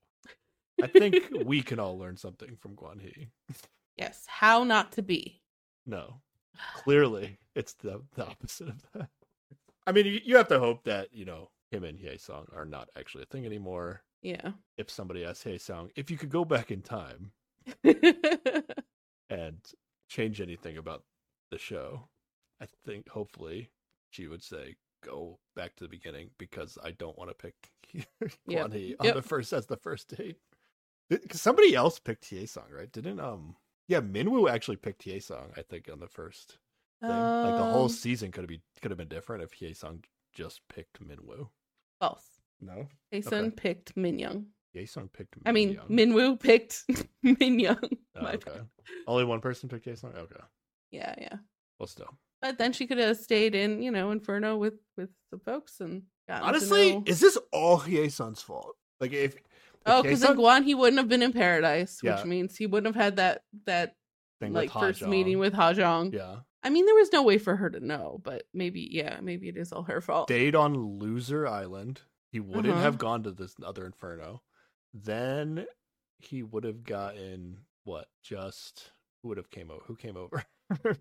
[0.84, 3.30] I think we can all learn something from Guan He.
[3.98, 5.41] Yes, how not to be.
[5.86, 6.22] No,
[6.76, 9.10] clearly it's the, the opposite of that.
[9.86, 12.66] I mean, you, you have to hope that you know him and Ye Song are
[12.66, 14.02] not actually a thing anymore.
[14.22, 14.52] Yeah.
[14.78, 17.32] If somebody asks Ye Song, if you could go back in time
[19.30, 19.58] and
[20.10, 21.04] change anything about
[21.52, 22.08] the show,
[22.62, 23.72] I think hopefully
[24.10, 27.56] she would say go back to the beginning because I don't want to pick
[28.48, 28.72] Yep.
[28.72, 29.16] Guan on Yep.
[29.16, 30.38] the first as the first date.
[31.10, 32.92] Because somebody else picked Ye Song, right?
[32.92, 33.56] Didn't um
[33.88, 36.58] yeah Minwoo actually picked Ye Song, I think, on the first
[37.02, 37.10] thing.
[37.44, 40.03] like the whole Um, season could have been could have been different if Ye Sung
[40.34, 41.49] just picked Minwoo.
[41.99, 42.41] false.
[42.60, 43.49] No, Jason Okay.
[43.56, 44.48] picked Min Young.
[44.74, 45.36] Ye Sung picked.
[45.45, 45.88] I mean, Young.
[45.88, 46.84] Minwoo picked
[47.24, 47.80] Min Young.
[48.19, 48.38] Oh, okay.
[48.52, 48.68] bad.
[49.06, 50.14] Only one person picked Ye Sung.
[50.15, 50.40] Okay,
[50.91, 51.38] Yeah, yeah.
[51.80, 52.18] well, still.
[52.41, 56.03] But then she could have stayed in, you know, Inferno with with the folks and
[56.30, 58.76] Honestly, is this all Ye Sung's fault?
[58.99, 59.41] Like if, if
[59.86, 62.15] oh, because in Guan he wouldn't have been in paradise, Yeah.
[62.18, 63.95] which means he wouldn't have had that that
[64.40, 66.14] thing like first meeting with Hajong.
[66.14, 66.38] yeah,
[66.68, 69.56] I mean, there was no way for her to know, but maybe, yeah, maybe it
[69.56, 70.27] is all her fault.
[70.27, 72.02] stayed on Loser Island.
[72.30, 72.81] He wouldn't Uh-huh.
[72.84, 74.41] have gone to this other Inferno.
[74.94, 75.65] Then
[76.19, 78.10] he would have gotten what?
[78.22, 78.91] Just
[79.22, 79.81] who would have came over?
[79.85, 80.44] Who came over?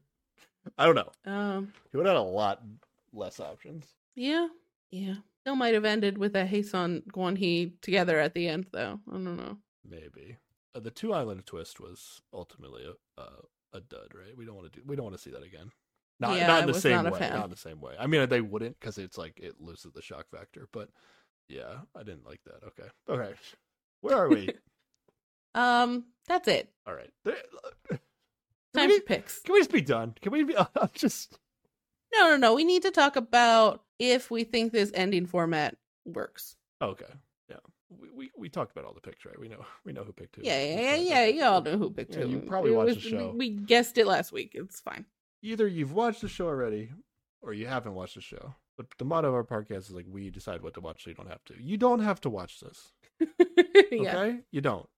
[0.78, 1.12] I don't know.
[1.24, 2.62] Um, He would have had a lot
[3.12, 3.86] less options.
[4.14, 4.46] yeah,
[4.92, 5.16] yeah.
[5.42, 9.00] Still might have ended with a Haesun Guan He together at the end, though.
[9.08, 9.58] I don't know.
[9.84, 10.36] Maybe
[10.74, 14.36] uh, the two island twist was ultimately a uh, a dud, right?
[14.36, 14.84] We don't want to do.
[14.86, 15.70] We don't want to see that again.
[16.18, 17.18] Not Yeah, not in the same not way.
[17.18, 17.34] fan.
[17.34, 17.94] Not in the same way.
[17.98, 20.68] I mean, they wouldn't because it's like it loses the shock factor.
[20.72, 20.88] But
[21.48, 22.64] yeah, I didn't like that.
[22.68, 23.34] Okay, okay.
[24.00, 24.50] Where are we?
[25.54, 26.70] Um, that's it.
[26.86, 27.10] All right.
[28.74, 29.40] Time we, for picks.
[29.40, 30.14] can we just be done?
[30.20, 30.54] Can we be?
[30.76, 31.38] I'm just
[32.12, 32.54] No, no, no.
[32.54, 36.56] We need to talk about if we think this ending format works.
[36.82, 37.06] okay.
[37.88, 39.38] We, we we talked about all the picks, right?
[39.38, 40.42] We know we know who picked who.
[40.42, 41.24] Yeah, yeah, yeah, yeah.
[41.26, 42.30] You all know who picked Yeah, who.
[42.30, 43.34] you probably watched was- the show.
[43.36, 44.52] We guessed it last week.
[44.54, 45.04] It's fine.
[45.42, 46.90] Either you've watched the show already,
[47.42, 48.54] or you haven't watched the show.
[48.76, 51.16] But the motto of our podcast is like we decide what to watch, so you
[51.16, 51.54] don't have to.
[51.58, 52.92] You don't have to watch this.
[53.90, 54.16] yeah.
[54.18, 54.88] Okay, you don't.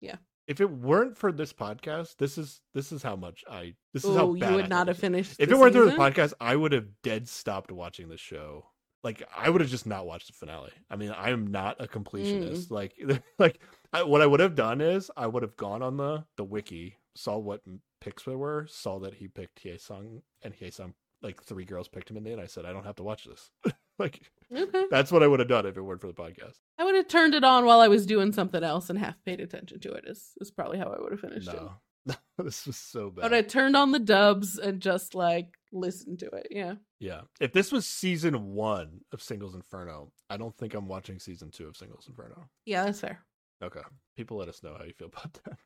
[0.00, 0.16] Yeah.
[0.48, 3.74] If it weren't for this podcast, this is this is how much I.
[3.92, 5.36] This is how Ooh, bad you would not have finished.
[5.38, 8.66] If it weren't for the podcast, I would have dead stopped watching the show
[9.02, 10.72] like I would have just not watched the finale.
[10.90, 12.02] I mean, I am not a Mm.
[12.04, 12.70] completionist.
[12.70, 12.94] Like,
[13.38, 13.60] like
[13.92, 16.96] I, what I would have done is I would have gone on the the wiki,
[17.16, 17.62] saw what
[18.00, 22.16] picks there were, saw that he picked Sung, and Sung like three girls picked him
[22.16, 22.40] in the end.
[22.40, 23.50] I said I don't have to watch this.
[23.98, 24.20] like
[24.54, 24.86] Okay.
[24.90, 26.54] that's what I would have done if it weren't for the podcast.
[26.78, 29.40] I would have turned it on while I was doing something else and half paid
[29.40, 30.04] attention to it.
[30.06, 31.60] Is is probably how I would have finished it.
[32.06, 33.22] No, this was so bad.
[33.22, 36.48] But I turned on the dubs and just like listened to it.
[36.50, 36.74] Yeah.
[37.00, 37.22] Yeah.
[37.40, 41.66] If this was season one of Singles Inferno, I don't think I'm watching season two
[41.66, 42.48] of Singles Inferno.
[42.66, 43.24] Yeah, that's fair.
[43.62, 43.80] Okay.
[44.16, 45.56] People let us know how you feel about that.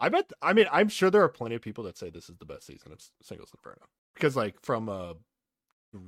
[0.00, 2.36] I bet, I mean, I'm sure there are plenty of people that say this is
[2.38, 3.82] the best season of Singles Inferno.
[4.14, 5.14] Because, like, from a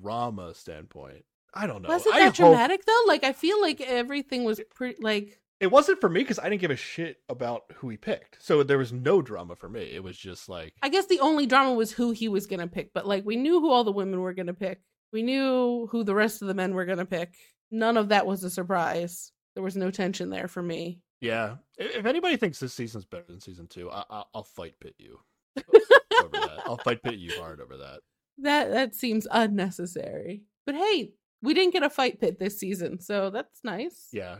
[0.03, 1.25] drama standpoint,
[1.55, 1.89] I don't know.
[1.89, 3.03] Was it I that hope- dramatic though?
[3.07, 6.63] Like I feel like everything was pretty like It wasn't for me because I didn't
[6.63, 8.43] give a shit about who he picked.
[8.43, 9.83] So there was no drama for me.
[9.93, 12.93] It was just like, I guess the only drama was who he was gonna pick,
[12.95, 14.81] but like we knew who all the women were gonna pick.
[15.13, 17.35] We knew who the rest of the men were gonna pick.
[17.71, 19.33] None of that was a surprise.
[19.55, 21.01] There was no tension there for me.
[21.21, 21.57] yeah.
[21.77, 25.19] If anybody thinks this season's better than season two, I- I- I'll fight pit you
[25.59, 26.63] over that.
[26.67, 28.01] I'll fight pit you hard over that.
[28.39, 30.43] That that seems unnecessary.
[30.65, 31.13] But hey,
[31.43, 34.09] we didn't get a fight pit this season, so that's nice.
[34.13, 34.37] Yeah.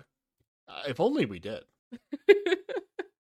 [0.71, 1.63] Uh, if only we did.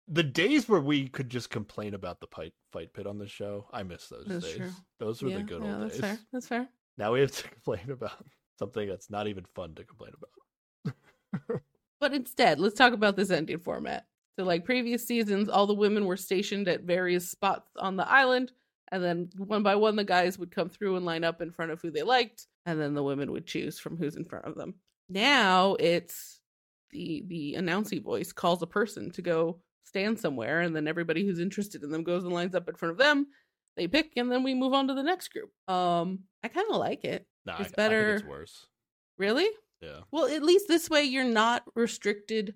[0.09, 3.66] The days where we could just complain about the fight fight pit on the show,
[3.73, 4.56] I miss those That's days.
[4.56, 4.70] true.
[5.01, 6.01] Those were yeah, the good yeah, old that's days.
[6.01, 6.18] fair.
[6.32, 6.68] That's fair.
[6.97, 8.24] Now we have to complain about
[8.56, 11.62] something that's not even fun to complain about.
[11.98, 14.06] But instead, let's talk about this ending format.
[14.39, 18.52] So, like previous seasons, all the women were stationed at various spots on the island,
[18.93, 21.73] and then one by one, the guys would come through and line up in front
[21.73, 24.55] of who they liked, and then the women would choose from who's in front of
[24.55, 24.74] them.
[25.09, 26.40] Now it's
[26.90, 31.38] the the announcing voice calls a person to go stand somewhere, and then everybody who's
[31.40, 33.26] interested in them goes and lines up in front of them.
[33.76, 35.50] They pick, and then we move on to the next group.
[35.68, 37.26] Um, I kind of like it.
[37.44, 38.66] Nah, It's I, I better- think it's worse.
[39.18, 39.48] Really?
[39.82, 40.00] Yeah.
[40.10, 42.54] Well, at least this way you're not restricted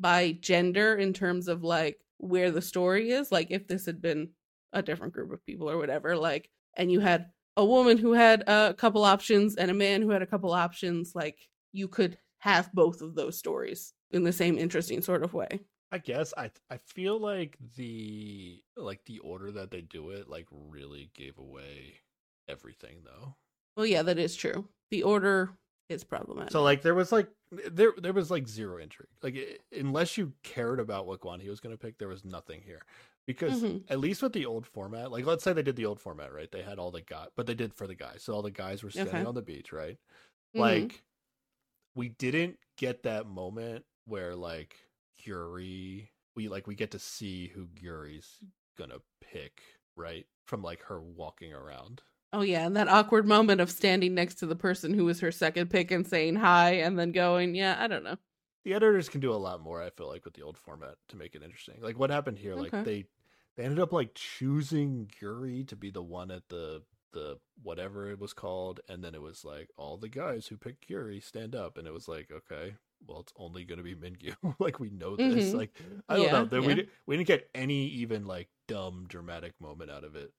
[0.00, 3.30] by gender in terms of like where the story is.
[3.30, 4.30] Like if this had been
[4.72, 7.26] a different group of people or whatever, like and you had
[7.56, 11.12] a woman who had a couple options and a man who had a couple options,
[11.14, 11.38] like
[11.72, 15.60] you could have both of those stories in the same interesting sort of way.
[15.90, 20.46] I guess I I feel like the like the order that they do it like
[20.50, 22.00] really gave away
[22.48, 23.36] everything though.
[23.76, 24.68] Well, yeah, that is true.
[24.90, 25.50] The order
[25.88, 26.52] is problematic.
[26.52, 29.08] So like there was like there there was like zero intrigue.
[29.22, 32.60] Like unless you cared about what Guan He was going to pick, there was nothing
[32.62, 32.82] here.
[33.26, 33.84] Because Mhm.
[33.88, 36.50] at least with the old format, like let's say they did the old format, right?
[36.50, 38.22] They had all the guy, but they did for the guys.
[38.22, 39.26] So all the guys were standing Okay.
[39.26, 39.98] on the beach, right?
[40.54, 40.60] Mhm.
[40.60, 41.04] Like
[41.94, 44.76] we didn't get that moment where like
[45.24, 48.38] Yuri, we like we get to see who Yuri's
[48.76, 49.60] gonna pick,
[49.96, 50.26] right?
[50.46, 52.02] From like her walking around.
[52.32, 55.30] Oh yeah, and that awkward moment of standing next to the person who was her
[55.30, 58.16] second pick and saying hi and then going, yeah, I don't know.
[58.64, 61.16] the editors can do a lot more i feel like with the old format to
[61.16, 63.04] make it interesting like what happened here like they
[63.56, 66.82] they ended up like choosing yuri to be the one at the
[67.14, 70.90] the whatever it was called and then it was like all the guys who picked
[70.90, 72.74] yuri stand up and it was like okay
[73.06, 75.54] well it's only going to be mingyu like we know this Mhm.
[75.54, 75.70] like
[76.10, 76.74] i don't Yeah, know we, yeah.
[76.74, 80.32] di- we didn't get any even like dumb dramatic moment out of it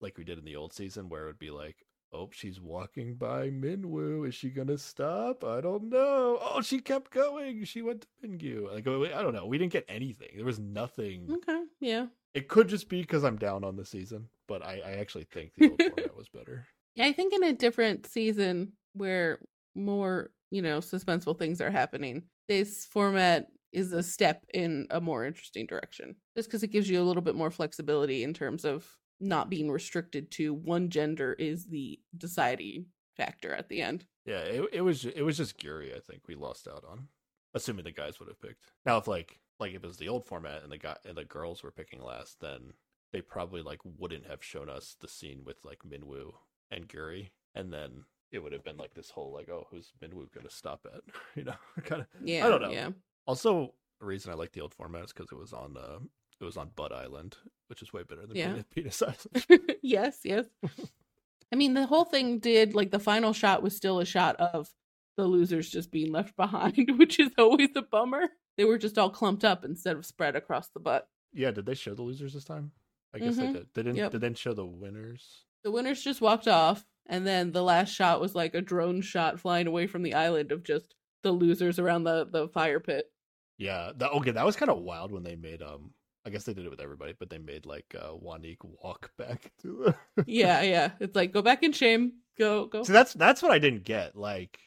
[0.00, 3.14] like we did in the old season where it would be like Oh, she's walking
[3.14, 4.26] by Minwoo.
[4.26, 5.44] Is she gonna stop?
[5.44, 6.38] I don't know.
[6.40, 7.64] Oh, she kept going.
[7.64, 8.72] She went to Mingyu.
[8.72, 9.46] Like I don't know.
[9.46, 10.30] We didn't get anything.
[10.36, 11.28] There was nothing.
[11.30, 12.06] Okay, yeah.
[12.34, 15.52] It could just be because I'm down on the season, but I, I actually think
[15.56, 16.66] the old format was better.
[16.94, 19.38] Yeah, I think in a different season where
[19.74, 25.24] more, you know, suspenseful things are happening, this format is a step in a more
[25.24, 26.16] interesting direction.
[26.36, 28.86] Just because it gives you a little bit more flexibility in terms of
[29.20, 32.86] not being restricted to one gender is the deciding
[33.16, 34.04] factor at the end.
[34.24, 35.96] Yeah, it, it was it was just Guri.
[35.96, 37.08] I think we lost out on,
[37.54, 38.64] assuming the guys would have picked.
[38.84, 41.24] Now, if like like if it was the old format and the guy and the
[41.24, 42.72] girls were picking last, then
[43.12, 46.32] they probably like wouldn't have shown us the scene with like Minwoo
[46.70, 50.32] and Guri, and then it would have been like this whole like, oh, who's Minwoo
[50.34, 51.00] gonna stop at?
[51.36, 52.08] You know, kind of.
[52.22, 52.46] Yeah.
[52.46, 52.70] I don't know.
[52.70, 52.90] Yeah.
[53.26, 55.98] Also, the reason I like the old format is because it was on uh,
[56.40, 57.36] it was on Bud Island,
[57.68, 58.62] which is way better than Yeah.
[58.74, 59.02] Penis,
[59.50, 59.76] Island.
[59.82, 60.46] yes, yes.
[61.52, 64.68] I mean, the whole thing did like the final shot was still a shot of
[65.16, 68.28] the losers just being left behind, which is always a bummer.
[68.56, 71.08] They were just all clumped up instead of spread across the butt.
[71.32, 72.72] yeah, did they show the losers this time?
[73.14, 73.52] I guess they Mhm.
[73.52, 73.66] did.
[73.74, 73.96] They didn't.
[73.96, 74.12] Yep.
[74.12, 75.44] They didn't show the winners.
[75.64, 79.40] The winners just walked off, and then the last shot was like a drone shot
[79.40, 83.10] flying away from the island of just the losers around the the fire pit.
[83.58, 84.32] Yeah, that okay.
[84.32, 85.92] That was kind of wild when they made um.
[86.26, 89.52] I guess they did it with everybody, but they made like uh, Wanik walk back
[89.62, 90.24] to the.
[90.26, 90.90] Yeah, yeah.
[90.98, 92.14] It's like go back in shame.
[92.38, 92.82] Go, go.
[92.82, 94.16] so that's that's what I didn't get.
[94.16, 94.58] Like,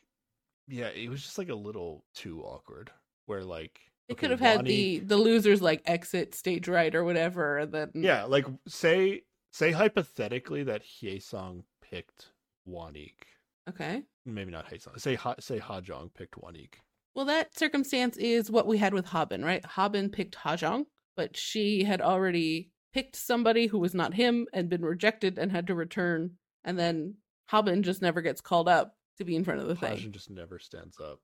[0.68, 2.92] yeah, it was just like a little too awkward.
[3.26, 7.04] Where like They okay, could have had the the losers like exit stage right or
[7.04, 12.32] whatever, and then yeah, like say say hypothetically that Hyesong picked
[12.68, 13.26] Wanik.
[13.70, 14.04] Okay.
[14.26, 15.00] Maybe not Hyesong.
[15.00, 16.76] Say ha- say Hajong picked Wanik.
[17.16, 19.66] Well, that circumstance is what we had with Habin, right?
[19.66, 20.86] Habin picked Hajong,
[21.20, 25.68] but she had already picked somebody who was not him and been rejected and had
[25.68, 26.32] to return.
[26.64, 27.16] And then
[27.50, 29.98] Habin just never gets called up to be in front of the thing.
[29.98, 31.20] Hajong just never stands up.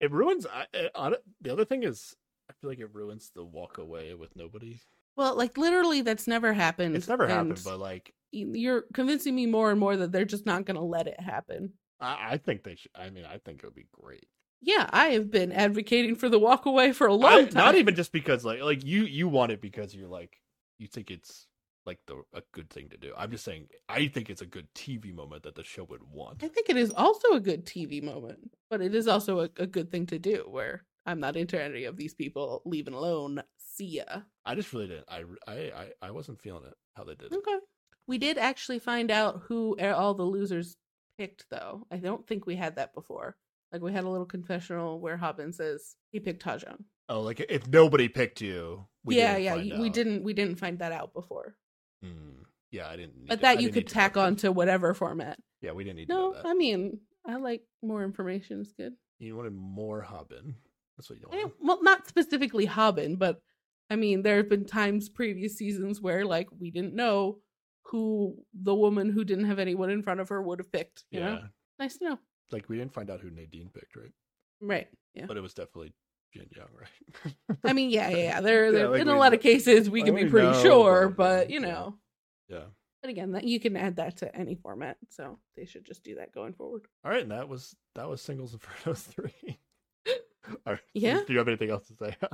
[0.00, 0.46] It ruins.
[0.46, 2.14] I, eh, I, it- the other thing is,
[2.48, 4.78] I feel like it ruins the walk away with nobody.
[5.16, 6.94] Well, like literally, that's never happened.
[6.94, 10.64] It's never happened, but like you're convincing me more and more that they're just not
[10.64, 11.72] going to let it happen.
[11.98, 12.92] I, I think they should.
[12.94, 14.28] I mean, I think it would be great.
[14.62, 17.54] Yeah, I have been advocating for the walk away for a long I- time.
[17.54, 20.40] Not even just because like like you you want it because you're like
[20.78, 21.46] you think it's
[21.86, 23.12] like the a good thing to do.
[23.16, 26.42] I'm just saying I think it's a good TV moment that the show would want.
[26.44, 29.66] I think it is also a good TV moment, but it is also a, a
[29.66, 32.62] good thing to do where I'm not into any of these people.
[32.66, 33.42] Leaving alone.
[33.56, 34.22] See ya.
[34.44, 35.08] I just really didn't.
[35.08, 37.36] I I I, I wasn't feeling it how they did it.
[37.38, 37.58] Okay.
[38.06, 40.76] We did actually find out who all the losers
[41.16, 41.86] picked, though.
[41.90, 43.36] I don't think we had that before.
[43.72, 46.84] Like we had a little confessional where Habin says he picked Hajong.
[47.08, 49.92] Oh, like if nobody picked you, we yeah, yeah, we out.
[49.94, 51.56] didn't we didn't find that out before.
[52.02, 52.42] Hmm.
[52.70, 53.16] Yeah, I didn't.
[53.18, 55.38] Need But to- I that you could tack on to whatever format.
[55.60, 56.46] Yeah, we didn't need No, to know that.
[56.48, 58.94] I mean, I like more information is good.
[59.18, 60.54] you wanted more Habin.
[60.96, 61.52] That's what you I- wanted.
[61.60, 63.40] well, not specifically Habin, but
[63.90, 67.38] I mean, there have been times previous seasons where like we didn't know
[67.86, 71.04] who the woman who didn't have anyone in front of her would have picked.
[71.10, 71.40] You yeah, know,
[71.80, 72.18] nice to know.
[72.52, 74.12] Like we didn't find out who Nadine picked, right?
[74.60, 74.88] Right.
[75.14, 75.26] Yeah.
[75.26, 75.92] But it was definitely
[76.32, 77.34] Jin Young, right?
[77.64, 78.40] I mean, yeah, yeah, yeah.
[78.40, 80.48] There, Yeah, there like in we a lot of cases we like can be pretty
[80.48, 81.96] know, sure, but, but you know.
[82.48, 82.64] yeah.
[83.02, 86.16] But again, that you can add that to any format, so they should just do
[86.16, 86.82] that going forward.
[87.02, 89.58] All right, and that was that was Singles Inferno three.
[90.66, 91.20] All right, Yeah.
[91.26, 92.16] Do you have anything else to say?
[92.22, 92.28] Uh,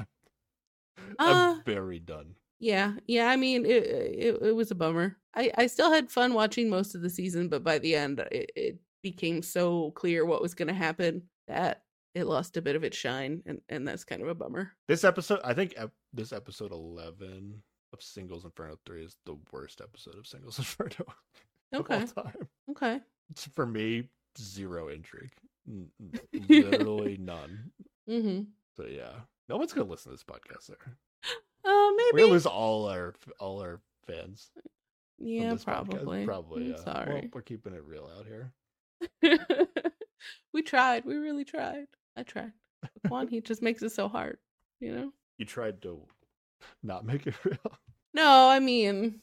[1.18, 2.34] I'm very done.
[2.58, 3.28] Yeah, yeah.
[3.28, 5.16] I mean, it, it it was a bummer.
[5.34, 8.50] I I still had fun watching most of the season, but by the end, it,
[8.56, 8.78] it
[9.10, 11.82] became so clear what was going to happen that
[12.14, 14.72] it lost a bit of its shine, and and that's kind of a bummer.
[14.88, 17.62] This episode, I think ep- this episode eleven
[17.92, 21.04] of Singles Inferno three is the worst episode of Singles Inferno
[21.74, 22.48] Okay, of all time.
[22.70, 23.00] okay.
[23.30, 24.08] It's, for me,
[24.38, 25.32] zero intrigue,
[26.48, 27.70] literally none.
[28.08, 28.42] Mm-hmm.
[28.76, 29.12] So yeah,
[29.48, 30.66] no one's gonna listen to this podcast.
[30.68, 30.76] There,
[31.64, 32.22] Uh, we're maybe.
[32.22, 34.50] gonna lose all our all our fans.
[35.18, 35.90] yeah, this podcast.
[35.90, 36.24] probably.
[36.24, 36.62] probably.
[36.62, 36.74] I'm yeah.
[36.76, 37.30] Well, sorry.
[37.32, 38.52] we're keeping it real out here.
[40.52, 41.04] we tried.
[41.04, 41.86] We really tried.
[42.16, 42.52] I tried.
[43.06, 44.38] Guan He just makes it so hard.
[44.80, 45.12] You know.
[45.38, 46.00] You tried to
[46.82, 47.78] not make it real.
[48.14, 49.20] No, I mean,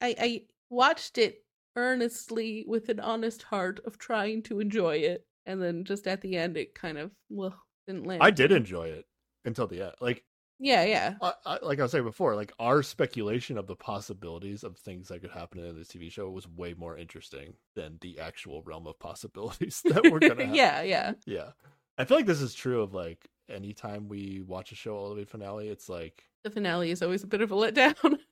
[0.00, 1.44] I I watched it
[1.76, 6.36] earnestly with an honest heart of trying to enjoy it, and then just at the
[6.36, 7.54] end, it kind of well
[7.86, 8.22] didn't land.
[8.22, 9.06] I did enjoy it
[9.44, 9.94] until the end.
[10.00, 10.24] Like
[10.60, 14.62] Yeah, yeah, I, I, like I was saying before, like our speculation of the possibilities
[14.62, 18.18] of things that could happen in this TV show was way more interesting than the
[18.20, 20.54] actual realm of possibilities that we're gonna have.
[20.54, 21.12] yeah, yeah.
[21.26, 21.50] yeah.
[21.98, 25.16] I feel like this is true of like anytime we watch a show all the
[25.16, 28.18] way to finale, it's like The finale is always a bit of a letdown.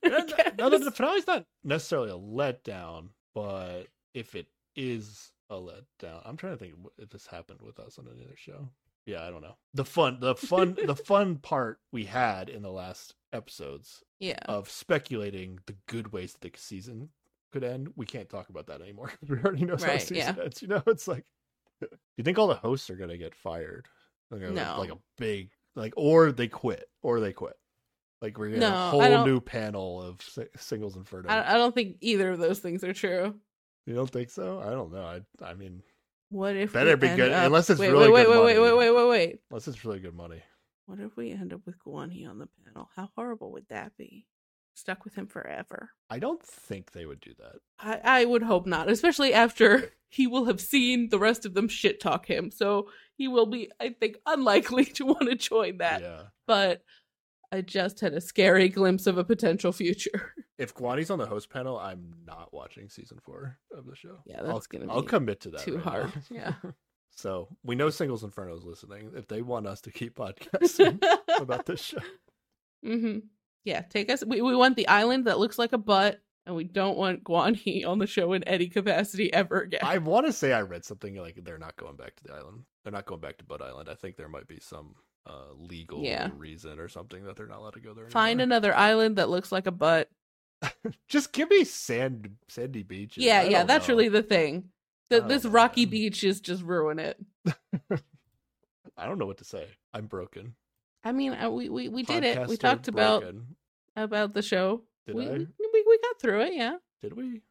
[0.59, 6.37] No, no, the finale's not necessarily a letdown, but if it is a letdown, I'm
[6.37, 8.69] trying to think if this happened with us on another show.
[9.05, 9.55] Yeah, I don't know.
[9.73, 14.39] The fun, the fun, the fun part we had in the last episodes yeah.
[14.45, 17.09] of speculating the good ways that the season
[17.51, 17.89] could end.
[17.95, 19.11] We can't talk about that anymore.
[19.27, 20.43] we already know how Right, the season yeah.
[20.43, 20.61] ends.
[20.61, 21.25] You know, it's like,
[21.81, 23.87] do you think all the hosts are gonna get fired?
[24.31, 24.75] Like, a- No.
[24.79, 27.55] like a big, like, or they quit, or they quit.
[28.21, 31.27] Like we're getting No, a whole new panel of si- singles inferno.
[31.27, 33.35] I, I don't think either of those things are true.
[33.85, 34.61] you don't think so?
[34.61, 35.03] I don't know.
[35.03, 35.83] I, I mean,
[36.33, 38.45] What if Better we be end good- up- unless it's wait, really wait, good wait,
[38.45, 38.59] wait, money.
[38.77, 39.39] wait, wait, wait, wait.
[39.51, 40.41] unless it's really good money.
[40.87, 42.89] What if we end up with Guanhi on the panel?
[42.95, 44.25] How horrible would that be?
[44.73, 45.91] Stuck with him forever.
[46.09, 47.57] I don't think they would do that.
[47.79, 51.67] I, I would hope not, especially after he will have seen the rest of them
[51.67, 52.49] shit talk him.
[52.49, 56.01] So he will be, I think, unlikely to want to join that.
[56.01, 56.21] Yeah.
[56.47, 56.81] But
[57.53, 60.33] I just had a scary glimpse of a potential future.
[60.59, 64.19] If Guani's on the host panel, I'm not watching season four of the show.
[64.23, 65.61] Yeah, I'll, that's gonna I'll be commit to that.
[65.61, 66.13] too right hard.
[66.29, 66.53] now.
[66.63, 66.71] Yeah.
[67.09, 69.11] so we know Singles Inferno's listening.
[69.15, 71.03] If they want us to keep podcasting
[71.39, 71.97] about this show,
[72.85, 73.19] mm-hmm.
[73.65, 74.23] Yeah, take us.
[74.23, 77.85] We, we want the island that looks like a butt, and we don't want Guanhi
[77.85, 79.81] on the show in any capacity ever again.
[79.83, 82.63] I want to say I read something like they're not going back to the island.
[82.83, 83.89] They're not going back to Bud Island.
[83.89, 84.95] I think there might be some
[85.25, 86.29] uh, legal Yeah.
[86.35, 88.09] reason or something that they're not allowed to go there.
[88.09, 90.09] Find another island that looks like a butt.
[91.07, 93.23] Just give me sand, sandy beaches.
[93.23, 93.95] Yeah, I yeah, that's know.
[93.95, 94.65] really the thing.
[95.11, 95.91] I The, this know, rocky man.
[95.91, 97.17] beach is just ruin it.
[98.97, 99.67] I don't know what to say.
[99.93, 100.55] I'm broken.
[101.03, 102.47] I mean, uh, we we, we did it.
[102.47, 103.55] We talked about broken.
[103.95, 104.83] about the show.
[105.05, 105.31] Did we, I?
[105.33, 105.47] we
[105.87, 106.53] we got through it.
[106.53, 107.41] Yeah, Did we?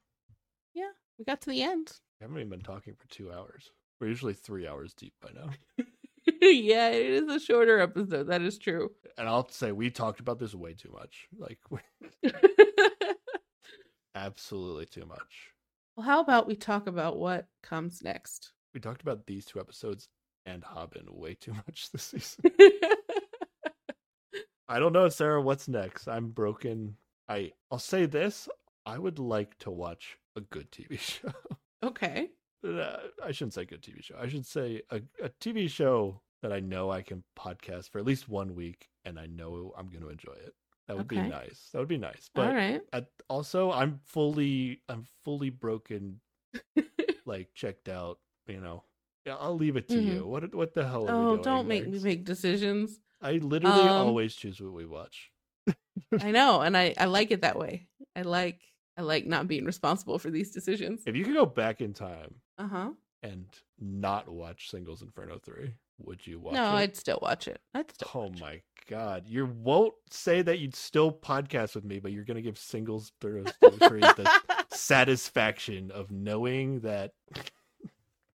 [0.74, 1.92] Yeah, we got to the end.
[2.20, 3.70] We haven't even been talking for two hours.
[4.00, 5.50] We're usually three hours deep by now.
[6.42, 8.28] yeah, it is a shorter episode.
[8.28, 8.90] That is true.
[9.18, 11.26] And I'll say we talked about this way too much.
[11.36, 11.58] Like
[14.14, 15.50] absolutely too much.
[15.96, 18.52] well, how about we talk about what comes next?
[18.74, 20.08] We talked about these two episodes
[20.46, 22.44] and Habin way too much this season.
[24.68, 26.08] I don't know, Sarah, what's next?
[26.08, 26.96] I'm broken.
[27.28, 28.48] I I'll say this.
[28.86, 31.32] I would like to watch a good TV show.
[31.82, 32.30] okay.
[32.64, 34.16] I shouldn't say good TV show.
[34.20, 38.04] I should say a, a TV show that I know I can podcast for at
[38.04, 40.54] least one week and I know I'm going to enjoy it.
[40.88, 41.22] That would Okay.
[41.22, 41.70] be nice.
[41.72, 42.30] That would be nice.
[42.34, 42.80] But right.
[42.92, 46.20] at, also, I'm fully, I'm fully broken,
[47.26, 48.18] like checked out.
[48.48, 48.84] You know,
[49.24, 50.06] yeah, I'll leave it to Mhm.
[50.06, 50.26] you.
[50.26, 51.06] What, what the hell?
[51.08, 52.98] Oh, don't make me make decisions.
[53.20, 55.30] I literally Um, always choose what we watch.
[56.20, 57.86] I know, and I I like it that way.
[58.16, 58.60] I like
[58.96, 61.02] I like not being responsible for these decisions.
[61.06, 62.90] If you could go back in time Uh huh.
[63.22, 63.46] and
[63.80, 66.78] not watch Singles Inferno three, would you watch No, it?
[66.78, 67.60] I'd still watch it.
[67.74, 68.08] I'd still.
[68.14, 68.40] Oh watch it.
[68.40, 69.24] my god!
[69.26, 73.50] You won't say that you'd still podcast with me, but you're gonna give Singles Inferno
[73.88, 74.30] three the
[74.70, 77.12] satisfaction of knowing that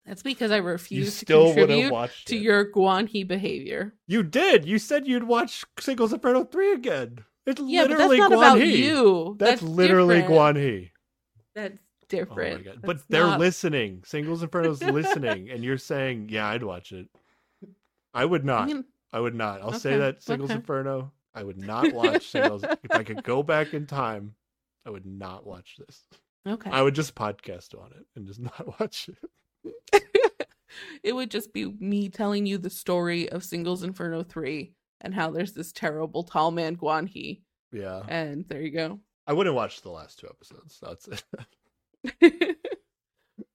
[0.06, 1.92] That's because I refuse to contribute
[2.26, 2.42] to it.
[2.42, 3.94] your Guanhi behavior.
[4.08, 4.66] You did.
[4.66, 7.20] You said you'd watch Singles Inferno three again.
[7.48, 8.86] It's Yeah, but that's literally not Guan about Hee.
[8.88, 9.36] you.
[9.40, 10.56] That's, literally different.
[10.56, 10.92] Guan He.
[11.56, 12.66] That's Oh my different.
[12.66, 12.80] god!
[12.82, 14.04] But That's they're not- listening.
[14.06, 17.08] Singles Inferno's listening, and you're saying, "Yeah, I'd watch it."
[18.14, 18.62] I would not.
[18.64, 19.62] I mean, I would not.
[19.62, 20.58] I'll say Okay, that Singles okay.
[20.60, 21.12] Inferno.
[21.36, 22.64] I would not watch Singles.
[22.64, 24.36] if I could go back in time,
[24.86, 26.02] I would not watch this.
[26.48, 26.70] okay.
[26.72, 30.04] I would just podcast on it and just not watch it.
[31.04, 35.32] it would just be me telling you the story of Singles Inferno 3 and how
[35.32, 37.42] there's this terrible tall man Guanhi.
[37.72, 39.00] Yeah, And there you go.
[39.28, 40.80] I wouldn't watch the last two episodes.
[40.82, 41.24] That's it.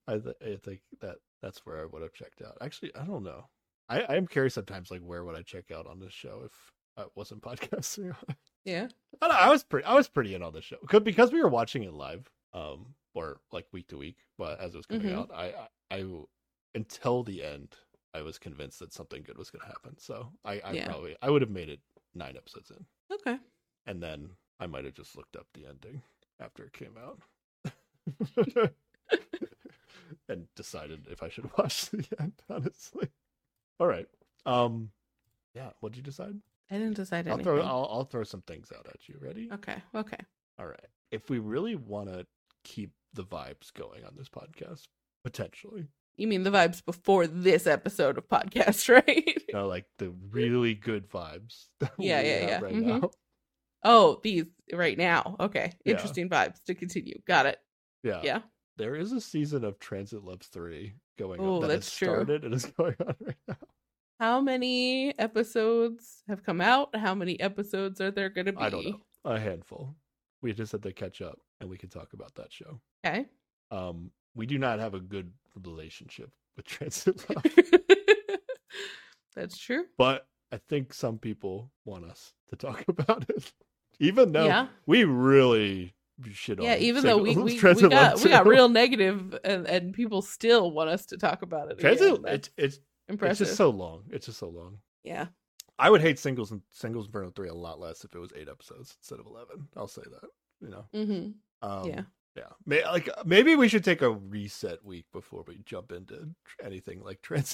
[0.07, 2.57] I, th- I think that that's where I would have checked out.
[2.61, 3.47] Actually, I don't know.
[3.89, 6.51] I I am curious sometimes, like where would I check out on this show if
[6.97, 8.15] I wasn't podcasting?
[8.65, 8.87] yeah.
[9.21, 9.85] I, know, I was pretty.
[9.85, 13.37] I was pretty in on the show because we were watching it live, um, or
[13.51, 14.17] like week to week.
[14.37, 15.17] But as it was coming Mhm.
[15.17, 15.53] out, I,
[15.91, 16.05] I, I
[16.75, 17.75] until the end,
[18.13, 19.97] I was convinced that something good was going to happen.
[19.97, 20.85] So I, I Yeah.
[20.85, 21.79] probably I would have made it
[22.13, 23.37] nine episodes in, Okay.
[23.85, 26.01] and then I might have just looked up the ending
[26.39, 27.19] after it came out.
[30.29, 33.09] and decided if I should watch the end, honestly.
[33.79, 34.07] All right.
[34.45, 34.91] Um
[35.55, 36.35] yeah, what'd you decide?
[36.71, 37.53] I didn't decide I'll anything.
[37.53, 39.15] throw I'll, I'll throw some things out at you.
[39.19, 39.49] Ready?
[39.51, 39.77] Okay.
[39.95, 40.17] Okay.
[40.59, 40.87] All right.
[41.11, 42.25] If we really want to
[42.63, 44.87] keep the vibes going on this podcast,
[45.23, 45.87] potentially,
[46.17, 49.41] You mean the vibes before this episode of podcast, right?
[49.51, 51.67] know, like the really good vibes.
[51.79, 52.59] that Yeah, we yeah, have yeah.
[52.61, 53.01] Right Mhm.
[53.01, 53.11] now.
[53.83, 55.35] oh, these right now.
[55.39, 55.73] Okay.
[55.85, 55.93] Yeah.
[55.93, 57.19] Interesting vibes to continue.
[57.27, 57.59] Got it.
[58.03, 58.21] Yeah.
[58.23, 58.41] Yeah.
[58.77, 62.07] There is a season of Transit Loves 3 going Oh, on that that's has true.
[62.07, 63.57] started and is going on right now.
[64.19, 66.95] How many episodes have come out?
[66.95, 68.59] How many episodes are there going to be?
[68.59, 69.01] I don't know.
[69.25, 69.95] A handful.
[70.41, 72.79] We just had to catch up and we can talk about that show.
[73.05, 73.25] Okay.
[73.71, 75.31] Um, we do not have a good
[75.63, 77.43] relationship with Transit Love,
[79.35, 79.85] That's true.
[79.97, 83.51] but I think some people want us to talk about it.
[83.99, 84.67] Even though Yeah.
[84.85, 85.95] we really
[86.31, 89.93] shit on Yeah, even though we we, we got we got real negative and, and
[89.93, 91.79] people still want us to talk about it.
[91.79, 92.19] Transit.
[92.27, 92.79] It's it's
[93.09, 94.03] it's just so long.
[94.11, 94.77] It's just so long.
[95.03, 95.27] yeah.
[95.79, 98.47] I would hate singles and singles Inferno three a lot less if it was eight
[98.47, 99.67] episodes instead of eleven.
[99.75, 100.29] I'll say that.
[100.61, 100.85] You know.
[100.93, 101.67] Mm-hmm.
[101.67, 102.01] Um, Yeah.
[102.35, 102.49] Yeah.
[102.65, 107.01] May, like maybe we should take a reset week before we jump into tr- anything
[107.03, 107.45] like Love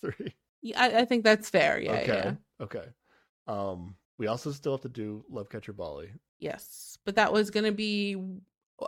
[0.00, 0.34] three.
[0.62, 1.80] Yeah, I, I think that's fair.
[1.80, 2.06] Yeah, okay.
[2.06, 2.34] yeah.
[2.64, 2.84] Okay.
[3.46, 6.10] Um, we also still have to do Love Catcher Bali.
[6.38, 6.98] Yes.
[7.04, 8.16] But that was gonna be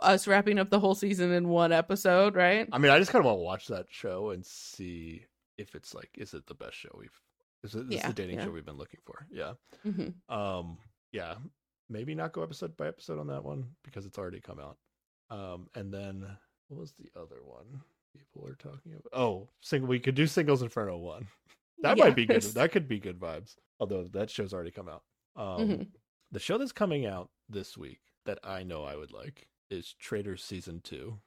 [0.01, 2.67] us wrapping up the whole season in one episode, right?
[2.71, 5.25] I mean, I just kind of want to watch that show and see
[5.57, 7.21] if it's like, is it the best show we've?
[7.63, 8.45] Is it is Yeah, the dating yeah.
[8.45, 9.25] show we've been looking for?
[9.31, 9.53] Yeah.
[9.85, 10.33] Mm-hmm.
[10.33, 10.77] Um.
[11.11, 11.35] Yeah.
[11.89, 14.77] Maybe not go episode by episode on that one because it's already come out.
[15.37, 15.67] Um.
[15.75, 16.25] And then
[16.67, 17.81] what was the other one
[18.15, 19.19] people are talking about?
[19.19, 19.89] Oh, single.
[19.89, 21.27] We could do Singles Inferno one.
[21.81, 22.41] That might be good.
[22.43, 23.55] That could be good vibes.
[23.79, 25.03] Although that show's already come out.
[25.35, 25.87] Um, Mhm.
[26.31, 30.43] The show that's coming out this week that I know I would like is Traitors
[30.43, 31.19] season two,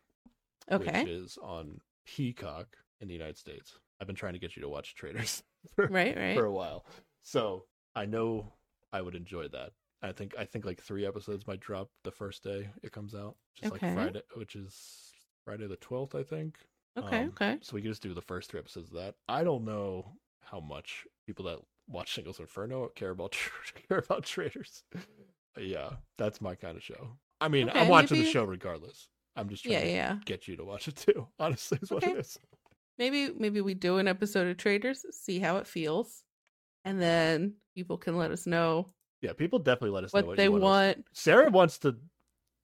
[0.70, 1.00] okay.
[1.02, 3.78] which is on Peacock in the United States.
[4.00, 5.42] I've been trying to get you to watch Traitors
[5.74, 6.34] for, Right, right.
[6.36, 6.86] for a while,
[7.22, 8.52] so I know
[8.92, 9.72] I would enjoy that.
[10.02, 13.36] I think I think like three episodes might drop the first day it comes out,
[13.54, 13.86] just Okay.
[13.88, 15.12] like Friday, which is
[15.44, 16.58] Friday the twelfth, I think.
[16.98, 17.58] Okay, Um, okay.
[17.62, 19.14] So we can just do the first three episodes of that.
[19.28, 21.58] I don't know how much people that
[21.88, 23.32] watch Singles Inferno care about
[23.88, 24.82] care about Traitors.
[25.58, 27.16] yeah, that's my kind of show.
[27.40, 29.08] I mean, Okay, I'm watching maybe- the show regardless.
[29.38, 30.16] I'm just trying Yeah, to yeah.
[30.24, 31.28] get you to watch it too.
[31.38, 32.12] Honestly, is what Okay.
[32.12, 32.38] it is.
[32.98, 36.22] Maybe maybe we do an episode of Traitors, see how it feels,
[36.86, 38.86] and then people can let us know
[39.26, 40.98] Yeah, people definitely let us know what, what they you want.
[40.98, 41.96] us- Sarah wants to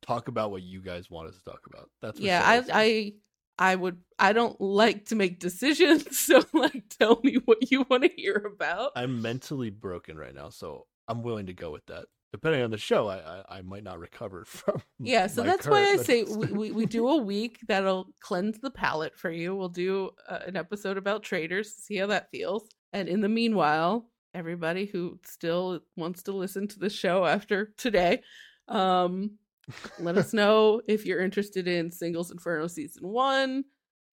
[0.02, 1.88] talk about what you guys want us to talk about.
[2.00, 2.66] That's what Yeah, Sarah.
[2.72, 3.12] I I
[3.58, 8.02] I would I don't like to make decisions, so like tell me what you want
[8.02, 8.92] to hear about.
[8.96, 12.06] I'm mentally broken right now, so I'm willing to go with that.
[12.32, 14.82] Depending on the show, I I, I might not recover from.
[14.98, 18.70] Yeah, so that's why I say we, we, we do a week that'll cleanse the
[18.70, 19.54] palate for you.
[19.54, 22.68] We'll do uh, an episode about Traitors, see how that feels.
[22.94, 28.22] And in the meanwhile, everybody who still wants to listen to the show after today,
[28.68, 29.38] um,
[29.98, 33.64] let us know if you're interested in Single's Inferno season one,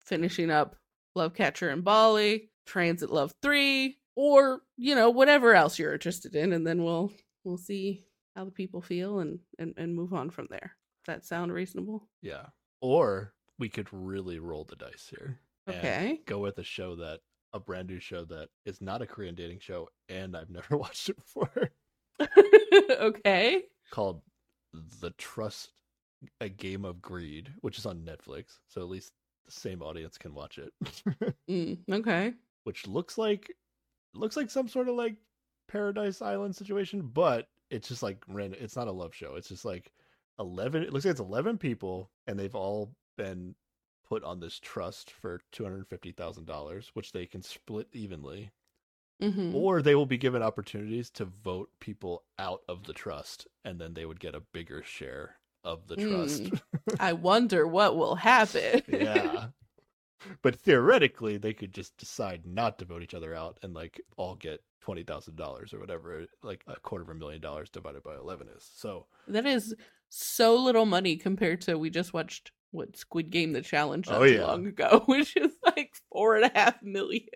[0.05, 0.75] finishing up
[1.15, 6.53] Love Catcher in Bali, Transit Love three, or you know whatever else you're interested in,
[6.53, 7.11] and then we'll
[7.43, 8.05] we'll see
[8.35, 10.75] how the people feel and and, and move on from there.
[11.05, 12.07] Does that sound reasonable?
[12.21, 12.47] Yeah.
[12.81, 15.39] Or we could really roll the dice here.
[15.67, 16.21] and Okay.
[16.25, 17.19] Go with a show that
[17.53, 21.09] a brand new show that is not a Korean dating show and I've never watched
[21.09, 21.71] it before
[23.01, 23.63] okay.
[23.91, 24.21] called
[25.01, 25.71] The Trust
[26.41, 28.57] a Game of Greed, which is on Netflix.
[28.67, 29.13] So at least
[29.45, 30.73] the same audience can watch it.
[31.49, 32.33] Mm, okay.
[32.65, 33.51] which looks like
[34.13, 35.15] looks like some sort of like
[35.67, 38.59] Paradise Island situation, but it's just like random.
[38.61, 39.33] It's not a love show.
[39.35, 39.91] It's just like
[40.39, 40.83] eleven.
[40.83, 43.55] It looks like it's eleven people, and they've all been
[44.09, 48.51] put on this trust for two hundred fifty thousand dollars, which they can split evenly,
[49.21, 53.79] hmm or they will be given opportunities to vote people out of the trust, and
[53.79, 56.49] then they would get a bigger share of the trust.
[56.99, 58.81] I wonder what will happen.
[58.87, 59.47] yeah.
[60.41, 64.35] But theoretically, they could just decide not to vote each other out and like all
[64.35, 68.15] get twenty thousand dollars or whatever, like a quarter of a million dollars divided by
[68.15, 68.69] eleven is.
[68.75, 69.73] So that is
[70.09, 74.23] so little money compared to we just watched what Squid Game the challenge not Oh,
[74.23, 74.45] yeah.
[74.45, 77.27] long ago, which is like four and a half million.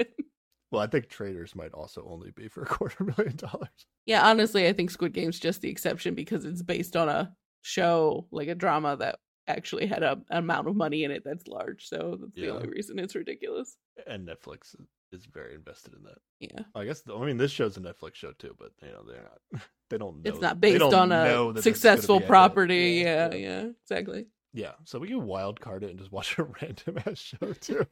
[0.71, 3.69] well, I think Traitors might also only be for a quarter million dollars.
[4.05, 8.27] Yeah, honestly, I think Squid Game's just the exception because it's based on a show,
[8.31, 11.87] like a drama that actually had a an amount of money in it that's large.
[11.87, 13.75] So that's the only reason it's ridiculous.
[14.07, 14.75] And Netflix
[15.11, 16.17] is very invested in that.
[16.39, 16.63] Yeah.
[16.75, 19.61] I guess I mean this show's a Netflix show too, but you know they're not.
[19.89, 20.23] They don't.
[20.23, 22.29] Know, It's not based on a that this is gonna successful be a hit.
[22.29, 23.01] property.
[23.05, 24.25] Yeah, yeah, exactly.
[24.53, 24.73] Yeah.
[24.85, 27.85] So we can wild card it and just watch a random ass show too.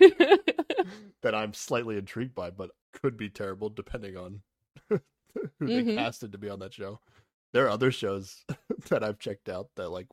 [1.22, 4.42] that I'm slightly intrigued by, but could be terrible depending on
[4.90, 5.00] who
[5.60, 5.96] they Mhm.
[5.96, 7.00] casted to be on that show.
[7.54, 8.46] There are other shows
[8.90, 10.08] that I've checked out that like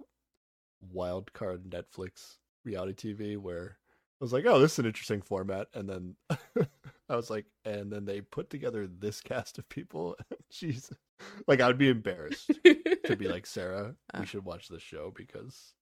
[0.93, 3.79] wild card Netflix reality TV where
[4.21, 6.17] I was like, oh, this is an interesting format, and then
[7.09, 10.17] I was like, and then they put together this cast of people.
[10.53, 10.93] Jeez,
[11.47, 13.95] like I would be embarrassed to be like Sarah.
[14.13, 14.21] Ah.
[14.21, 15.73] We should watch this show because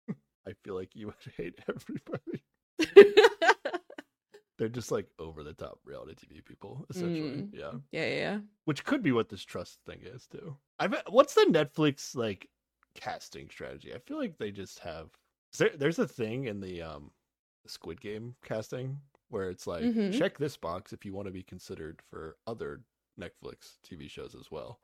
[0.46, 2.42] I feel like you would hate everybody.
[4.58, 7.42] They're just like over the top reality TV people, essentially.
[7.42, 7.48] Mm.
[7.52, 8.38] Yeah, yeah, yeah.
[8.64, 10.56] which could be what this trust thing is too.
[10.78, 12.48] I've what's the Netflix like
[12.94, 13.92] casting strategy?
[13.94, 15.10] I feel like they just have.
[15.58, 17.10] There, there's a thing in the um
[17.66, 18.98] Squid Game casting
[19.28, 20.16] where it's like Mhm.
[20.16, 22.80] check this box if you want to be considered for other
[23.20, 24.80] Netflix TV shows as well.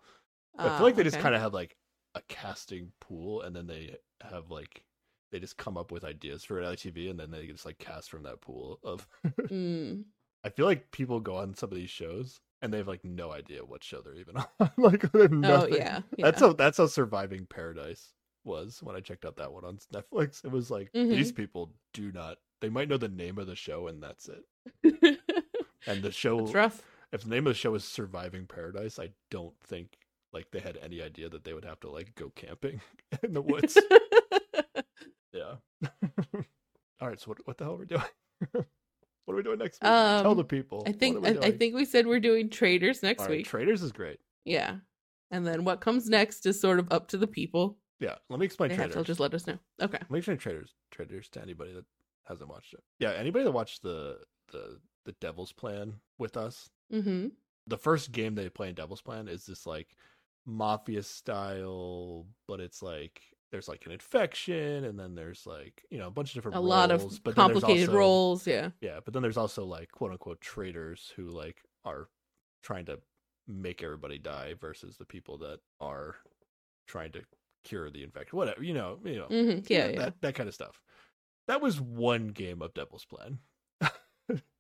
[0.58, 1.76] I feel like they just kind of have like
[2.14, 4.84] a casting pool, and then they have like
[5.32, 8.08] they just come up with ideas for reality TV, and then they just like cast
[8.10, 9.08] from that pool of.
[9.48, 10.04] Mm.
[10.44, 13.30] I feel like people go on some of these shows and they have like no
[13.32, 14.70] idea what show they're even on.
[14.76, 16.24] like they have Oh yeah, yeah.
[16.24, 18.12] That's how that's how Surviving Paradise
[18.44, 20.44] was when I checked out that one on Netflix.
[20.44, 21.10] It was like Mhm.
[21.10, 22.38] these people do not.
[22.60, 25.20] They might know the name of the show and that's it.
[25.86, 26.82] And the show, It's rough.
[27.12, 29.96] if the name of the show is Surviving Paradise, I don't think
[30.32, 32.80] like they had any idea that they would have to like go camping
[33.22, 33.76] in the woods.
[35.80, 35.88] Yeah.
[37.00, 37.20] All right.
[37.20, 38.02] So what what the hell are we doing?
[38.52, 39.88] what are we doing next week?
[39.90, 40.82] Tell Um, the people.
[40.86, 43.46] I What think I, I think we said we're doing Traitors next All right, week.
[43.46, 44.18] Traitors is great.
[44.44, 44.76] yeah,
[45.30, 47.78] and then what comes next is sort of up to the people.
[48.00, 48.16] Yeah.
[48.28, 49.02] Let me explain They have Traitors.
[49.04, 49.58] to just let us know.
[49.80, 49.98] Okay.
[50.00, 50.74] Let me explain Traitors.
[50.90, 51.84] Traitors to anybody that
[52.24, 52.80] hasn't watched it.
[52.98, 53.10] Yeah.
[53.12, 54.18] Anybody that watched the
[54.50, 56.68] the the Devil's Plan with us.
[56.92, 57.28] Mm-hmm.
[57.68, 59.88] The first game they play in Devil's Plan is this like
[60.46, 63.22] mafia style, but it's like
[63.52, 66.60] there's like an infection, and then there's like you know a bunch of different A
[66.60, 68.46] lot of but complicated also- roles.
[68.46, 68.70] Yeah.
[68.80, 72.08] Yeah, but then there's also like quote unquote traitors who like are
[72.64, 72.98] trying to
[73.46, 76.16] make everybody die versus the people that are
[76.86, 77.22] trying to
[77.64, 78.36] cure the infection.
[78.38, 79.60] Whatever, you know, you know, Mm-hmm.
[79.68, 79.86] Yeah.
[79.86, 79.98] that, Yeah.
[80.00, 80.80] that that kind of stuff.
[81.48, 83.38] That was one game of Devil's Plan.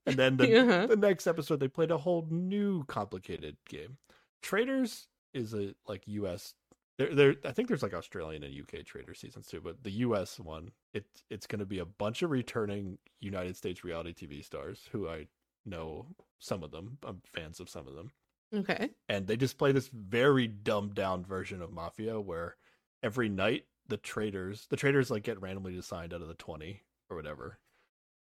[0.04, 0.86] And then the, Uh-huh.
[0.88, 3.98] the next episode, they played a whole new complicated game.
[4.42, 6.54] Traitors is a like U.S.
[6.98, 7.34] There, there.
[7.44, 10.38] I think there's like Australian and UK trader seasons too, but the U.S.
[10.38, 14.88] one, it it's going to be a bunch of returning United States reality TV stars
[14.92, 15.26] who I
[15.64, 16.06] know
[16.38, 16.98] some of them.
[17.04, 18.10] I'm fans of some of them
[18.54, 18.90] Okay.
[19.08, 22.56] and they just play this very dumbed down version of mafia where
[23.02, 27.16] every night the traitors the traitors like get randomly assigned out of the 20 or
[27.16, 27.58] whatever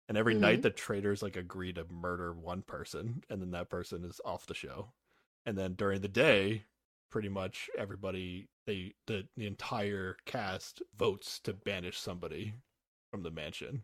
[0.09, 0.62] and every night mm-hmm.
[0.62, 4.55] the traitors like agree to murder one person and then that person is off the
[4.55, 4.93] show
[5.44, 6.64] and then during the day
[7.12, 12.55] pretty much everybody they the, the entire cast votes to banish somebody
[13.10, 13.82] from the mansion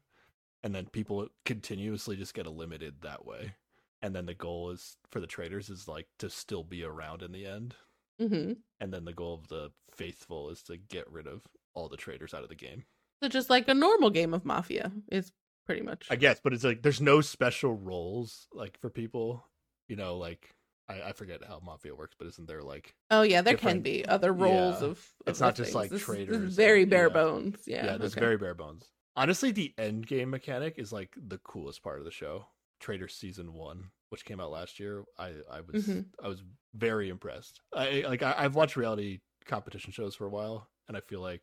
[0.64, 3.54] and then people continuously just get eliminated that way
[4.02, 7.30] and then the goal is for the traitors is like to still be around in
[7.30, 7.74] the end
[8.20, 8.54] Mm-hmm.
[8.80, 11.42] and then the goal of the faithful is to get rid of
[11.74, 12.82] all the traitors out of the game
[13.22, 15.30] So just like a normal game of Mafia is
[15.66, 16.08] pretty much.
[16.10, 19.44] i guess but it's like there's no special roles like for people
[19.86, 20.54] you know like
[20.88, 24.06] i, I forget how mafia works but isn't there like oh yeah, there can be
[24.06, 24.88] other roles yeah.
[24.88, 25.06] of.
[25.26, 25.74] It's not just, things.
[25.74, 27.12] like, This is- This Traitors is very and- bare yeah.
[27.12, 27.58] bones.
[27.66, 27.96] yeah, Yeah.
[27.98, 28.20] there's okay.
[28.20, 28.84] very bare bones
[29.16, 32.46] honestly the end game mechanic is like the coolest part of the show
[32.80, 36.06] trader season one which came out last year i i was Mhm.
[36.22, 36.42] i was
[36.74, 41.00] very impressed i like I, i've watched reality competition shows for a while and i
[41.00, 41.42] feel like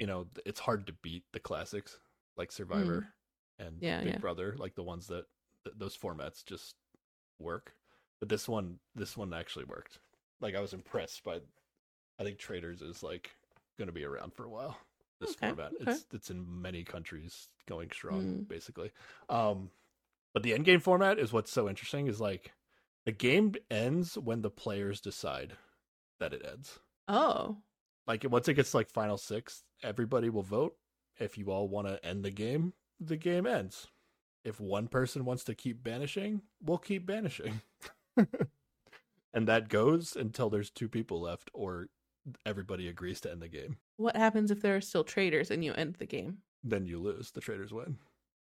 [0.00, 1.96] you know it's hard to beat the classics
[2.36, 3.06] like survivor
[3.60, 3.82] and Mm.
[3.82, 4.18] Yeah, big yeah.
[4.18, 5.26] brother like the ones that
[5.64, 6.74] th- those formats just
[7.38, 7.74] work
[8.22, 9.98] but this one this one actually worked.
[10.40, 11.40] Like i was impressed by
[12.20, 13.30] i think Traitors is like
[13.78, 14.76] going to be around for a while
[15.20, 15.72] this Okay, format.
[15.80, 15.90] okay.
[15.90, 18.48] it's it's in many countries going strong Mm.
[18.48, 18.92] basically.
[19.28, 19.70] Um
[20.34, 22.52] but the end game format is what's so interesting is like
[23.06, 25.54] the game ends when the players decide
[26.20, 26.78] that it ends.
[27.08, 27.56] Oh.
[28.06, 30.76] like once it gets like final six everybody will vote.
[31.18, 33.88] If you all want to end the game the game ends.
[34.44, 37.60] If one person wants to keep banishing we'll keep banishing
[39.34, 41.88] and that goes until there's two people left or
[42.46, 45.72] everybody agrees to end the game What happens if there are still traitors and you
[45.74, 46.38] end the game?
[46.64, 47.96] then you lose the traitors win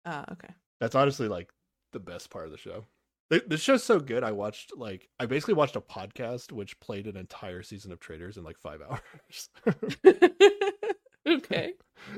[0.05, 0.53] Ah, okay.
[0.81, 1.51] that's honestly like
[1.93, 2.85] the best part of the show
[3.31, 7.07] the, the show's so good i watched like i basically watched a podcast which played
[7.07, 9.49] an entire season of Traitors in like five hours
[11.27, 11.73] okay.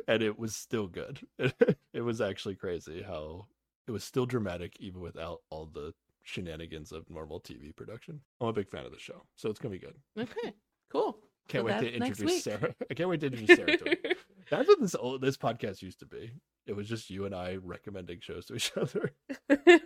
[0.09, 1.21] and it was still good.
[1.39, 3.47] it was actually crazy how
[3.87, 5.93] it was still dramatic even without all the
[6.25, 8.21] shenanigans of normal TV production.
[8.41, 9.97] I'm a big fan of the show, so it's gonna be good.
[10.19, 10.53] Okay.
[10.93, 11.19] Cool.
[11.49, 12.45] Can't wait to introduce.
[12.45, 12.73] Sarah.
[12.91, 14.17] I can't wait to introduce Sarah to it.
[14.51, 16.31] That's what this old this podcast used to be.
[16.69, 19.11] It was just you and I recommending shows to each other.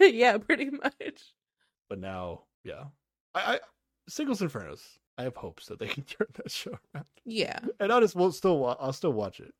[0.01, 1.32] yeah, pretty much.
[1.89, 2.85] But now, yeah,
[3.35, 3.60] I, I
[4.06, 4.82] Singles Infernos.
[5.16, 7.06] I have hopes that they can turn that show around.
[7.24, 7.59] Yeah.
[7.81, 9.55] And honest, just will still wa- I'll still watch it.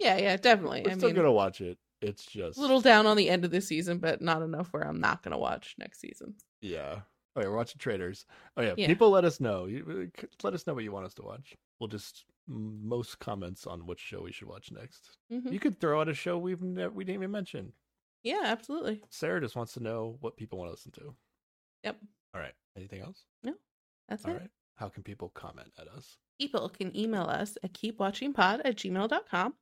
[0.00, 0.82] Yeah, yeah, definitely.
[0.84, 1.78] We're I still mean, gonna watch it.
[2.02, 4.82] It's just a little down on the end of the season, but not enough where
[4.86, 6.34] I'm not going to watch next season.
[6.60, 7.00] Yeah.
[7.36, 8.26] Oh yeah, we're watching Traitors.
[8.56, 8.86] Oh yeah, Yeah.
[8.86, 9.66] people let us know.
[9.66, 11.54] Uh, let us know what you want us to watch.
[11.80, 15.16] We'll just most comments on which show we should watch next.
[15.32, 15.50] Mhm.
[15.52, 17.72] You could throw out a show we've never we didn't even mention.
[18.22, 19.02] Yeah, absolutely.
[19.10, 21.14] Sarah just wants to know what people want to listen to.
[21.84, 21.96] Yep.
[22.34, 22.54] All right.
[22.76, 23.24] Anything else?
[23.42, 23.54] No.
[24.08, 24.38] That's All it.
[24.40, 24.50] right.
[24.76, 26.18] How can people comment at us?
[26.38, 29.54] People can email us at keepwatchingpod at gmail.com,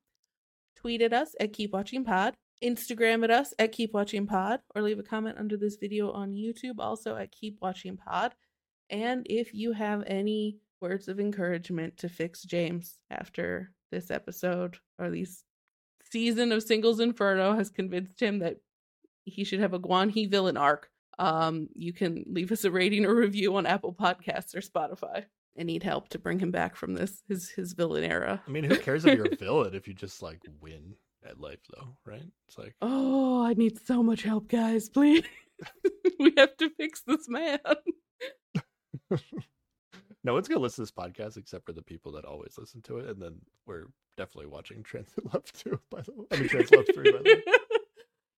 [0.80, 2.34] tweet at us at Keep Watching Pod.
[2.62, 6.34] Instagram at us at Keep Watching Pod, or leave a comment under this video on
[6.34, 8.34] YouTube also at Keep Watching Pod.
[8.90, 15.10] And if you have any words of encouragement to fix James after this episode or
[15.10, 15.44] these
[16.10, 18.56] season of Single's Inferno has convinced him that
[19.24, 23.04] he should have a Guan He villain arc, um, you can leave us a rating
[23.04, 25.24] or review on Apple Podcasts or Spotify.
[25.58, 28.42] I need help to bring him back from this his his villain era.
[28.46, 30.94] I mean, who cares if you're a villain if you just like win
[31.24, 32.22] at life though, right?
[32.48, 34.88] It's like Oh, I need so much help, guys.
[34.88, 35.24] Please,
[36.20, 37.58] we have to fix this man.
[40.24, 42.98] no one's gonna listen to this podcast except for the people that always listen to
[42.98, 43.86] it, and then we're
[44.16, 46.26] definitely watching Transit Love 2, by the way.
[46.32, 47.42] I mean Transit Love 3 by the way.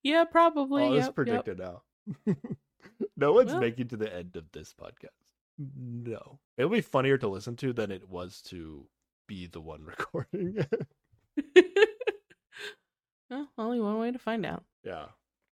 [0.02, 0.84] yeah, probably.
[0.84, 1.14] Oh, All yep, is yep.
[1.14, 1.82] predicted now.
[3.16, 3.60] no one's Well.
[3.60, 5.09] making to the end of this podcast.
[5.58, 6.38] No.
[6.56, 8.86] It'll be funnier to listen to than it was to
[9.28, 10.64] be the one recording.
[13.30, 14.64] well, only one way to find out.
[14.84, 15.06] yeah.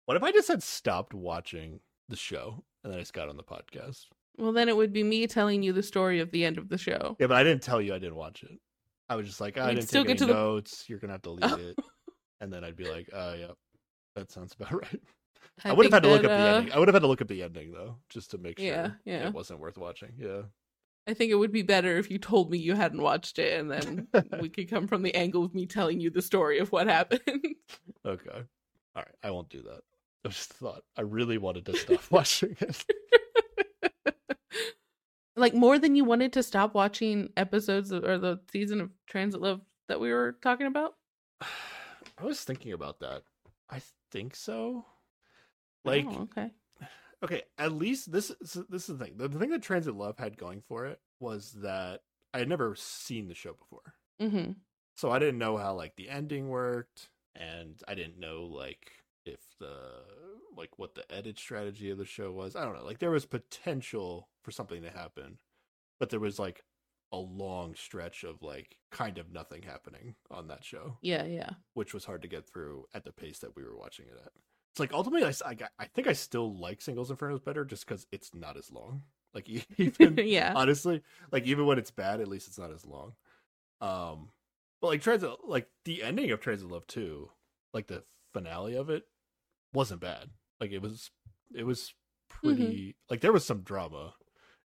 [0.06, 3.36] What if I just had stopped watching the show and then I just got on
[3.36, 4.06] the podcast?
[4.38, 6.78] Well, then it would be me telling you the story of the end of the
[6.78, 7.18] show.
[7.20, 8.58] Yeah, but I didn't tell you I didn't watch it.
[9.10, 10.86] I was just like, I didn't still take get any to the- notes.
[10.88, 11.76] You're gonna have to leave it,
[12.40, 13.48] and then I'd be like, uh, yeah,
[14.16, 15.02] that sounds about right.
[15.64, 16.74] I, I would have had to look that, up the uh, ending.
[16.74, 18.92] I would have had to look up the ending though, just to make sure Yeah,
[19.06, 19.28] yeah.
[19.28, 20.14] it wasn't worth watching.
[20.18, 20.44] Yeah.
[21.08, 23.72] I think it would be better if you told me you hadn't watched it, and
[23.72, 24.08] then
[24.42, 27.22] we could come from the angle of me telling you the story of what happened.
[28.06, 28.30] Okay.
[28.96, 29.16] All right.
[29.22, 29.82] I won't do that.
[30.24, 32.86] I just thought I really wanted to stop watching it.
[35.36, 39.42] like more than you wanted to stop watching episodes of, or the season of Transit
[39.42, 39.60] Love
[39.90, 40.94] that we were talking about?
[41.42, 43.24] I was thinking about that.
[43.70, 43.82] I
[44.12, 44.86] think so.
[45.88, 46.52] Like, oh, okay.
[47.24, 49.14] okay, at least this is this is the thing.
[49.18, 52.02] The, the thing that Transit Love had going for it was that
[52.34, 54.52] I had never seen the show before, Mm-hmm.
[54.96, 58.92] so I didn't know how like the ending worked, and I didn't know like
[59.26, 59.76] if the
[60.56, 62.56] like what the edit strategy of the show was.
[62.56, 62.84] I don't know.
[62.86, 65.38] Like there was potential for something to happen,
[66.00, 66.64] but there was like
[67.12, 70.98] a long stretch of like kind of nothing happening on that show.
[71.02, 71.52] Yeah, yeah.
[71.74, 74.32] which was hard to get through at the pace that we were watching it at.
[74.78, 78.06] It's like ultimately, I, I, I think I still like Singles Infernos better just because
[78.12, 79.02] it's not as long.
[79.34, 79.50] Like
[79.80, 80.54] even yeah.
[80.56, 81.02] honestly,
[81.32, 83.14] like even when it's bad, at least it's not as long.
[83.82, 84.30] Um,
[84.80, 87.32] but like Transit, like the ending of Transit Love two,
[87.74, 89.06] like the finale of it,
[89.74, 90.30] wasn't bad.
[90.62, 91.10] Like it was,
[91.56, 91.96] it was
[92.30, 92.96] pretty.
[93.10, 94.14] Like there was some drama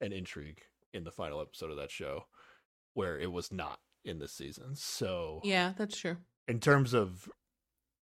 [0.00, 0.62] and intrigue
[0.94, 2.24] in the final episode of that show,
[2.94, 4.74] where it was not in this season.
[4.74, 6.16] So yeah, that's true.
[6.46, 7.28] in terms of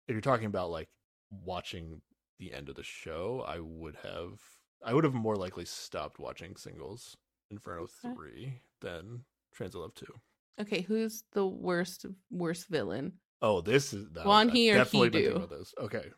[0.07, 0.87] if you're talking about like
[1.31, 2.01] watching
[2.39, 4.41] the end of the show, I would have
[4.83, 7.15] I would have more likely stopped watching Single's
[7.49, 8.13] Inferno Okay.
[8.15, 10.21] three than Transit Love two.
[10.59, 13.13] Okay, who's the worst worst villain?
[13.41, 15.47] Oh, this is Guan I've He or definitely He Do?
[15.79, 16.11] Okay,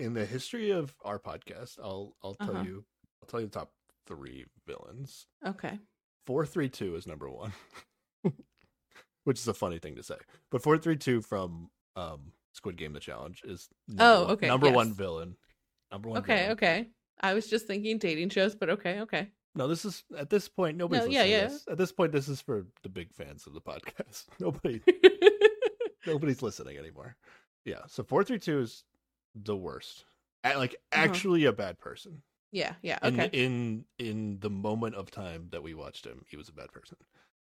[0.00, 2.64] in the history of our podcast, I'll I'll tell Uh-huh.
[2.64, 2.84] you
[3.22, 3.72] I'll tell you the top
[4.06, 5.26] three villains.
[5.44, 5.78] Okay.
[6.26, 7.52] Four three two is number one,
[9.24, 10.16] which is a funny thing to say.
[10.50, 14.46] But four three two from um, Squid Game: The Challenge is number Oh, one- okay,
[14.48, 15.36] number one villain.
[15.92, 16.18] Number one.
[16.18, 16.52] Okay, villain.
[16.52, 16.88] okay.
[17.20, 19.28] I was just thinking dating shows, but okay, okay.
[19.54, 21.46] No, this is at this point nobody's No, yeah, yeah.
[21.48, 21.64] this.
[21.70, 24.24] At this point, this is for the big fans of the podcast.
[24.40, 24.82] Nobody,
[26.06, 27.16] nobody's listening anymore.
[27.64, 28.84] Yeah, so four three two is
[29.34, 30.04] the worst.
[30.44, 31.02] A- Like Uh-huh.
[31.04, 32.22] actually a bad person.
[32.52, 33.28] yeah, yeah, in okay.
[33.28, 36.70] the, in in the moment of time that we watched him, he was a bad
[36.72, 36.96] person.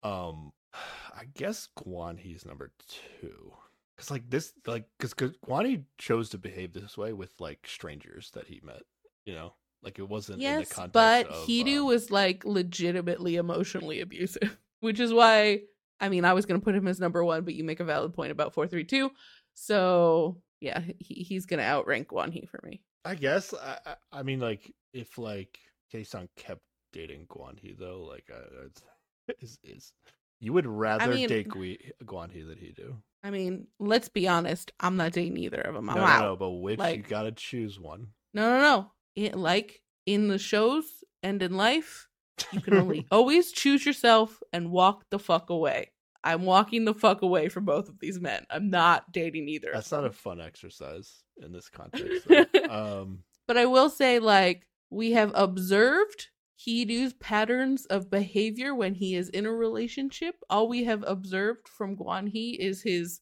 [0.03, 2.73] Um, I guess Guan He's number
[3.21, 3.53] two.
[3.99, 7.67] Cause like this, like, cause, cause Guan He chose to behave this way with like
[7.67, 8.83] strangers that he met.
[9.25, 12.45] You know, like it wasn't in the yes, context but of, Hidu um, was like
[12.45, 15.63] legitimately emotionally abusive, which is why
[16.01, 18.15] I mean I was gonna put him as number one, but you make a valid
[18.15, 19.11] point about four three two.
[19.55, 22.81] So yeah, he, he's gonna outrank Guan He for me.
[23.05, 23.53] I guess.
[23.55, 25.59] I, I, I mean, like, if like
[25.93, 26.63] Kaesung kept
[26.93, 28.83] dating Guan He though, like, uh, it's-
[29.41, 29.93] is is
[30.41, 32.97] you would rather mean- date Gui, Guan He than Hidu?
[33.23, 35.91] I mean, let's be honest, I'm not dating either of them.
[35.91, 36.21] I'm no, out.
[36.21, 38.09] no, no, but which you Like- gotta choose one.
[38.35, 38.93] No, no, no.
[39.17, 40.85] It, like in the shows
[41.23, 42.09] and in life,
[42.53, 45.91] you can only always choose yourself and walk the fuck away.
[46.23, 48.45] I'm walking the fuck away from both of these men.
[48.51, 49.71] I'm not dating either.
[49.73, 52.29] That's not a fun exercise in this context.
[52.69, 56.29] um, But I will say, like, we have observed
[56.67, 60.37] Hidu's patterns of behavior when he is in a relationship.
[60.51, 63.21] All we have observed from Guan He is his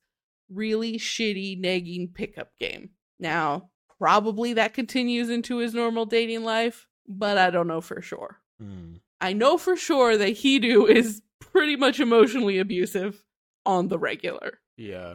[0.48, 2.90] really shitty nagging pickup game.
[3.18, 8.38] Now, probably that continues into his normal dating life, but I don't know for sure.
[8.60, 8.94] hmm.
[9.20, 13.22] I know for sure that Hidu is pretty much emotionally abusive
[13.64, 14.60] on the regular.
[14.76, 15.14] yeah,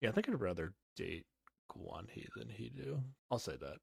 [0.00, 0.08] yeah.
[0.08, 1.26] I think I'd rather date
[1.70, 3.00] Guan He than Hidu.
[3.30, 3.76] I'll say that.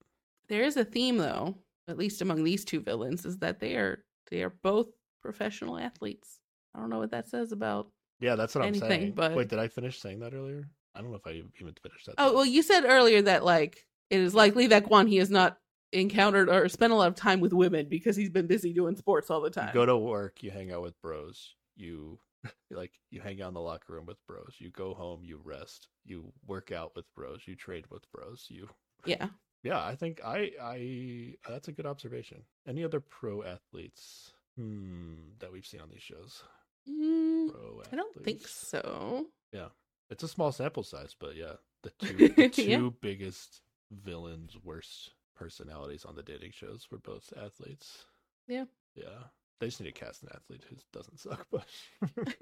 [0.48, 1.56] There is a theme though,
[1.90, 4.88] at least among these two villains, is that they are they are both
[5.22, 6.40] professional athletes.
[6.76, 7.88] I don't know what that says about
[8.20, 9.12] Yeah, that's what Anything, I'm saying.
[9.14, 10.70] but- Wait, did I finish saying that earlier?
[10.96, 12.16] I don't know if I even finished that.
[12.18, 15.58] Oh, well you said earlier that like it is likely that Guan He has not
[15.92, 19.30] encountered or spent a lot of time with women because he's been busy doing sports
[19.30, 19.74] all the You time.
[19.74, 21.56] go to work, you hang out with bros.
[21.76, 22.20] You
[22.72, 24.56] like you hang out in the locker room with bros.
[24.60, 25.88] You go home, you rest.
[26.06, 27.42] You work out with bros.
[27.46, 28.46] You trade with bros.
[28.50, 28.70] You
[29.06, 29.28] yeah.
[29.64, 29.84] Yeah.
[29.84, 32.44] I think I I that's a good observation.
[32.68, 36.44] Any other pro athletes hmm, that we've seen on these shows?
[36.90, 37.50] Mm,
[37.92, 39.28] I don't think so.
[39.52, 39.68] Yeah,
[40.10, 41.54] It's a small sample size, but yeah,
[41.84, 42.90] the two the two Yeah.
[43.02, 43.62] biggest
[43.92, 48.06] villains, worst personalities on the dating shows were both athletes.
[48.48, 48.66] Yeah.
[48.96, 49.24] Yeah.
[49.60, 51.66] They just need to cast an athlete who doesn't suck, but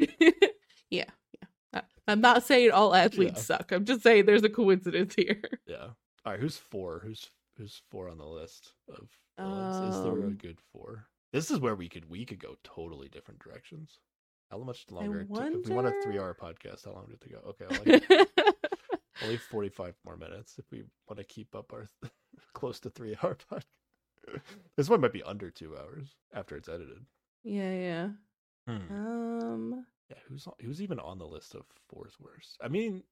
[0.90, 1.06] yeah,
[1.42, 1.82] yeah.
[2.08, 3.58] I'm not saying all athletes Yeah.
[3.58, 3.72] suck.
[3.72, 5.42] I'm just saying there's a coincidence here.
[5.66, 5.88] yeah.
[6.28, 7.00] All right, who's four?
[7.06, 9.08] Who's who's four on the list of
[9.40, 9.96] villains?
[9.96, 11.08] Is there a Um, good four?
[11.32, 14.00] This is where we could we could go totally different directions.
[14.52, 15.24] How much longer?
[15.24, 17.38] took- If we want a three-hour podcast, how long did it go?
[17.52, 17.66] Okay,
[18.10, 18.28] like
[19.24, 21.88] only forty-five more minutes if we want to keep up our
[22.54, 24.42] close to three-hour podcast.
[24.76, 27.06] This one might be under two hours after it's edited.
[27.46, 28.10] yeah, yeah.
[28.68, 28.94] Hmm.
[28.94, 32.58] Um, Yeah, who's who's even on the list of fourth worst?
[32.62, 33.04] I mean,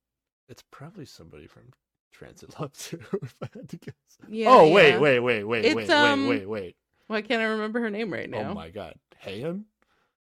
[0.49, 1.71] it's probably somebody from
[2.17, 3.93] Transit Love 2 if I had to guess.
[4.29, 4.47] Yeah.
[4.51, 4.99] oh wait, yeah.
[4.99, 6.75] wait, wait, wait, It's, wait, um, wait, wait, wait.
[7.07, 8.51] Why can't I remember her name right now?
[8.51, 8.95] Oh my god.
[9.23, 9.63] Hayan?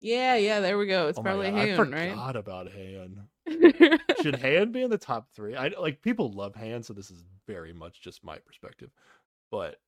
[0.00, 1.08] Yeah, yeah, there we go.
[1.08, 1.76] It's oh probably god, I right?
[1.76, 3.24] forgot about Hayan.
[4.22, 5.56] Should Hayan be in the top three?
[5.56, 8.90] I like people love Hayan, so this is very much just my perspective.
[9.50, 9.80] But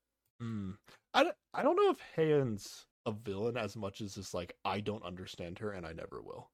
[0.42, 0.74] mm,
[1.14, 4.80] I, don't- I don't know if Hayan's a villain as much as just like I
[4.80, 6.50] don't understand her and I never will.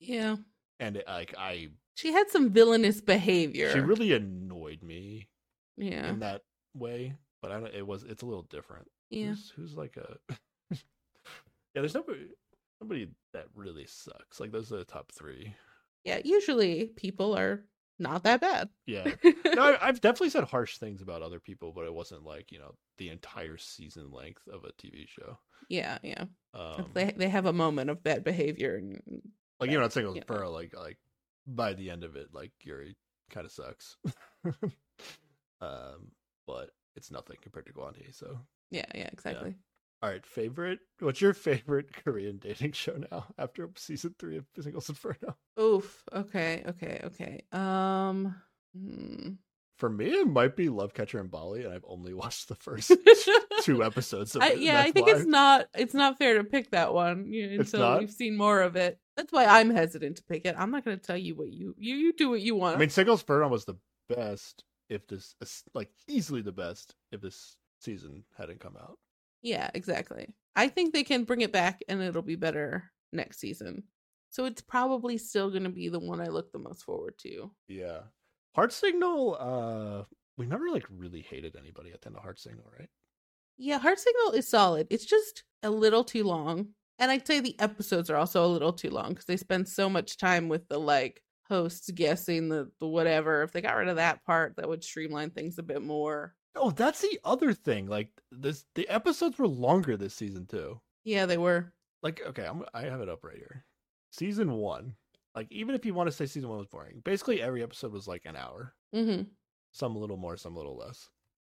[0.00, 0.36] yeah.
[0.80, 3.72] And it, like I, She had some villainous behavior.
[3.72, 5.26] she really annoyed me
[5.76, 6.08] Yeah.
[6.10, 6.42] in that
[6.74, 7.14] way.
[7.42, 7.74] But I don't.
[7.74, 8.02] It was.
[8.04, 8.86] It's a little different.
[9.10, 9.26] Yeah.
[9.28, 10.16] Who's, who's like a?
[10.70, 10.76] yeah.
[11.74, 12.28] There's nobody.
[12.80, 14.38] Nobody that really sucks.
[14.40, 15.54] Like those are the top three.
[16.04, 16.20] Yeah.
[16.24, 17.64] Usually people are
[17.98, 18.68] not that bad.
[18.86, 19.10] Yeah.
[19.54, 22.58] no, I, I've definitely said harsh things about other people, but it wasn't like you
[22.58, 25.38] know the entire season length of a TV show.
[25.70, 26.24] yeah, yeah.
[26.52, 29.00] Um, they they have a moment of bad behavior and
[29.60, 30.24] like you're not saying it was.
[30.26, 30.52] Pearl.
[30.52, 30.98] Like like
[31.46, 32.96] by the end of it, like Yuri
[33.30, 33.96] kind of sucks.
[35.60, 36.12] um,
[36.46, 38.12] but it's nothing compared to Guan Hee.
[38.12, 38.38] So,
[38.70, 39.54] yeah, yeah, exactly.
[40.02, 40.80] all right, favorite.
[41.00, 45.36] What's your favorite Korean dating show now after season three of Single's Inferno?
[45.60, 46.04] Oof.
[46.12, 47.40] Okay, okay, okay.
[47.52, 48.34] Um
[48.76, 49.32] hmm.
[49.76, 52.92] For me, it might be Love Catcher in Bali, and I've only watched the first
[53.62, 54.34] two episodes.
[54.34, 54.60] Of I, it.
[54.60, 55.14] yeah, I think why.
[55.14, 58.00] it's not it's not fair to pick that one you know, It's until not?
[58.00, 58.98] you've seen more of it.
[59.16, 60.54] That's why I'm hesitant to pick it.
[60.58, 62.76] I'm not going to tell you what you you you do what you want.
[62.76, 63.76] I mean, Single's Inferno was the
[64.08, 68.98] best if this, uh, like, easily the best if this season hadn't come out.
[69.42, 70.28] yeah, exactly.
[70.54, 73.82] I think they can bring it back and it'll be better next season.
[74.30, 77.50] So it's probably still going to be the one I look the most forward to.
[77.68, 78.00] Yeah.
[78.56, 80.04] Heart Signal, uh,
[80.38, 82.88] we never like really hated anybody at the end of Heart Signal, right?
[83.58, 84.86] Yeah, Heart Signal is solid.
[84.88, 86.68] It's just a little too long.
[86.98, 89.90] And I'd say the episodes are also a little too long because they spend so
[89.90, 93.42] much time with the like hosts guessing the, the whatever.
[93.42, 96.34] If they got rid of that part, that would streamline things a bit more.
[96.54, 97.86] Oh, that's the other thing.
[97.88, 100.80] Like this, the episodes were longer this season too.
[101.04, 101.74] Yeah, they were.
[102.02, 103.66] Like, okay, I'm, I have it up right here.
[104.12, 104.94] Season one,
[105.36, 108.08] like even if you want to say season one was boring, basically every episode was
[108.08, 108.74] like an hour.
[108.94, 109.22] Mm-hmm.
[109.72, 111.08] Some a little more, some a little less.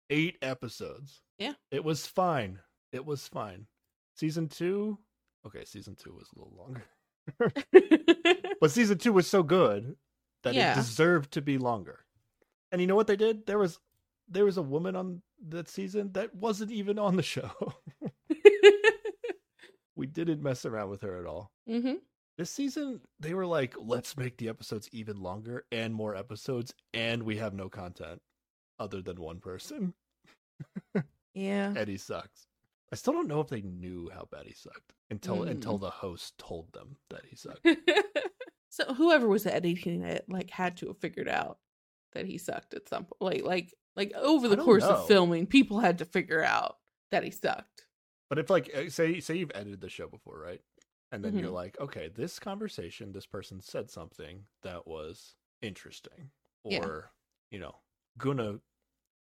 [0.10, 1.22] Eight episodes.
[1.40, 1.54] Yeah.
[1.72, 2.60] It was fine.
[2.92, 3.66] It was fine.
[4.16, 4.98] Season two,
[5.46, 6.84] okay, season two was a little longer.
[8.60, 9.96] But season two was so good
[10.44, 10.72] that Yeah.
[10.72, 12.00] it deserved to be longer.
[12.72, 13.46] And you know what they did?
[13.46, 13.80] There was
[14.28, 17.52] there was a woman on that season that wasn't even on the show.
[19.96, 21.52] we didn't mess around with her at all.
[21.70, 21.96] mm-hmm.
[22.38, 27.24] This season, they were like, let's make the episodes even longer and more episodes, and
[27.24, 28.22] we have no content
[28.80, 29.94] other than one person.
[31.34, 31.74] Yeah.
[31.76, 32.48] Eddie sucks.
[32.92, 35.50] I still don't know if they knew how bad he sucked until Mm.
[35.52, 37.68] until the host told them that he sucked.
[38.70, 41.60] so whoever was editing it like had to have figured out
[42.14, 43.22] that he sucked at some point.
[43.22, 44.92] Like like like over the course know.
[44.92, 46.78] of filming, people had to figure out
[47.12, 47.84] that he sucked.
[48.30, 50.62] But if like uh, say say you've edited the show before, right?
[51.12, 51.52] And then you're Mhm.
[51.52, 56.32] like, okay, this conversation, this person said something that was interesting,
[56.64, 57.10] or Yeah.
[57.52, 57.76] you know,
[58.18, 58.60] gonna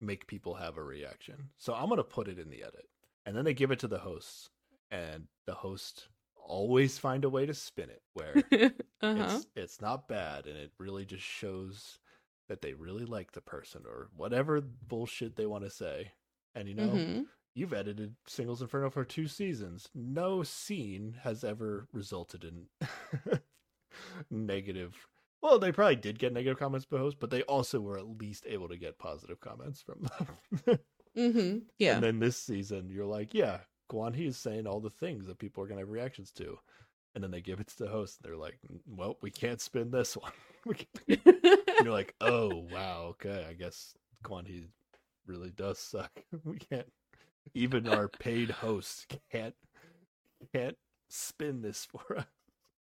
[0.02, 1.52] make people have a reaction.
[1.58, 2.90] So I'm gonna put it in the edit,
[3.26, 4.50] and then they give it to the hosts,
[4.92, 8.52] and the host always find a way to spin it where
[9.02, 9.42] uh-huh.
[9.42, 12.00] it's it's not bad, and it really just shows
[12.50, 16.14] that they really like the person or whatever bullshit they want to say.
[16.56, 17.28] And you know, Mhm.
[17.60, 19.90] You've edited Single's Inferno for two seasons.
[19.94, 22.68] No scene has ever resulted in
[24.32, 24.96] negative.
[25.42, 28.46] Well, they probably did get negative comments by host, but they also were at least
[28.48, 30.08] able to get positive comments from
[30.66, 30.80] them.
[31.18, 31.64] Mhm.
[31.80, 31.96] Yeah.
[31.96, 33.62] And then this season, you're like, yeah,
[33.92, 36.58] Guan Hee is saying all the things that people are going to have reactions to.
[37.14, 38.58] And then they give it to the host, and they're like,
[38.88, 40.32] well, we can't spin this one.
[41.08, 44.68] And you're like, oh, wow, okay, I guess Guan Hee
[45.26, 46.12] really does suck.
[46.46, 46.88] we can't
[47.54, 49.56] even our paid hosts can't
[50.54, 50.78] can't
[51.10, 52.26] spin this for us.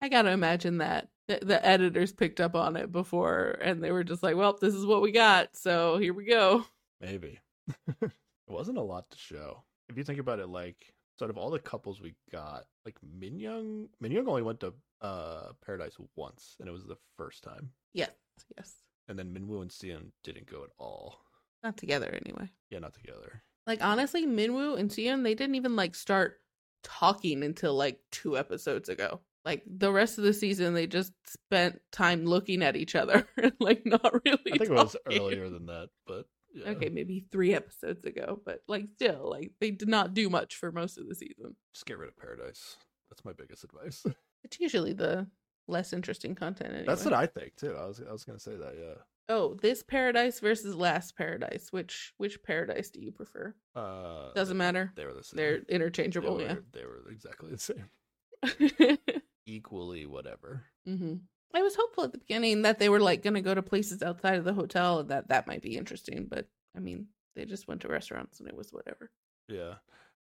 [0.01, 4.23] I gotta imagine that the, editors picked up on it before, and they were just
[4.23, 6.65] like, "Well, this is what we got, so here we go."
[7.01, 7.39] Maybe.
[8.01, 8.11] it
[8.47, 9.63] wasn't a lot to show.
[9.89, 13.87] If you think about it, like sort of all the couples we got, like Minyoung
[14.01, 17.69] Minyoung only went to uh Paradise once, and it was the first time.
[17.93, 18.11] Yes,
[18.57, 18.73] yes,
[19.07, 21.19] And then Minwoo and Sian didn't go at all.
[21.63, 22.49] not together anyway.
[22.69, 23.43] Yeah, not together.
[23.69, 26.41] Like honestly, Minwoo and Sion, they didn't even like start
[26.83, 29.21] talking until like two episodes ago.
[29.45, 33.53] Like the rest of the season, they just spent time looking at each other and
[33.59, 34.39] like not really.
[34.53, 36.71] I think it was earlier than that, but yeah.
[36.71, 40.71] Okay, maybe three episodes ago, but like still, like they did not do much for
[40.71, 41.55] most of the season.
[41.71, 42.75] Just get rid of Paradise.
[43.11, 44.03] That's my biggest advice.
[44.45, 45.27] It's usually the
[45.67, 46.69] less interesting content.
[46.71, 46.85] Anyway.
[46.87, 47.75] That's what I think too.
[47.77, 48.95] I was I was gonna say that, yeah.
[49.31, 51.67] Oh, this paradise versus last paradise.
[51.71, 53.53] Which which paradise do you prefer?
[53.75, 54.91] Uh, Doesn't matter.
[54.95, 55.37] They were the same.
[55.37, 58.97] They're They interchangeable, yeah, they were exactly the same.
[59.45, 60.63] Equally, whatever.
[60.85, 61.15] hmm
[61.51, 64.03] I was hopeful at the beginning that they were like going to go to places
[64.03, 66.47] outside of the hotel and that that might be interesting, but
[66.77, 69.09] I mean, they just went to restaurants and it was whatever.
[69.47, 69.75] Yeah.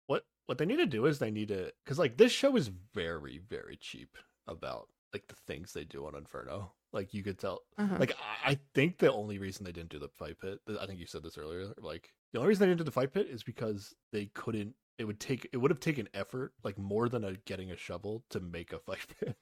[0.07, 2.71] What what they need to do is they need to because like this show is
[2.95, 4.17] very very cheap
[4.47, 6.73] about like the things they do on Inferno.
[6.93, 7.61] Like you could tell.
[7.79, 7.97] Uh-huh.
[7.99, 8.15] Like
[8.45, 10.59] I, I think the only reason they didn't do the fight pit.
[10.81, 11.67] I think you said this earlier.
[11.79, 14.75] Like the only reason they didn't do the fight pit is because they couldn't.
[14.99, 15.49] It would take.
[15.53, 18.79] It would have taken effort, like more than a getting a shovel, to make a
[18.87, 19.37] fight pit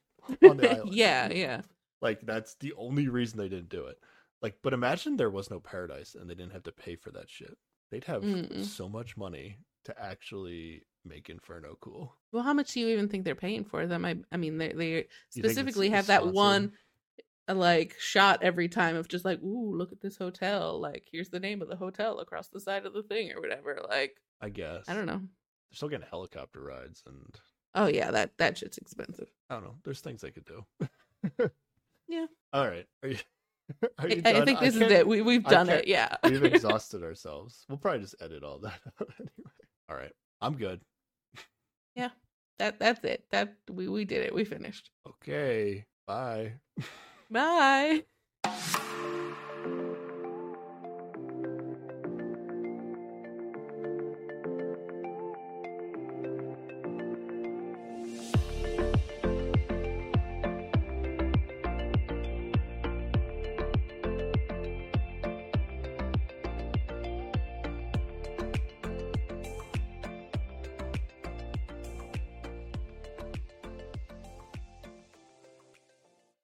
[0.49, 0.95] on the island.
[0.95, 1.62] yeah, yeah.
[2.03, 3.99] Like that's the only reason they didn't do it.
[4.41, 7.29] Like, but imagine there was no paradise and they didn't have to pay for that
[7.29, 7.57] shit.
[7.91, 8.62] They'd have Mm.
[8.65, 12.15] so much money to actually make Inferno cool.
[12.31, 14.05] Well, how much do you even think they're paying for them?
[14.05, 15.07] I, I mean, they they You think
[15.37, 16.73] it's specifically have that one
[17.49, 20.81] uh, like shot every time of just like, ooh, look at this hotel.
[20.81, 23.81] Like, here's the name of the hotel across the side of the thing or whatever.
[23.89, 24.85] Like, I guess.
[24.89, 25.19] I don't know.
[25.19, 27.39] They're still getting helicopter rides and
[27.75, 29.29] Oh yeah, that that shit's expensive.
[29.51, 29.77] I don't know.
[29.85, 30.65] There's things they could do.
[32.09, 32.27] Yeah.
[32.53, 32.87] All right.
[33.03, 33.19] Are you?
[33.83, 34.47] Are I, you I done?
[34.47, 35.07] think this is it.
[35.07, 35.87] We we've done it.
[35.87, 36.16] Yeah.
[36.25, 37.66] We've exhausted ourselves.
[37.69, 39.53] We'll probably just edit all that out anyway.
[39.91, 40.12] All right.
[40.41, 40.81] I'm good.
[41.95, 42.11] Yeah.
[42.59, 43.25] That that's it.
[43.31, 44.35] That we we did it.
[44.35, 44.91] We finished.
[45.07, 45.85] Okay.
[46.07, 46.55] Bye.
[47.30, 48.05] Bye.